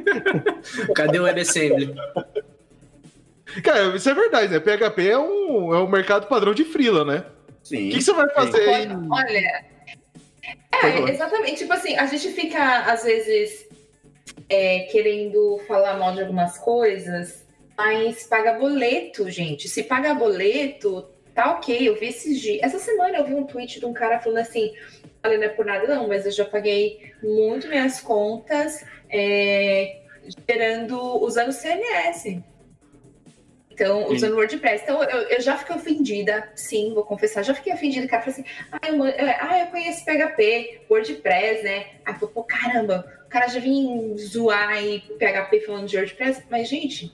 [0.95, 1.93] Cadê o WebAssembly?
[3.63, 4.59] Cara, isso é verdade, né?
[4.59, 7.25] PHP é um, é um mercado padrão de freela, né?
[7.63, 7.89] Sim.
[7.89, 8.87] O que, que você vai fazer?
[8.87, 9.11] Em...
[9.11, 9.65] Olha,
[10.43, 11.59] é, exatamente.
[11.59, 13.67] Tipo assim, a gente fica, às vezes,
[14.49, 17.45] é, querendo falar mal de algumas coisas,
[17.77, 19.67] mas paga boleto, gente.
[19.67, 21.87] Se paga boleto, tá ok.
[21.87, 22.61] Eu vi esses dias.
[22.61, 24.73] Essa semana eu vi um tweet de um cara falando assim:
[25.23, 30.01] olha, não é por nada não, mas eu já paguei muito minhas contas é,
[30.47, 32.41] gerando, usando CMS.
[33.81, 34.83] Então, usando WordPress.
[34.83, 38.05] Então, eu, eu, já fiquei ofendida, sim, vou confessar, já fiquei ofendida.
[38.05, 41.87] O cara falou assim: ah eu, ah, eu conheço PHP, WordPress, né?
[42.05, 46.43] Aí falou, pô, caramba, o cara já vem zoar aí PHP falando de WordPress.
[46.47, 47.11] Mas, gente,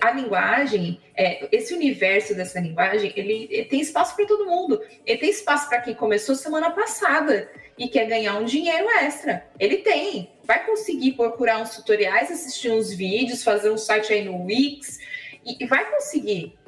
[0.00, 4.82] a linguagem, é, esse universo dessa linguagem, ele, ele tem espaço para todo mundo.
[5.06, 9.46] Ele tem espaço para quem começou semana passada e quer ganhar um dinheiro extra.
[9.60, 10.28] Ele tem.
[10.42, 14.98] Vai conseguir procurar uns tutoriais, assistir uns vídeos, fazer um site aí no Wix
[15.44, 16.58] e, vai conseguir.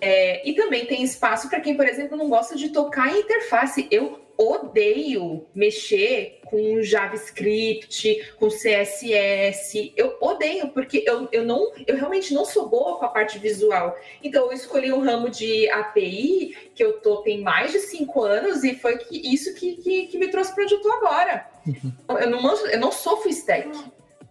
[0.00, 3.88] É, e também tem espaço para quem, por exemplo, não gosta de tocar em interface.
[3.90, 9.92] Eu odeio mexer com JavaScript, com CSS.
[9.96, 13.96] Eu odeio, porque eu, eu, não, eu realmente não sou boa com a parte visual.
[14.22, 18.62] Então, eu escolhi um ramo de API que eu tô tem mais de cinco anos
[18.62, 21.46] e foi que, isso que, que, que me trouxe para onde eu tô agora.
[21.66, 21.92] Uhum.
[22.20, 23.68] Eu não, eu não sou full stack.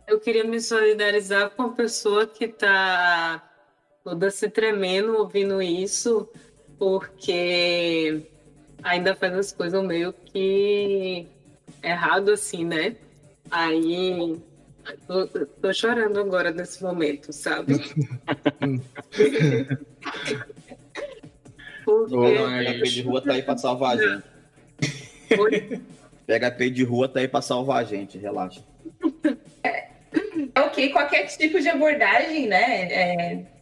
[0.07, 3.46] Eu queria me solidarizar com a pessoa que está
[4.07, 6.29] toda se tremendo ouvindo isso,
[6.79, 8.21] porque
[8.81, 11.27] ainda faz as coisas meio que
[11.83, 12.95] errado assim, né?
[13.51, 14.41] Aí
[15.05, 17.73] tô, tô chorando agora nesse momento, sabe?
[21.83, 22.15] porque...
[22.15, 24.23] PHP de rua tá aí pra salvar a gente.
[25.37, 25.81] Oi?
[26.25, 28.63] PHP de rua tá aí pra salvar a gente, relaxa.
[29.63, 29.89] É,
[30.55, 32.83] é ok, qualquer tipo de abordagem, né?
[32.89, 33.56] É,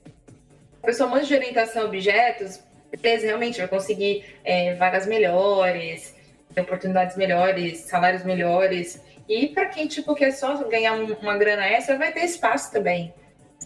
[0.85, 2.63] pessoa manja de orientação a objetos,
[3.01, 6.15] beleza, realmente vai conseguir é, vagas melhores,
[6.57, 9.01] oportunidades melhores, salários melhores.
[9.27, 13.13] E para quem tipo quer só ganhar uma grana extra, vai ter espaço também,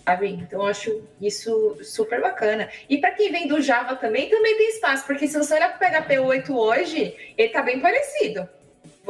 [0.06, 0.30] sabe?
[0.30, 2.70] Então eu acho isso super bacana.
[2.90, 6.00] E para quem vem do Java também, também tem espaço, porque se você olhar para
[6.00, 8.48] o PHP 8 hoje, ele tá bem parecido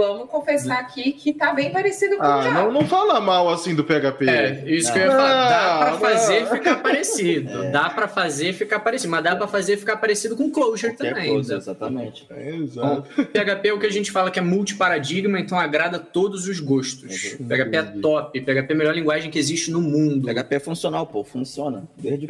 [0.07, 2.61] vamos confessar aqui que tá bem parecido com ah, o Java.
[2.61, 4.29] Não, não fala mal assim do PHP.
[4.29, 5.49] É, isso que eu ia falar.
[5.49, 7.63] Dá pra fazer ficar parecido.
[7.63, 7.71] É.
[7.71, 11.33] Dá pra fazer ficar parecido, mas dá pra fazer ficar parecido com Closure Qualquer também.
[11.33, 12.25] Coisa, exatamente.
[12.29, 13.03] É, exato.
[13.17, 16.59] Bom, PHP é o que a gente fala que é multiparadigma, então agrada todos os
[16.61, 17.37] gostos.
[17.39, 18.39] É PHP é top.
[18.39, 20.27] PHP é a melhor linguagem que existe no mundo.
[20.27, 21.23] PHP é funcional, pô.
[21.25, 21.83] Funciona.
[21.97, 22.25] Desde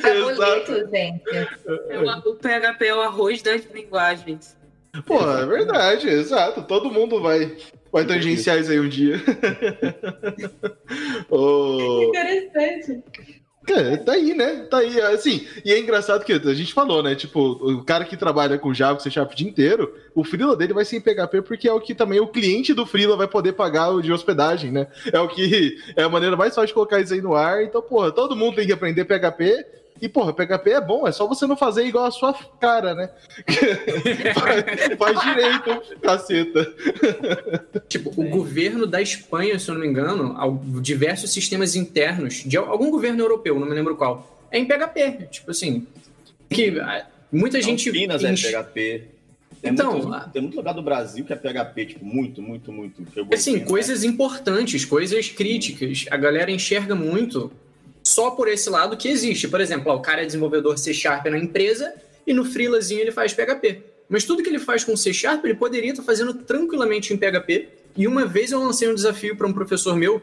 [0.00, 1.22] Favorito, gente.
[2.28, 4.07] O PHP é o arroz das linguagens.
[5.04, 6.62] Pô, é verdade, exato.
[6.62, 7.56] Todo mundo vai,
[7.92, 9.16] vai tangenciar isso aí um dia.
[11.30, 12.02] oh...
[12.08, 13.02] Interessante.
[13.70, 14.66] É, tá aí, né?
[14.70, 15.00] Tá aí.
[15.00, 17.14] Assim, e é engraçado que a gente falou, né?
[17.14, 20.56] Tipo, o cara que trabalha com Java, com C Sharp o dia inteiro, o Freela
[20.56, 23.28] dele vai ser em PHP porque é o que também o cliente do Freela vai
[23.28, 24.86] poder pagar o de hospedagem, né?
[25.12, 27.62] É o que é a maneira mais fácil de colocar isso aí no ar.
[27.62, 29.66] Então, porra, todo mundo tem que aprender PHP
[30.00, 33.10] E, porra, PHP é bom, é só você não fazer igual a sua cara, né?
[34.34, 36.74] faz, faz direito, caceta.
[37.88, 40.36] Tipo, o governo da Espanha, se eu não me engano,
[40.80, 45.28] diversos sistemas internos de al- algum governo europeu, não me lembro qual, é em PHP.
[45.30, 45.86] Tipo assim,
[46.50, 47.86] que ah, muita gente.
[47.86, 49.04] Campinas é PHP.
[49.60, 52.70] Tem, Então, muito, a- tem muito lugar do Brasil que é PHP, tipo, muito, muito,
[52.72, 53.02] muito.
[53.02, 53.66] que eu gostei, Assim, né?
[53.68, 56.06] coisas importantes, coisas críticas.
[56.10, 57.50] A galera enxerga muito
[58.08, 59.46] só por esse lado que existe.
[59.48, 61.92] Por exemplo, ó, o cara é desenvolvedor C Sharp na empresa
[62.26, 63.82] e no freelazinho ele faz PHP.
[64.08, 67.68] Mas tudo que ele faz com C Sharp, ele poderia estar fazendo tranquilamente em PHP.
[67.96, 70.22] E uma vez eu lancei um desafio para um professor meu,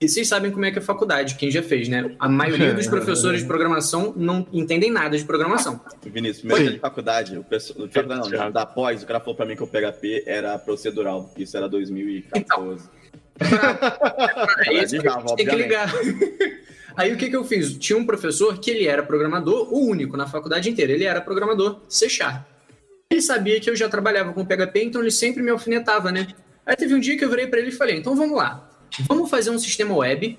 [0.00, 2.14] e vocês sabem como é que é a faculdade, quem já fez, né?
[2.18, 5.80] A maioria dos professores de programação não entendem nada de programação.
[6.04, 6.68] Vinícius, primeiro Sim.
[6.68, 8.52] dia de faculdade, o pessoal, não, Thiago.
[8.52, 11.32] da pós, o cara falou pra mim que o PHP era procedural.
[11.36, 12.88] Isso era 2014.
[13.40, 15.92] É Era isso de que a Java, gente tem que ligar.
[16.96, 17.76] Aí o que, que eu fiz?
[17.76, 20.92] Tinha um professor que ele era programador, o único na faculdade inteira.
[20.92, 22.46] Ele era programador C Sharp.
[23.10, 26.28] Ele sabia que eu já trabalhava com PHP, então ele sempre me alfinetava, né?
[26.64, 28.70] Aí teve um dia que eu virei para ele e falei: então vamos lá.
[29.06, 30.38] Vamos fazer um sistema web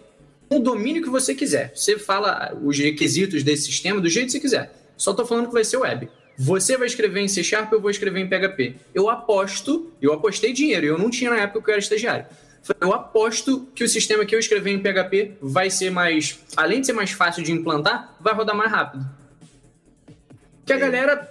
[0.50, 1.72] com o domínio que você quiser.
[1.76, 4.72] Você fala os requisitos desse sistema do jeito que você quiser.
[4.98, 6.10] Só tô falando que vai ser web.
[6.40, 8.76] Você vai escrever em C Sharp, eu vou escrever em PHP.
[8.94, 12.26] Eu aposto, eu apostei dinheiro, eu não tinha na época que eu era estagiário.
[12.82, 16.40] Eu aposto que o sistema que eu escrever em PHP vai ser mais.
[16.56, 19.06] Além de ser mais fácil de implantar, vai rodar mais rápido.
[20.66, 21.30] Que a galera.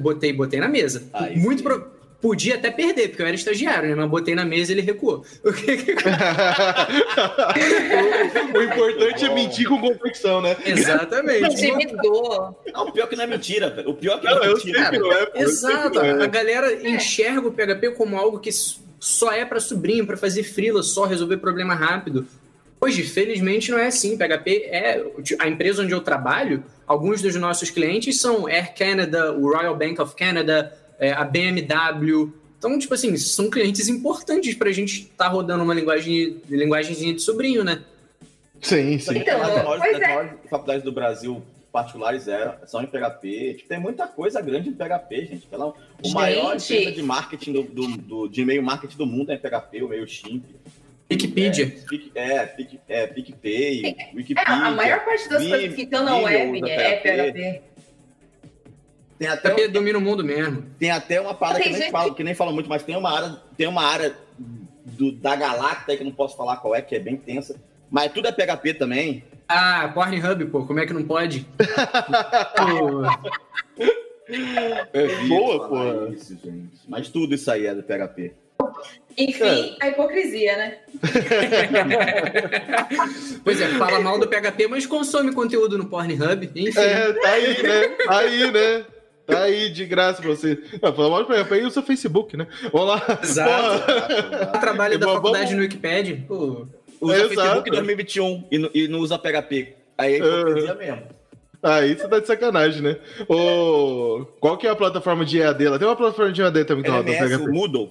[0.00, 1.08] Botei, botei na mesa.
[1.12, 3.94] Aí Muito pro- Podia até perder, porque eu era estagiário, né?
[3.94, 5.24] Mas botei na mesa e ele recuou.
[5.44, 5.94] O que que-
[8.58, 10.56] o, importante é mentir com convicção, né?
[10.64, 11.54] Exatamente.
[11.54, 12.60] Intimidou.
[12.72, 13.90] Não, o pior que não é mentira, velho.
[13.90, 14.90] O pior que não, Não, é mentira.
[14.98, 15.94] não é, Exato.
[15.94, 16.28] não A é.
[16.28, 18.50] galera enxerga o PHP como algo que
[18.98, 22.26] só é para sobrinho, para fazer freela, só resolver problema rápido.
[22.80, 24.16] Hoje, felizmente, não é assim.
[24.16, 25.04] PHP é
[25.40, 26.62] a empresa onde eu trabalho.
[26.86, 32.32] Alguns dos nossos clientes são Air Canada, o Royal Bank of Canada, é, a BMW.
[32.58, 37.22] Então, tipo assim, são clientes importantes para a gente estar rodando uma linguagem, linguagemzinha de
[37.22, 37.82] sobrinho, né?
[38.60, 39.18] Sim, sim.
[39.18, 40.00] Então, as maiores, é.
[40.00, 41.42] maiores faculdades do Brasil
[41.72, 43.54] particulares eram, são em PHP.
[43.58, 45.46] Tipo, tem muita coisa grande em PHP, gente.
[45.46, 46.14] Pela, o Gente.
[46.14, 49.82] maior empresa de marketing do, do, do- de e-mail marketing do mundo é em PHP,
[49.82, 50.44] o MailChimp.
[51.10, 51.74] Wikipedia.
[52.14, 52.58] É, é,
[52.88, 54.52] é, PicPay, É, Wikipedia.
[54.54, 57.32] a maior parte das coisas que estão na web é PHP.
[57.32, 57.62] PHP.
[59.18, 60.64] Tem até, PHP domina o mundo mesmo.
[60.78, 63.10] tem até uma parada que, nem gente fala, que nem fala muito, mas tem uma
[63.10, 64.14] área, tem uma área
[64.84, 67.60] do, da Galacta aí que eu não posso falar qual é, que é bem tensa.
[67.90, 69.24] Mas tudo é PHP também.
[69.48, 71.46] Ah, Pornhub, pô, como é que não pode?
[72.54, 73.02] Pô,
[74.92, 76.14] evito Boa, porra.
[76.14, 76.78] Isso, gente.
[76.86, 78.34] Mas tudo isso aí é do PHP.
[79.16, 80.78] Enfim, a hipocrisia, né?
[83.42, 86.50] Pois é, fala mal do PHP, mas consome conteúdo no Pornhub.
[86.54, 86.78] Enfim.
[86.78, 87.88] É, tá aí, né?
[87.88, 88.84] Tá aí, né?
[89.28, 90.58] Tá aí, de graça pra você.
[90.82, 92.46] Não, pelo amor de Deus, aí usa Facebook, né?
[92.72, 93.20] Vamos lá.
[93.22, 93.84] Exato.
[94.56, 96.24] O trabalho da Vamos- faculdade no Wikipedia.
[96.26, 96.66] Pô,
[97.00, 97.28] Usa Exato.
[97.34, 99.74] Facebook em 2021 e, não- e não usa PHP.
[99.96, 101.02] Aí é hipocrisia mesmo.
[101.62, 102.96] Aí você tá de sacanagem, né?
[103.28, 105.78] Ô, qual que é a plataforma de EAD lá?
[105.78, 107.52] Tem uma plataforma de EAD também que LMS, o PHP.
[107.52, 107.90] Moodle.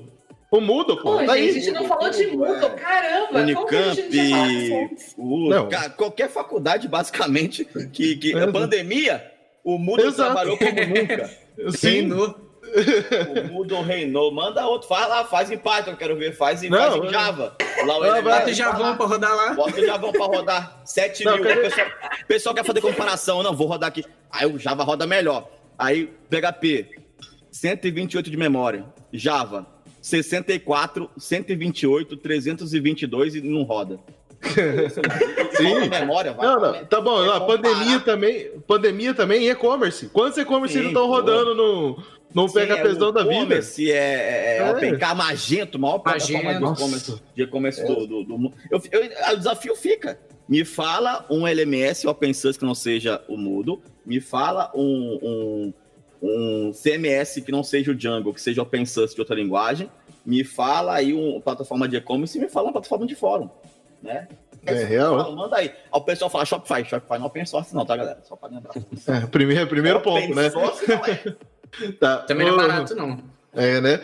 [0.49, 1.17] O Moodle, pô.
[1.19, 2.69] Pô, tá gente, a gente não falou de Moodle.
[2.71, 4.01] Caramba, a Unicamp,
[5.17, 5.69] o- Não.
[5.97, 8.53] qualquer faculdade, basicamente, que, que a Exato.
[8.53, 9.31] pandemia,
[9.67, 10.23] o Moodle Exato.
[10.31, 11.29] trabalhou como nunca.
[11.77, 11.89] Sim.
[11.89, 12.35] reinou.
[13.47, 14.31] O Moodle reinou.
[14.33, 17.09] Manda outro, faz lá, faz em Python, quero ver, faz em, Não, faz em.
[17.09, 17.55] Java.
[17.85, 18.87] Lá o vai, Bota já vai lá.
[18.87, 19.53] vão pra rodar lá.
[19.53, 21.43] Bota o Javão pra rodar 7 Não, mil.
[21.43, 21.87] O pessoal,
[22.23, 23.43] o pessoal quer fazer comparação.
[23.43, 24.05] Não, vou rodar aqui.
[24.31, 25.49] Aí o Java roda melhor.
[25.77, 26.89] Aí PHP,
[27.51, 28.85] 128 de memória.
[29.11, 29.67] Java,
[30.01, 33.99] 64, 128, 322 e não roda.
[35.57, 35.89] Sim.
[35.89, 36.45] Memória, vai.
[36.45, 37.17] Não, não, tá bom.
[37.17, 37.39] Comparar.
[37.41, 40.07] pandemia também, pandemia também e e-commerce.
[40.09, 42.03] Quantos e-commerce não estão rodando no,
[42.33, 43.33] no Sim, PHPzão é, da vida?
[43.35, 44.71] e-commerce É, é, é, É.
[44.71, 46.73] OpenK, Magento, maior plataforma de Magento.
[46.79, 48.55] e-commerce, de e-commerce do, do, do mundo.
[48.71, 50.19] Eu, eu- o desafio fica.
[50.47, 53.81] Me fala um LMS open source que não seja o Moodle.
[54.05, 55.73] Me fala um, um,
[56.21, 59.89] um CMS que não seja o Django, que seja open source de outra linguagem.
[60.25, 63.49] Me fala aí uma plataforma de e-commerce e me fala uma plataforma de fórum.
[64.01, 64.27] Né?
[64.65, 65.17] É real.
[65.17, 65.69] Fala, manda aí.
[65.69, 66.83] Aí o pessoal fala Shopify.
[66.83, 68.19] Shopify não é open source, não, tá, galera?
[68.23, 68.73] Só pra lembrar.
[68.75, 70.49] É, primeiro, primeiro Open ponto, né?
[70.49, 71.35] source não é.
[71.99, 72.19] Tá.
[72.19, 73.21] Também não é barato, não.
[73.53, 73.99] É, né?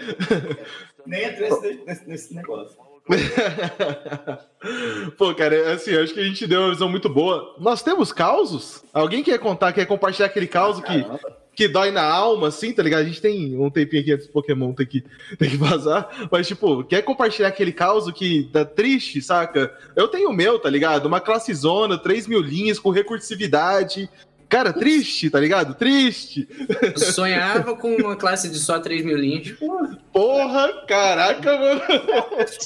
[1.05, 1.49] Nem entra
[1.85, 2.77] nesse, nesse, negócio.
[5.17, 7.55] Pô, cara, assim, acho que a gente deu uma visão muito boa.
[7.59, 8.83] Nós temos causos?
[8.93, 11.37] Alguém quer contar, quer compartilhar aquele caos que, Caramba.
[11.55, 13.01] Que dói na alma, assim, tá ligado?
[13.01, 15.03] A gente tem um tempinho aqui antes do Pokémon tem que,
[15.37, 16.27] tem que vazar.
[16.31, 19.73] Mas, tipo, quer compartilhar aquele caos que tá triste, saca?
[19.95, 21.05] Eu tenho o meu, tá ligado?
[21.05, 24.09] Uma classe zona, 3 mil linhas, com recursividade.
[24.49, 25.73] Cara, triste, tá ligado?
[25.73, 26.47] Triste.
[26.95, 29.49] Sonhava com uma classe de só 3 mil linhas.
[29.53, 29.97] Porra.
[30.11, 31.81] Porra, caraca, mano.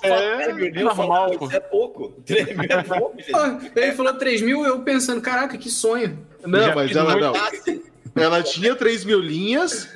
[0.03, 2.09] É, meu Deus, normal, isso é pouco.
[2.25, 3.17] 3 mil é pouco,
[3.73, 6.19] Ele falou 3 mil, eu pensando, caraca, que sonho.
[6.45, 7.33] Não, Já mas ela não.
[8.21, 9.87] Ela tinha 3 mil linhas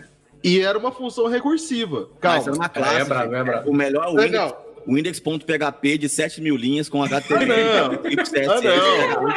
[0.44, 2.10] e era uma função recursiva.
[2.22, 2.52] Mas é Calma.
[2.58, 2.96] uma classe.
[3.02, 3.70] É brabo, é brabo.
[3.70, 4.58] O melhor é o Não, index, não.
[4.88, 7.52] o index.php de 7 mil linhas com HTML.
[7.54, 8.24] Ah, não.
[8.24, 8.62] CSS, Ah,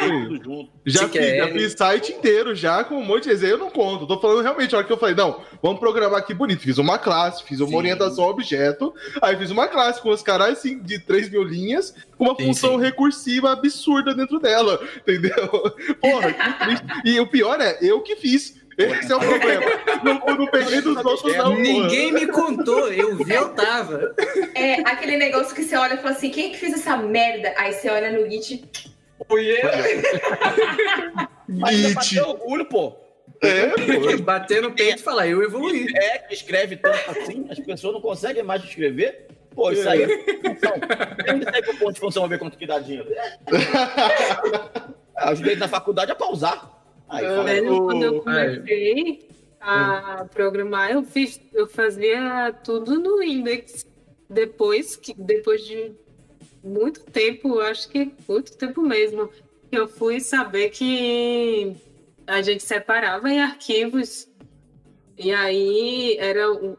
[0.07, 0.27] não.
[0.27, 0.69] tudo junto.
[0.87, 4.05] Já fiz, já fiz site inteiro, já com um monte de desenho, eu não conto.
[4.07, 6.61] Tô falando realmente, a hora que eu falei, não, vamos programar aqui bonito.
[6.61, 7.75] Fiz uma classe, fiz uma Sim.
[7.75, 11.93] orientação a objeto, aí fiz uma classe com os caras assim, de 3 mil linhas,
[12.17, 12.81] com uma Sim, função sim.
[12.83, 15.49] recursiva absurda dentro dela, entendeu?
[16.01, 16.85] Porra, que triste.
[17.05, 18.63] E o pior é, eu que fiz.
[18.77, 19.65] Esse é o problema.
[20.03, 21.51] Não, eu não peguei dos outros, não.
[21.51, 21.61] porra.
[21.61, 24.13] Ninguém me contou, eu vi, eu tava.
[24.53, 27.53] É aquele negócio que você olha e fala assim: quem que fez essa merda?
[27.57, 28.69] Aí você olha no Git.
[29.19, 29.37] É pra
[32.01, 32.19] Git.
[32.19, 32.97] orgulho, pô.
[33.41, 34.17] É, pô.
[34.23, 35.87] Bater no peito e falar, eu evoluí.
[35.95, 39.27] É, que escreve tanto assim, as pessoas não conseguem mais escrever.
[39.55, 40.73] Pô, isso aí é função.
[41.25, 43.07] Tem que sair com ponto de função ver quanto que dá dinheiro.
[43.13, 43.37] É.
[45.29, 46.74] Ajudei na faculdade a pausar.
[47.09, 47.43] Aí, É.
[47.43, 49.29] Velho, quando eu o- comecei
[49.59, 53.85] a programar, eu, fiz, eu fazia tudo no Index.
[54.29, 55.91] Depois, que, depois de
[56.63, 59.29] muito tempo, acho que muito tempo mesmo,
[59.69, 61.75] que eu fui saber que
[62.25, 64.27] a gente separava em arquivos.
[65.17, 66.75] E aí era um-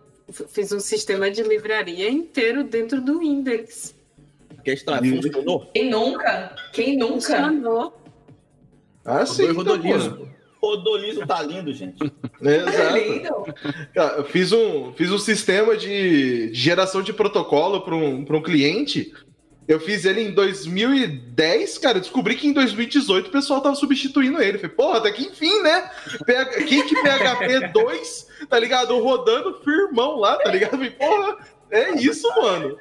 [0.49, 3.95] fiz um sistema de livraria inteiro dentro do Index.
[4.65, 4.77] é,
[5.23, 5.67] funcionou?
[5.73, 6.57] Quem nunca?
[6.73, 7.15] Quem nunca?
[7.21, 7.95] Funcionou.
[9.07, 9.47] Ah, sim.
[9.53, 10.17] Rodou e rodou então, liso.
[10.17, 10.27] pô.
[10.63, 11.97] O Doliso tá lindo, gente.
[12.43, 12.97] É, É Exato.
[12.99, 13.55] lindo.
[13.95, 18.37] Cara, eu fiz um, fiz um sistema de, de geração de protocolo para um, pra
[18.37, 19.13] um cliente.
[19.69, 22.01] Eu fiz ele em 2010, cara.
[22.01, 24.59] Descobri que em 2018 o pessoal tava substituindo ele.
[24.59, 25.91] Falei, porra, até que enfim, né?
[26.25, 28.99] PH Quem que PHP 2, tá ligado?
[28.99, 30.71] Rodando firmão lá, tá ligado?
[30.73, 31.37] Falei, porra,
[31.71, 32.77] é isso, mano.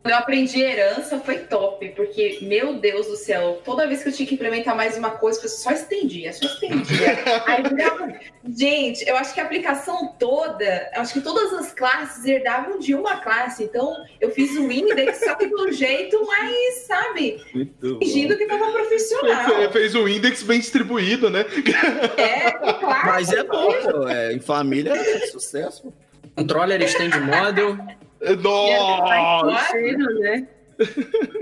[0.00, 4.12] Quando eu aprendi herança foi top, porque, meu Deus do céu, toda vez que eu
[4.12, 7.18] tinha que implementar mais uma coisa, eu só estendia, só estendia.
[7.46, 7.62] Aí.
[8.56, 12.94] Gente, eu acho que a aplicação toda, eu acho que todas as classes herdavam de
[12.94, 13.64] uma classe.
[13.64, 18.70] Então, eu fiz o index, só que do jeito mais, sabe, Muito fingindo que tava
[18.70, 19.44] profissional.
[19.44, 21.44] Fe- Fez um index bem distribuído, né?
[22.16, 23.06] É, claro.
[23.08, 24.08] Mas é bom, pô.
[24.08, 25.92] É, em família é sucesso.
[26.36, 27.76] Controller Stand Model.
[28.42, 29.72] Nossa!
[29.72, 30.48] Cheiro, né?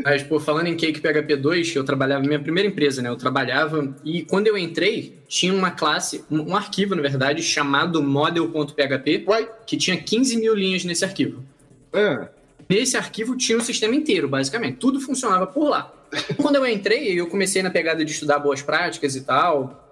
[0.03, 3.09] Mas, pô, falando em Cake PHP 2, eu trabalhava, minha primeira empresa, né?
[3.09, 8.03] Eu trabalhava e quando eu entrei, tinha uma classe, um, um arquivo, na verdade, chamado
[8.03, 9.27] model.php,
[9.67, 11.43] que tinha 15 mil linhas nesse arquivo.
[11.93, 12.29] É.
[12.69, 14.79] Nesse arquivo tinha o sistema inteiro, basicamente.
[14.79, 15.93] Tudo funcionava por lá.
[16.41, 19.86] Quando eu entrei, eu comecei na pegada de estudar boas práticas e tal.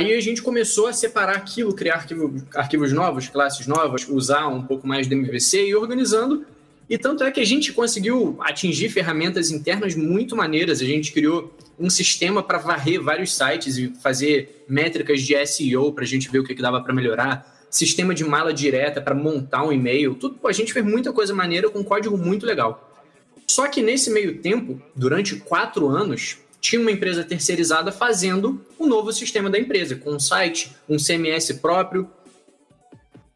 [0.00, 4.62] Aí a gente começou a separar aquilo, criar arquivo, arquivos novos, classes novas, usar um
[4.62, 6.46] pouco mais do MVC e organizando.
[6.88, 10.80] E tanto é que a gente conseguiu atingir ferramentas internas muito maneiras.
[10.80, 16.04] A gente criou um sistema para varrer vários sites e fazer métricas de SEO para
[16.04, 17.66] a gente ver o que, que dava para melhorar.
[17.68, 20.14] Sistema de mala direta para montar um e-mail.
[20.14, 22.90] Tudo, a gente fez muita coisa maneira com código muito legal.
[23.46, 29.12] Só que nesse meio tempo, durante quatro anos, tinha uma empresa terceirizada fazendo um novo
[29.12, 32.08] sistema da empresa, com um site, um CMS próprio.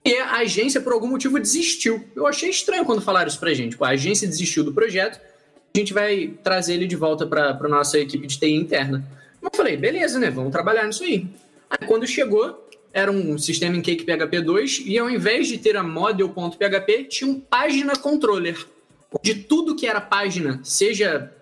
[0.05, 2.05] E a agência, por algum motivo, desistiu.
[2.15, 3.77] Eu achei estranho quando falaram isso pra gente.
[3.81, 5.19] A agência desistiu do projeto,
[5.75, 9.05] a gente vai trazer ele de volta para a nossa equipe de TI interna.
[9.43, 10.31] Eu falei, beleza, né?
[10.31, 11.27] Vamos trabalhar nisso aí.
[11.71, 15.77] Aí quando chegou, era um sistema em Cake PHP 2 e ao invés de ter
[15.77, 18.67] a model.php, tinha um página controller.
[19.23, 21.33] De tudo que era página, seja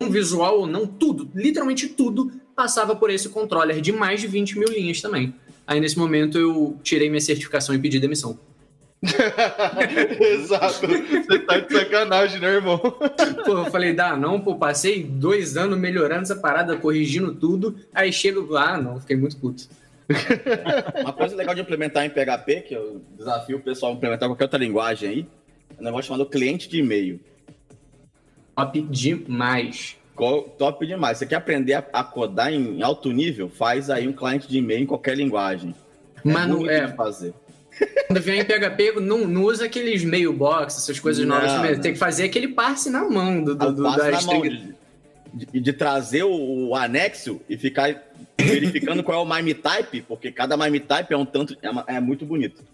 [0.00, 4.58] um visual ou não, tudo, literalmente tudo, passava por esse controller de mais de 20
[4.58, 5.34] mil linhas também.
[5.66, 8.38] Aí nesse momento eu tirei minha certificação e pedi demissão.
[10.20, 10.86] Exato.
[10.86, 12.78] Você tá de sacanagem, né, irmão?
[12.78, 18.12] Pô, eu falei, dá não, pô, passei dois anos melhorando essa parada, corrigindo tudo, aí
[18.12, 19.68] chego, ah, não, fiquei muito puto.
[21.00, 24.44] Uma coisa legal de implementar em PHP, que eu desafio o pessoal a implementar qualquer
[24.44, 25.26] outra linguagem aí,
[25.76, 27.20] é um negócio chamado cliente de e-mail.
[28.58, 29.96] Top demais.
[30.58, 31.18] Top demais.
[31.18, 33.48] Você quer aprender a, a codar em alto nível?
[33.48, 35.72] Faz aí um cliente de e-mail em qualquer linguagem.
[36.24, 36.86] Mas é.
[36.86, 37.34] de fazer.
[38.08, 41.80] Quando vem em PHP, não, não usa aqueles mailbox, essas coisas Não, novas não.
[41.80, 44.74] Tem que fazer aquele parse na mão do, do, do- Passa da string.
[45.32, 48.02] de, de- trazer o, o anexo e ficar
[48.36, 51.56] verificando qual é o MIME type, porque cada MIME type é um tanto.
[51.62, 52.64] É, é muito bonito.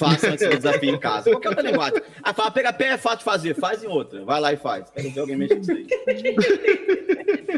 [0.00, 1.30] Façam esse desafio em casa.
[1.30, 2.02] Qualquer outra linguagem.
[2.22, 4.24] Ah, fala, PHP é fácil de fazer, faz em outra.
[4.24, 4.88] Vai lá e faz.
[4.90, 5.86] Quero ver alguém mexer nisso aí.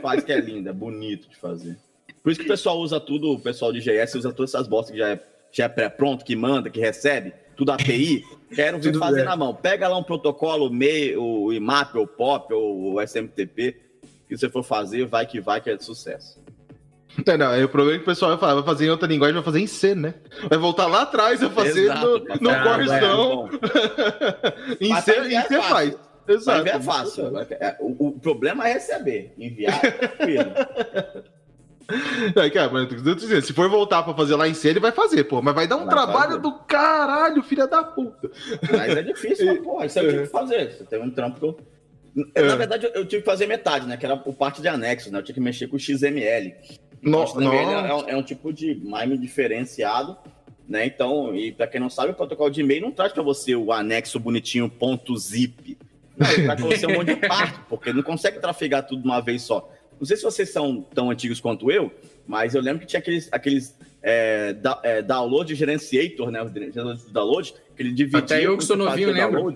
[0.03, 1.79] faz que é lindo, é bonito de fazer.
[2.21, 4.93] Por isso que o pessoal usa tudo, o pessoal de GS usa todas essas bostas
[4.93, 5.21] que já é,
[5.53, 8.25] já é pré-pronto, que manda, que recebe, tudo API.
[8.53, 9.55] Quero ver fazer na mão.
[9.55, 13.77] Pega lá um protocolo, MEI, o IMAP, ou POP, ou o SMTP,
[14.29, 16.42] que você for fazer, vai que vai, que é de sucesso.
[17.27, 19.35] Não, não, o problema é que o pessoal vai, falar, vai fazer em outra linguagem,
[19.35, 20.15] vai fazer em C, né?
[20.49, 23.01] Vai voltar lá atrás, vai fazer Exato, no, no fazer.
[23.01, 23.51] Corstão.
[24.81, 25.63] em Mas C, em C é fácil.
[25.63, 25.97] faz.
[26.29, 26.61] Exato.
[26.61, 27.39] enviar é fácil.
[27.61, 29.35] É, O, o problema é receber.
[29.39, 30.53] Enviar é tranquilo.
[32.37, 35.43] É, cara, mas se for voltar pra fazer lá em C, ele vai fazer, pô.
[35.43, 36.41] Mas vai dar um Vai trabalho fazer.
[36.41, 38.31] do caralho, filha da puta.
[38.71, 40.71] Mas é difícil, mas, porra, isso é eu tive que fazer.
[40.73, 41.59] Você tem um trampo que eu...
[42.15, 42.57] Na É.
[42.57, 43.97] verdade, eu- eu tive que fazer metade, né?
[43.99, 45.19] Que era o parte de anexo, né?
[45.19, 46.55] Eu tinha que mexer com o XML.
[47.03, 47.87] No- o XML é, nossa.
[47.89, 50.17] é um, é um tipo de MIME diferenciado,
[50.69, 50.87] né?
[50.87, 53.73] Então, e pra quem não sabe, o protocolo de e-mail não traz pra você o
[53.73, 55.77] anexo bonitinho ponto .zip.
[56.17, 59.09] Não, ele traz pra você um monte de parte, porque não consegue trafegar tudo de
[59.09, 59.69] uma vez só.
[59.99, 61.93] Não sei se vocês são tão antigos quanto eu,
[62.27, 66.45] mas eu lembro que tinha aqueles, aqueles é, da- é, download gerenciator, né?
[66.45, 66.71] De
[67.13, 68.19] download, que ele dividia.
[68.21, 69.55] Até eu que quando sou você novinho, lembro.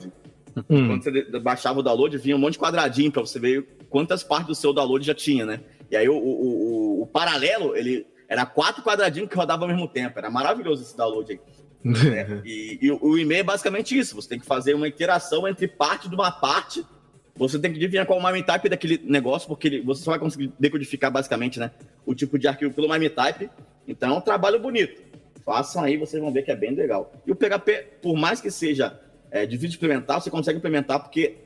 [0.70, 0.86] Hum.
[0.88, 4.22] Quando você de- baixava o download, vinha um monte de quadradinho pra você ver quantas
[4.22, 5.60] partes do seu download já tinha, né?
[5.90, 9.88] E aí o, o, o- o paralelo, ele era quatro quadradinhos que rodavam ao mesmo
[9.88, 10.18] tempo.
[10.18, 11.40] Era maravilhoso esse download aí.
[11.84, 12.42] né?
[12.44, 14.16] E, e o- o e-mail é basicamente isso.
[14.16, 16.84] Você tem que fazer uma interação entre parte de uma parte.
[17.36, 20.10] Você tem que adivinhar qual é o MIME type daquele negócio, porque ele- você só
[20.12, 21.70] vai conseguir decodificar basicamente, né?
[22.04, 23.48] O tipo de arquivo pelo MIME type.
[23.86, 25.02] Então é um trabalho bonito.
[25.44, 27.12] Façam aí, vocês vão ver que é bem legal.
[27.24, 28.98] E o PHP, por mais que seja
[29.30, 31.36] é, difícil de implementar, você consegue implementar porque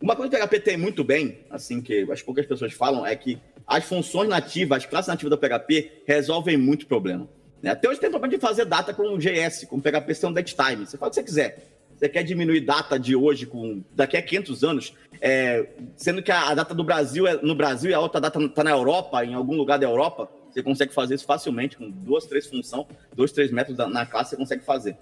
[0.00, 3.14] uma coisa que o PHP tem muito bem, assim que as poucas pessoas falam, é
[3.14, 7.28] que as funções nativas, as classes nativas do PHP resolvem muito problema.
[7.62, 7.70] né?
[7.70, 10.32] Até hoje tem problema de fazer data com o JS, com o PHP sem um
[10.32, 10.86] datetime.
[10.86, 11.66] Você faz o que você quiser.
[11.96, 15.66] Você quer diminuir data de hoje com daqui a 500 anos, é,
[15.96, 18.70] sendo que a, data do Brasil é no Brasil e a outra data está na
[18.70, 22.86] Europa, em algum lugar da Europa, você consegue fazer isso facilmente com duas, três funções,
[23.14, 24.96] dois, três métodos na- classe, você consegue fazer.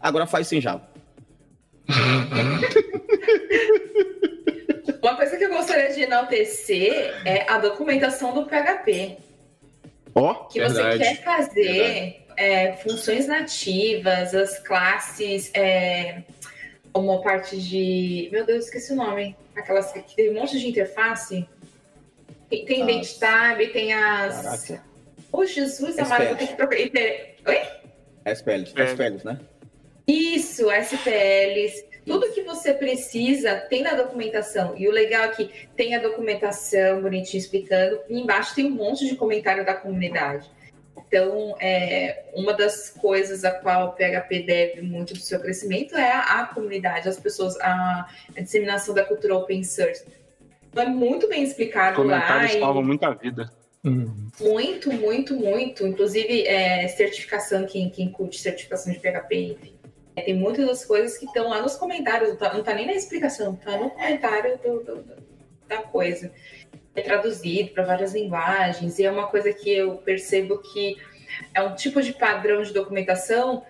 [0.00, 0.82] Agora faz sem Java.
[5.02, 9.16] Uma coisa que eu gostaria de enaltecer é a documentação do PHP.
[10.14, 10.98] Ó, Que Verdade.
[10.98, 16.22] você quer fazer é, funções nativas, as classes, é,
[16.92, 18.28] como a parte de.
[18.32, 19.36] Meu Deus, esqueci o nome.
[19.56, 21.48] Aquelas que tem um monte de interface.
[22.48, 22.84] Tem, tem
[23.68, 24.66] tem as.
[24.68, 24.84] Caraca.
[25.32, 26.78] Ô, Jesus, amado, vou ter que procurar.
[27.46, 27.60] Oi?
[28.26, 28.84] SPLs, É.
[28.84, 29.38] SPLs, né?
[30.06, 34.76] Isso, SPLs, tudo que você precisa tem na documentação.
[34.76, 39.06] E o legal é que tem a documentação bonitinho explicando, e embaixo tem um monte
[39.06, 40.50] de comentário da comunidade.
[40.96, 46.10] Então, é, uma das coisas a qual o PHP deve muito do seu crescimento é
[46.10, 50.04] a, a comunidade, as pessoas, a, a disseminação da cultura open source.
[50.68, 52.20] Então, é muito bem explicado lá.
[52.20, 53.50] Comentários e- salvam muita vida.
[54.40, 55.86] muito, muito, muito.
[55.86, 59.79] Inclusive, é, certificação, quem, quem curte certificação de PHP, enfim.
[60.20, 62.86] É, tem muitas das coisas que estão lá nos comentários, não tá, não tá nem
[62.86, 65.16] na explicação, tá no comentário do- do-
[65.66, 66.30] da coisa.
[66.94, 70.96] É traduzido para várias linguagens, e é uma coisa que eu percebo que
[71.54, 73.64] é um tipo de padrão de documentação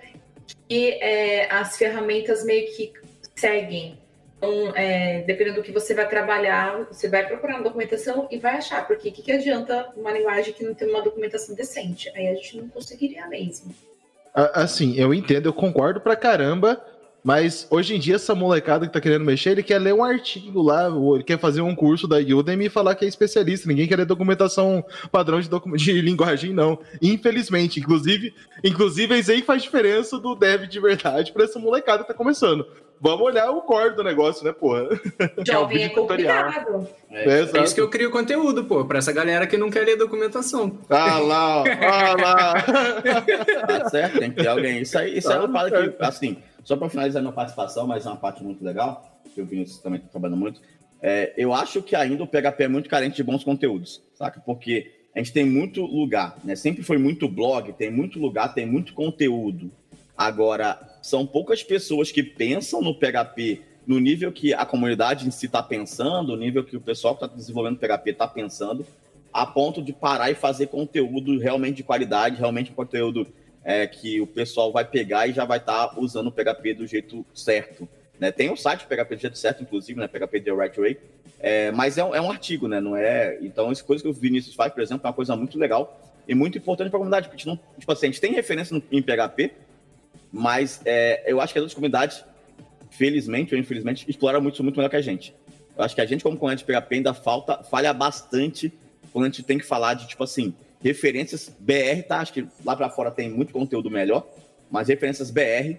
[0.68, 2.92] que é, as ferramentas meio que
[3.36, 3.98] seguem.
[4.38, 8.56] Então, é, dependendo do que você vai trabalhar, você vai procurar na documentação e vai
[8.56, 12.08] achar, porque o que, que adianta uma linguagem que não tem uma documentação decente?
[12.16, 13.74] Aí a gente não conseguiria mesmo.
[14.34, 16.80] Assim, eu entendo, eu concordo pra caramba,
[17.22, 20.62] mas hoje em dia essa molecada que tá querendo mexer, ele quer ler um artigo
[20.62, 23.68] lá, ele quer fazer um curso da Udemy e falar que é especialista.
[23.68, 26.78] Ninguém quer ler documentação padrão de, docu- de linguagem, não.
[27.02, 28.32] Infelizmente, inclusive,
[28.64, 32.64] inclusive isso aí faz diferença do dev de verdade pra essa molecada que tá começando.
[33.00, 34.88] Vamos olhar o core do negócio, né, porra?
[35.46, 36.44] Jovem é vídeo tutorial.
[36.52, 36.88] complicado.
[37.10, 39.96] É, É isso que eu crio conteúdo, pô, pra essa galera que não quer ler
[39.96, 40.78] documentação.
[40.90, 42.54] Ah lá, ó, ah lá.
[43.66, 44.82] Tá certo, tem que ter alguém.
[44.82, 45.96] Isso aí, isso aí é uma Tá parada certo.
[45.96, 49.46] que, assim, só para finalizar minha participação, mas é uma parte muito legal, que eu
[49.46, 50.60] vi isso também trabalhando muito.
[51.02, 54.40] É, eu acho que ainda o PHP é muito carente de bons conteúdos, saca?
[54.44, 56.54] Porque a gente tem muito lugar, né?
[56.54, 59.70] Sempre foi muito blog, tem muito lugar, tem muito conteúdo.
[60.16, 65.46] Agora, são poucas pessoas que pensam no PHP no nível que a comunidade em si
[65.46, 68.86] está pensando, no nível que o pessoal que está desenvolvendo PHP está pensando,
[69.32, 73.26] a ponto de parar e fazer conteúdo realmente de qualidade, realmente um conteúdo
[73.64, 77.24] é, que o pessoal vai pegar e já vai estar usando o PHP do jeito
[77.34, 77.88] certo.
[78.18, 78.30] Né?
[78.30, 80.06] Tem o site PHP do jeito certo, inclusive, né?
[80.06, 80.98] PHP The Right Way.
[81.40, 82.80] É, mas é um, é um artigo, né?
[82.80, 83.38] Não é.
[83.40, 85.98] Então, essa coisa que o Vinícius faz, por exemplo, é uma coisa muito legal
[86.28, 88.32] e muito importante para a comunidade, porque a gente não, tipo assim, a gente tem
[88.32, 89.52] referência no- em PHP,
[90.32, 92.24] mas é, eu acho que as outras comunidades,
[92.90, 95.34] felizmente ou infelizmente, exploram muito, muito melhor que a gente.
[95.76, 98.72] Eu acho que a gente, como comunidade de PHP, ainda falta, falha bastante
[99.12, 102.18] quando a gente tem que falar de, tipo assim, referências BR, tá?
[102.18, 104.26] Acho que lá para fora tem muito conteúdo melhor,
[104.70, 105.76] mas referências BR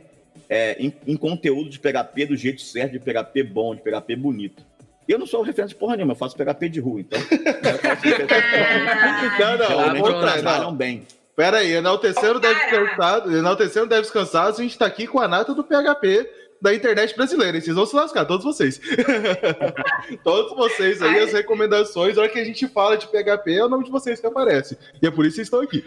[0.50, 4.66] é, em, em, conteúdo de PHP do jeito certo, de PHP bom, de PHP bonito.
[5.08, 7.20] Eu não sou referência de porra nenhuma, eu faço PHP de rua, então.
[9.58, 11.04] não, não, não, trabalham bem.
[11.36, 15.54] Pera aí, enaltecendo deve descansado, enaltecendo deve descansar, a gente tá aqui com a nata
[15.54, 16.30] do PHP
[16.62, 17.58] da internet brasileira.
[17.58, 18.82] E vocês vão se lascar, todos vocês.
[20.24, 21.24] todos vocês aí, Ai.
[21.24, 24.20] as recomendações, a hora que a gente fala de PHP, é o nome de vocês
[24.20, 24.78] que aparece.
[25.02, 25.84] E é por isso que estão aqui.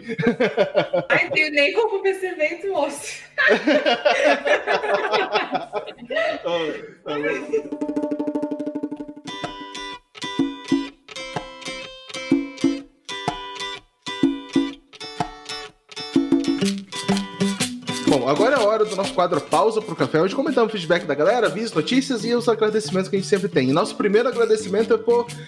[1.07, 3.23] Ai, tenho nem como perceber esse moço.
[6.45, 6.71] oh,
[7.03, 7.13] tá
[18.17, 21.03] Bom, agora é a hora do nosso quadro Pausa pro Café, onde comentamos o feedback
[21.03, 23.69] da galera, avisos, notícias e os agradecimentos que a gente sempre tem.
[23.69, 24.97] E nosso primeiro agradecimento é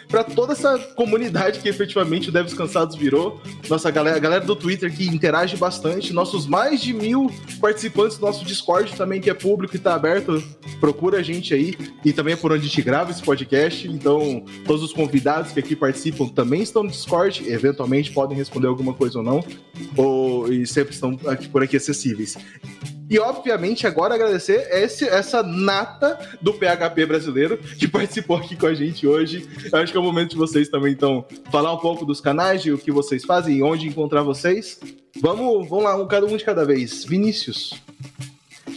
[0.05, 3.39] para toda essa comunidade que efetivamente o Devs Cansados virou.
[3.69, 7.31] Nossa galera, a galera do Twitter que interage bastante, nossos mais de mil
[7.61, 10.43] participantes do nosso Discord também, que é público e tá aberto.
[10.81, 11.73] Procura a gente aí.
[12.03, 13.87] E também é por onde a gente grava esse podcast.
[13.87, 17.49] Então, todos os convidados que aqui participam também estão no Discord.
[17.49, 19.41] Eventualmente podem responder alguma coisa ou não.
[19.95, 22.35] Ou, e sempre estão aqui, por aqui acessíveis.
[23.09, 28.73] E, obviamente, agora agradecer esse, essa nata do PHP brasileiro que participou aqui com a
[28.73, 29.47] gente hoje.
[29.71, 32.61] Eu acho que é o momento de vocês também, então, falar um pouco dos canais,
[32.61, 34.79] de o que vocês fazem, onde encontrar vocês.
[35.21, 37.05] Vamos, vamos lá, um, cada um de cada vez.
[37.05, 37.73] Vinícius.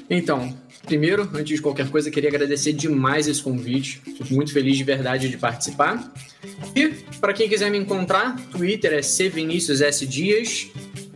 [0.09, 4.01] Então, primeiro, antes de qualquer coisa, queria agradecer demais esse convite.
[4.05, 6.13] Fico muito feliz de verdade de participar.
[6.77, 6.89] E,
[7.21, 10.69] para quem quiser me encontrar, Twitter é cviniciussdias.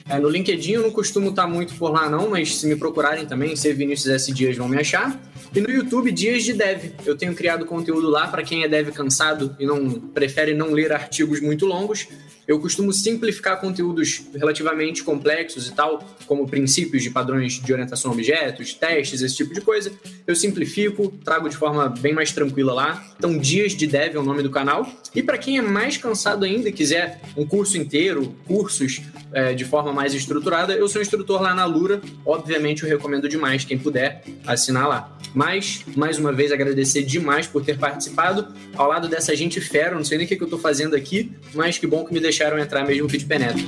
[0.09, 3.25] É, no LinkedIn eu não costumo estar muito por lá não, mas se me procurarem
[3.25, 4.33] também, ser Vinícius S.
[4.33, 5.19] Dias vão me achar.
[5.55, 6.93] E no YouTube, Dias de Dev.
[7.07, 10.93] Eu tenho criado conteúdo lá para quem é dev cansado e não prefere não ler
[10.93, 12.07] artigos muito longos.
[12.47, 18.15] Eu costumo simplificar conteúdos relativamente complexos e tal, como princípios de padrões de orientação a
[18.15, 19.93] objetos, testes, esse tipo de coisa.
[20.27, 23.05] Eu simplifico, trago de forma bem mais tranquila lá.
[23.17, 24.87] Então, Dias de Dev é o nome do canal.
[25.15, 29.01] E para quem é mais cansado ainda, quiser um curso inteiro, cursos
[29.33, 32.01] é, de forma mais estruturada, eu sou instrutor lá na Lura.
[32.25, 35.19] Obviamente, eu recomendo demais quem puder assinar lá.
[35.35, 39.95] Mas, mais uma vez, agradecer demais por ter participado ao lado dessa gente fera.
[39.95, 42.59] Não sei nem o que, eu estou fazendo aqui, mas que bom que me deixaram
[42.59, 43.63] entrar mesmo que de penetra.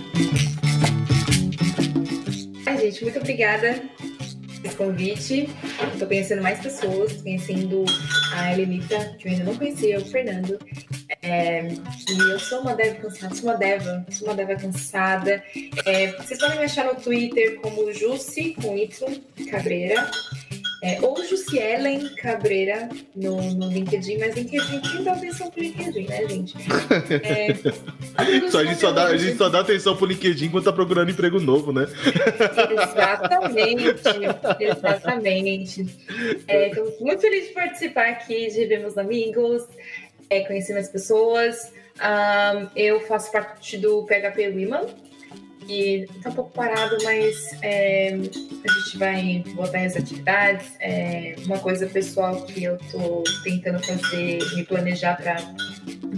[2.66, 3.80] Ai, gente, muito obrigada
[4.64, 5.48] esse convite.
[5.92, 7.84] Estou conhecendo mais pessoas, conhecendo
[8.34, 10.58] a Helenita, que eu ainda não conhecia, o Fernando.
[11.22, 15.44] É, e eu sou uma dev cansada, sou uma deva, sou uma deva cansada.
[15.84, 20.10] É, vocês podem me achar no Twitter como Jussi, com Y, Cabreira.
[20.86, 26.28] É, ou Jussielen Cabreira no, no LinkedIn, mas LinkedIn, quem dá atenção pro LinkedIn, né,
[26.28, 26.56] gente?
[27.24, 27.54] É,
[28.48, 31.10] só, a, gente só dá, a gente só dá atenção pro LinkedIn quando tá procurando
[31.10, 31.88] emprego novo, né?
[32.70, 33.94] Exatamente,
[34.62, 35.86] exatamente.
[36.46, 39.64] É, muito feliz de participar aqui, de ver meus amigos,
[40.30, 41.72] é, conhecer mais pessoas.
[41.96, 44.86] Um, eu faço parte do PHP Women,
[45.68, 50.72] e tá um pouco parado, mas é, a gente vai voltar as atividades.
[50.80, 55.36] É, uma coisa pessoal que eu tô tentando fazer, me planejar para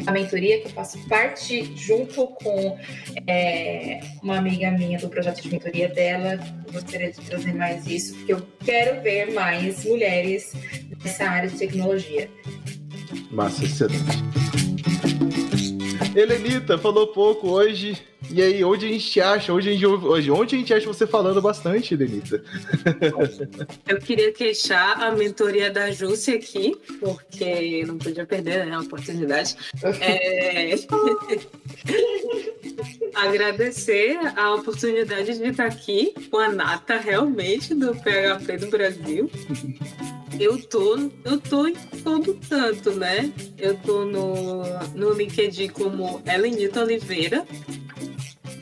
[0.07, 2.79] a mentoria, que eu faço parte junto com
[3.27, 6.39] é, uma amiga minha do projeto de mentoria dela.
[6.67, 10.53] Eu gostaria de trazer mais isso, porque eu quero ver mais mulheres
[11.03, 12.31] nessa área de tecnologia.
[13.31, 14.29] Massa, excelente.
[16.15, 17.97] Helenita falou pouco hoje.
[18.31, 19.53] E aí, onde a gente acha?
[19.53, 22.43] Hoje a gente, hoje, onde a gente acha você falando bastante, Denita?
[23.87, 29.57] Eu queria queixar a mentoria da Júcia aqui, porque não podia perder né, a oportunidade.
[30.01, 30.75] É...
[33.15, 39.31] Agradecer a oportunidade de estar aqui com a Nata, realmente, do PHP do Brasil.
[40.39, 41.75] Eu tô, eu tô em
[42.05, 43.33] todo tanto, né?
[43.57, 44.63] Eu tô no,
[44.95, 47.45] no LinkedIn como Helenita Oliveira,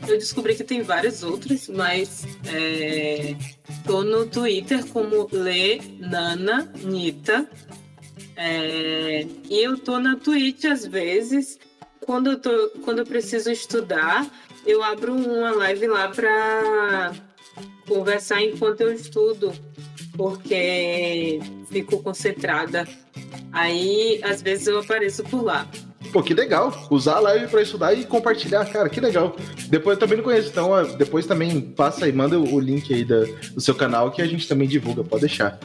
[0.09, 3.37] eu descobri que tem vários outros, mas é,
[3.85, 7.49] tô no Twitter como Le Nana Nita.
[8.37, 11.59] É, e eu tô na Twitch às vezes.
[12.05, 14.31] Quando eu, tô, quando eu preciso estudar,
[14.65, 17.13] eu abro uma live lá para
[17.89, 19.53] conversar enquanto eu estudo,
[20.17, 22.87] porque fico concentrada.
[23.53, 25.67] Aí, às vezes, eu apareço por lá.
[26.13, 26.87] Pô, que legal.
[26.91, 29.37] Usar a live para estudar e compartilhar, cara, que legal.
[29.69, 33.25] Depois eu também não conheço, então depois também passa aí, manda o link aí da,
[33.53, 35.59] do seu canal que a gente também divulga, pode deixar.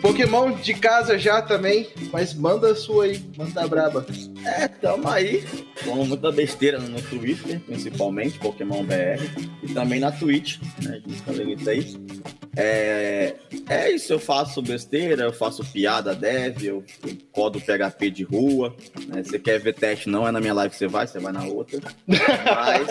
[0.00, 4.06] Pokémon de casa já também, mas manda a sua aí, manda a braba.
[4.44, 5.44] É, tamo aí.
[5.84, 9.22] Com muita besteira no Twitter, principalmente, Pokémon BR.
[9.62, 11.00] E também na Twitch, né?
[11.04, 11.96] A gente tá vendo isso aí.
[12.56, 13.36] É,
[13.68, 18.74] é isso, eu faço besteira, eu faço piada dev, eu, eu codo PHP de rua.
[19.06, 19.22] Né?
[19.22, 21.44] Você quer ver teste, não é na minha live que você vai, você vai na
[21.44, 21.78] outra.
[22.06, 22.88] Mas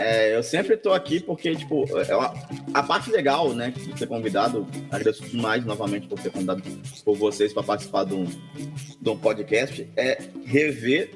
[0.00, 2.34] é, eu sempre tô aqui porque, tipo, é uma-
[2.74, 6.62] a parte legal, né, de ser convidado, agradeço demais novamente por ser convidado
[7.04, 11.10] por vocês para participar de um, de um podcast, é rever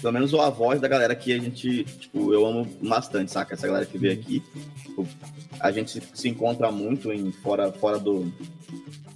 [0.00, 3.54] pelo menos a voz da galera que a gente, tipo, eu amo bastante, saca?
[3.54, 4.42] Essa galera que veio aqui.
[4.82, 5.06] Tipo,
[5.60, 8.32] a gente se, encontra muito em fora, fora do.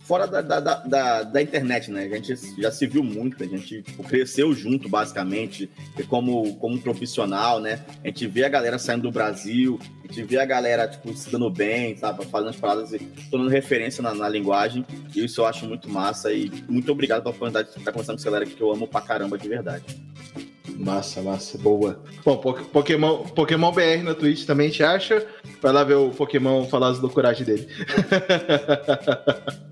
[0.03, 2.05] Fora da, da, da, da- internet, né?
[2.11, 5.71] A gente já se viu muito, a gente tipo, cresceu junto, basicamente,
[6.09, 7.85] como, como profissional, né?
[8.03, 11.31] A gente vê a galera saindo do Brasil, a gente vê a galera, tipo, se
[11.31, 12.25] dando bem, sabe?
[12.27, 12.99] Fazendo as paradas e
[13.31, 14.85] tornando referência na, na linguagem.
[15.15, 16.33] E isso eu acho muito massa.
[16.33, 19.01] E muito obrigado pela oportunidade de estar conversando com essa galera que eu amo pra
[19.01, 19.85] caramba de verdade.
[20.83, 22.01] Massa, massa, boa.
[22.25, 25.27] Bom, Po- Pokémon, Pokémon BR na Twitch também te acha.
[25.61, 27.69] Vai lá ver o Pokémon falar as loucuragens dele.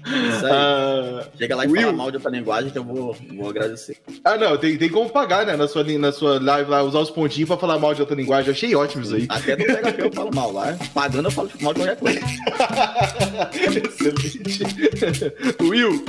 [0.07, 0.53] Isso aí.
[0.53, 1.81] Ah, Chega lá e Will.
[1.81, 3.97] fala mal de outra linguagem que eu vou, vou agradecer.
[4.23, 5.57] ah, não, tem, tem como pagar, né?
[5.57, 8.49] Na sua, na sua live lá, usar os pontinhos pra falar mal de outra linguagem.
[8.49, 9.25] Eu achei ótimo isso aí.
[9.31, 10.77] Até do PHP eu falo mal lá.
[10.93, 12.21] Pagando eu falo mal de qualquer coisa.
[13.89, 15.35] Excelente.
[15.63, 16.05] Will,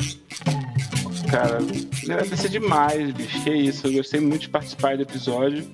[1.31, 1.59] Cara,
[2.03, 3.43] agradecer demais, bicho.
[3.43, 5.65] Que isso, eu gostei muito de participar do episódio.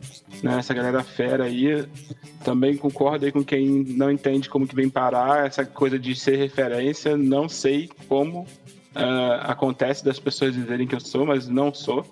[0.44, 0.58] Né?
[0.60, 1.88] Essa galera fera aí.
[2.44, 6.36] Também concordo aí com quem não entende como que vem parar, essa coisa de ser
[6.36, 7.16] referência.
[7.18, 8.46] Não sei como
[8.94, 12.06] ah, acontece das pessoas dizerem que eu sou, mas não sou.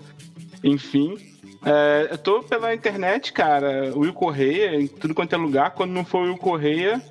[0.63, 1.17] Enfim.
[1.65, 3.93] é, eu tô pela internet, cara.
[3.95, 5.71] Will Correia, em tudo quanto é lugar.
[5.71, 7.01] Quando não for Will Correia,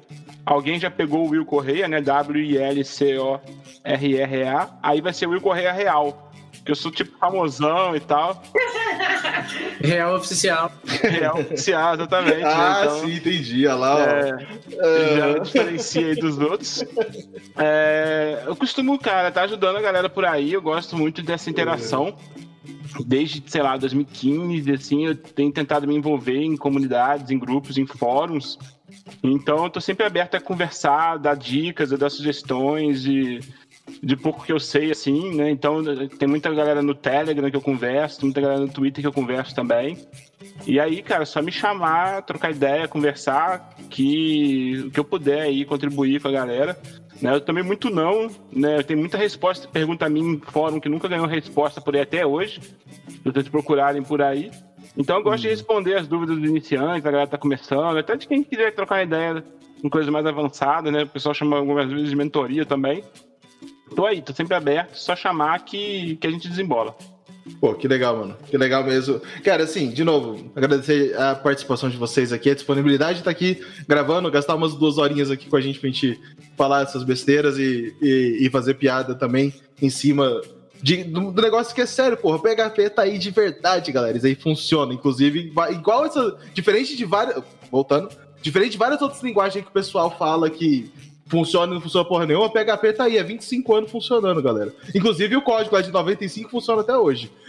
[0.45, 2.01] alguém já pegou o Will Correia, né?
[2.01, 4.69] W-I-L-C-O-R-R-A.
[4.83, 6.31] Aí vai ser o Will Correia Real.
[6.65, 8.41] Que eu sou tipo famosão e tal.
[9.83, 10.71] Real oficial.
[11.03, 12.37] Real oficial, exatamente.
[12.37, 12.43] né?
[12.45, 13.67] Ah, Então, sim, entendi.
[13.67, 13.99] Olha lá, ó.
[13.99, 14.47] é,
[15.17, 16.85] já diferencia aí dos outros.
[17.57, 20.53] É, eu costumo, cara, tá ajudando a galera por aí.
[20.53, 22.15] Eu gosto muito dessa interação.
[23.07, 27.87] Desde, sei lá, 2015, assim, eu tenho tentado me envolver em comunidades, em grupos, em
[27.87, 28.59] fóruns.
[29.23, 33.41] Então, eu tô sempre aberto a conversar, dar dicas, dar sugestões de,
[34.03, 35.51] de pouco que eu sei, assim, né?
[35.51, 35.83] Então,
[36.19, 39.55] tem muita galera no Telegram que eu converso, muita galera no Twitter que eu converso
[39.55, 39.99] também.
[40.67, 45.65] E aí, cara, só me chamar, trocar ideia, conversar, que o que eu puder aí
[45.65, 46.79] contribuir com a galera.
[47.23, 47.37] Né?
[47.37, 48.79] Eu também muito não, né?
[48.79, 52.03] Eu tenho muita resposta, pergunta a mim em fórum que nunca ganhou resposta por aí
[52.03, 52.61] até hoje.
[52.61, 54.51] Se vocês procurarem por aí.
[54.97, 58.27] Então eu gosto de responder as dúvidas dos iniciantes, a galera tá começando, até de
[58.27, 59.45] quem quiser trocar uma ideia
[59.83, 61.05] em coisas mais avançadas, né?
[61.05, 63.05] O pessoal chama algumas vezes de mentoria também.
[63.95, 66.97] Tô aí, tô sempre aberto, só chamar que, que a gente desembola.
[67.61, 68.37] Pô, que legal, mano.
[68.49, 69.21] Que legal mesmo.
[69.45, 73.65] Cara, assim, de novo, agradecer a participação de vocês aqui, a disponibilidade de estar aqui
[73.87, 76.21] gravando, gastar umas duas horinhas aqui com a gente pra gente
[76.57, 80.41] falar essas besteiras e, e, e fazer piada também em cima
[80.83, 82.37] de, do, do negócio que é sério, porra.
[82.37, 84.17] O PHP tá aí de verdade, galera.
[84.17, 84.93] Isso aí funciona.
[84.93, 86.37] Inclusive, igual essa.
[86.53, 87.43] Diferente de várias.
[87.71, 88.09] Voltando.
[88.43, 90.91] Diferente de várias outras linguagens que o pessoal fala que
[91.33, 94.71] funciona e não funciona porra nenhuma, o PHP tá aí, há 25 anos funcionando, galera.
[94.95, 97.33] Inclusive o código lá de 95 funciona até hoje.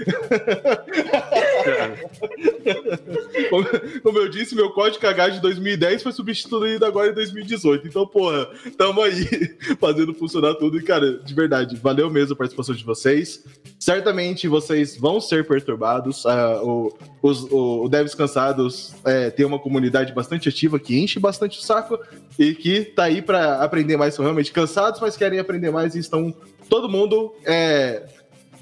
[3.50, 3.66] Como,
[4.02, 7.88] como eu disse, meu código H de 2010 foi substituído agora em 2018.
[7.88, 8.48] Então, porra,
[8.78, 9.26] tamo aí
[9.80, 10.78] fazendo funcionar tudo.
[10.78, 13.44] E, cara, de verdade, valeu mesmo a participação de vocês.
[13.80, 16.26] Certamente vocês vão ser perturbados.
[16.26, 21.20] ah, o, os, o, o Devs Cansados é, tem uma comunidade bastante ativa que enche
[21.20, 22.00] bastante o saco
[22.38, 24.14] e que tá aí pra aprender mais.
[24.14, 26.34] São realmente cansados, mas querem aprender mais e estão
[26.70, 28.04] todo mundo é,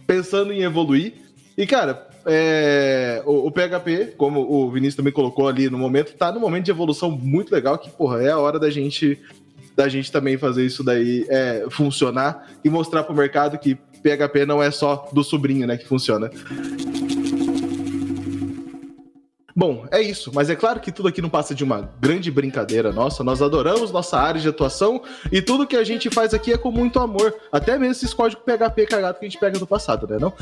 [0.08, 1.14] pensando em evoluir.
[1.58, 6.32] E, cara, é, o, o PHP, como o Vinícius também colocou ali no momento, tá
[6.32, 9.20] num momento de evolução muito legal, que, porra, é a hora da gente
[9.74, 14.62] da gente também fazer isso daí é, funcionar e mostrar pro mercado que PHP não
[14.62, 16.30] é só do sobrinho, né, que funciona.
[19.56, 22.92] Bom, é isso, mas é claro que tudo aqui não passa de uma grande brincadeira
[22.92, 23.24] nossa.
[23.24, 25.02] Nós adoramos nossa área de atuação
[25.32, 27.34] e tudo que a gente faz aqui é com muito amor.
[27.52, 30.18] Até mesmo esses códigos PHP cagado que a gente pega do passado, né?
[30.20, 30.34] Não?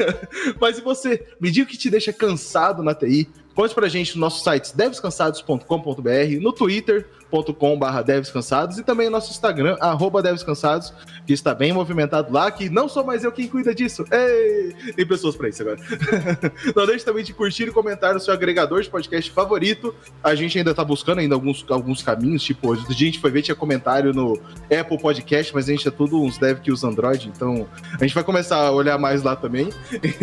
[0.60, 1.26] mas e você?
[1.40, 4.76] Me diga o que te deixa cansado na TI, Conte pra gente no nosso site
[4.76, 10.92] devscansados.com.br, no twitter.com.br devscansados e também no nosso Instagram, arroba devscansados,
[11.26, 14.04] que está bem movimentado lá, que não sou mais eu quem cuida disso.
[14.10, 14.92] Ei!
[14.92, 15.78] Tem pessoas pra isso agora.
[16.74, 19.94] não deixe também de curtir e comentar no seu agregador de podcast favorito.
[20.22, 23.54] A gente ainda tá buscando ainda alguns, alguns caminhos, tipo, a gente foi ver, tinha
[23.54, 27.68] comentário no Apple Podcast, mas a gente é tudo uns dev que usa Android, então
[27.98, 29.70] a gente vai começar a olhar mais lá também.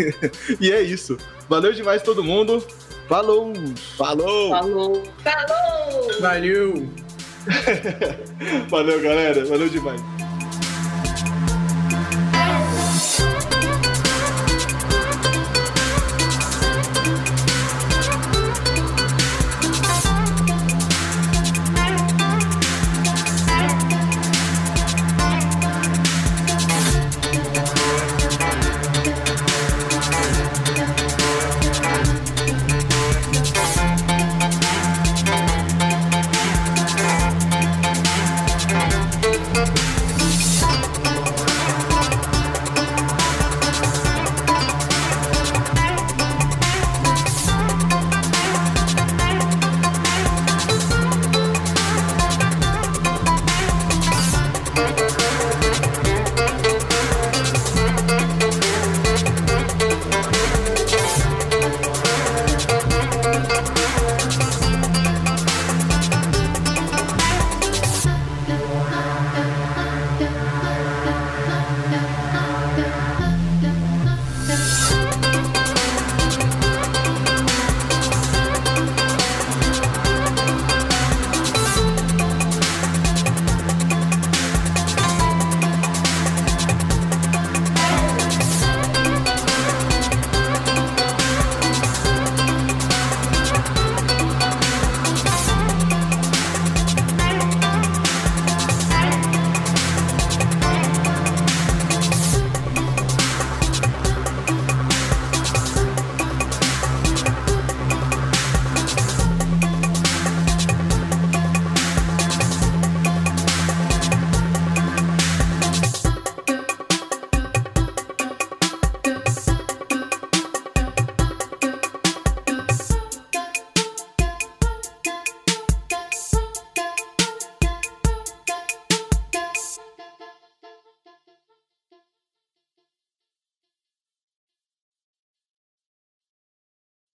[0.59, 1.17] e é isso.
[1.49, 2.63] Valeu demais todo mundo.
[3.07, 3.53] Falou!
[3.97, 4.49] Falou!
[4.49, 5.03] Falou.
[5.23, 6.21] Falou!
[6.21, 6.89] Valeu!
[8.69, 9.45] Valeu, galera.
[9.45, 10.01] Valeu demais.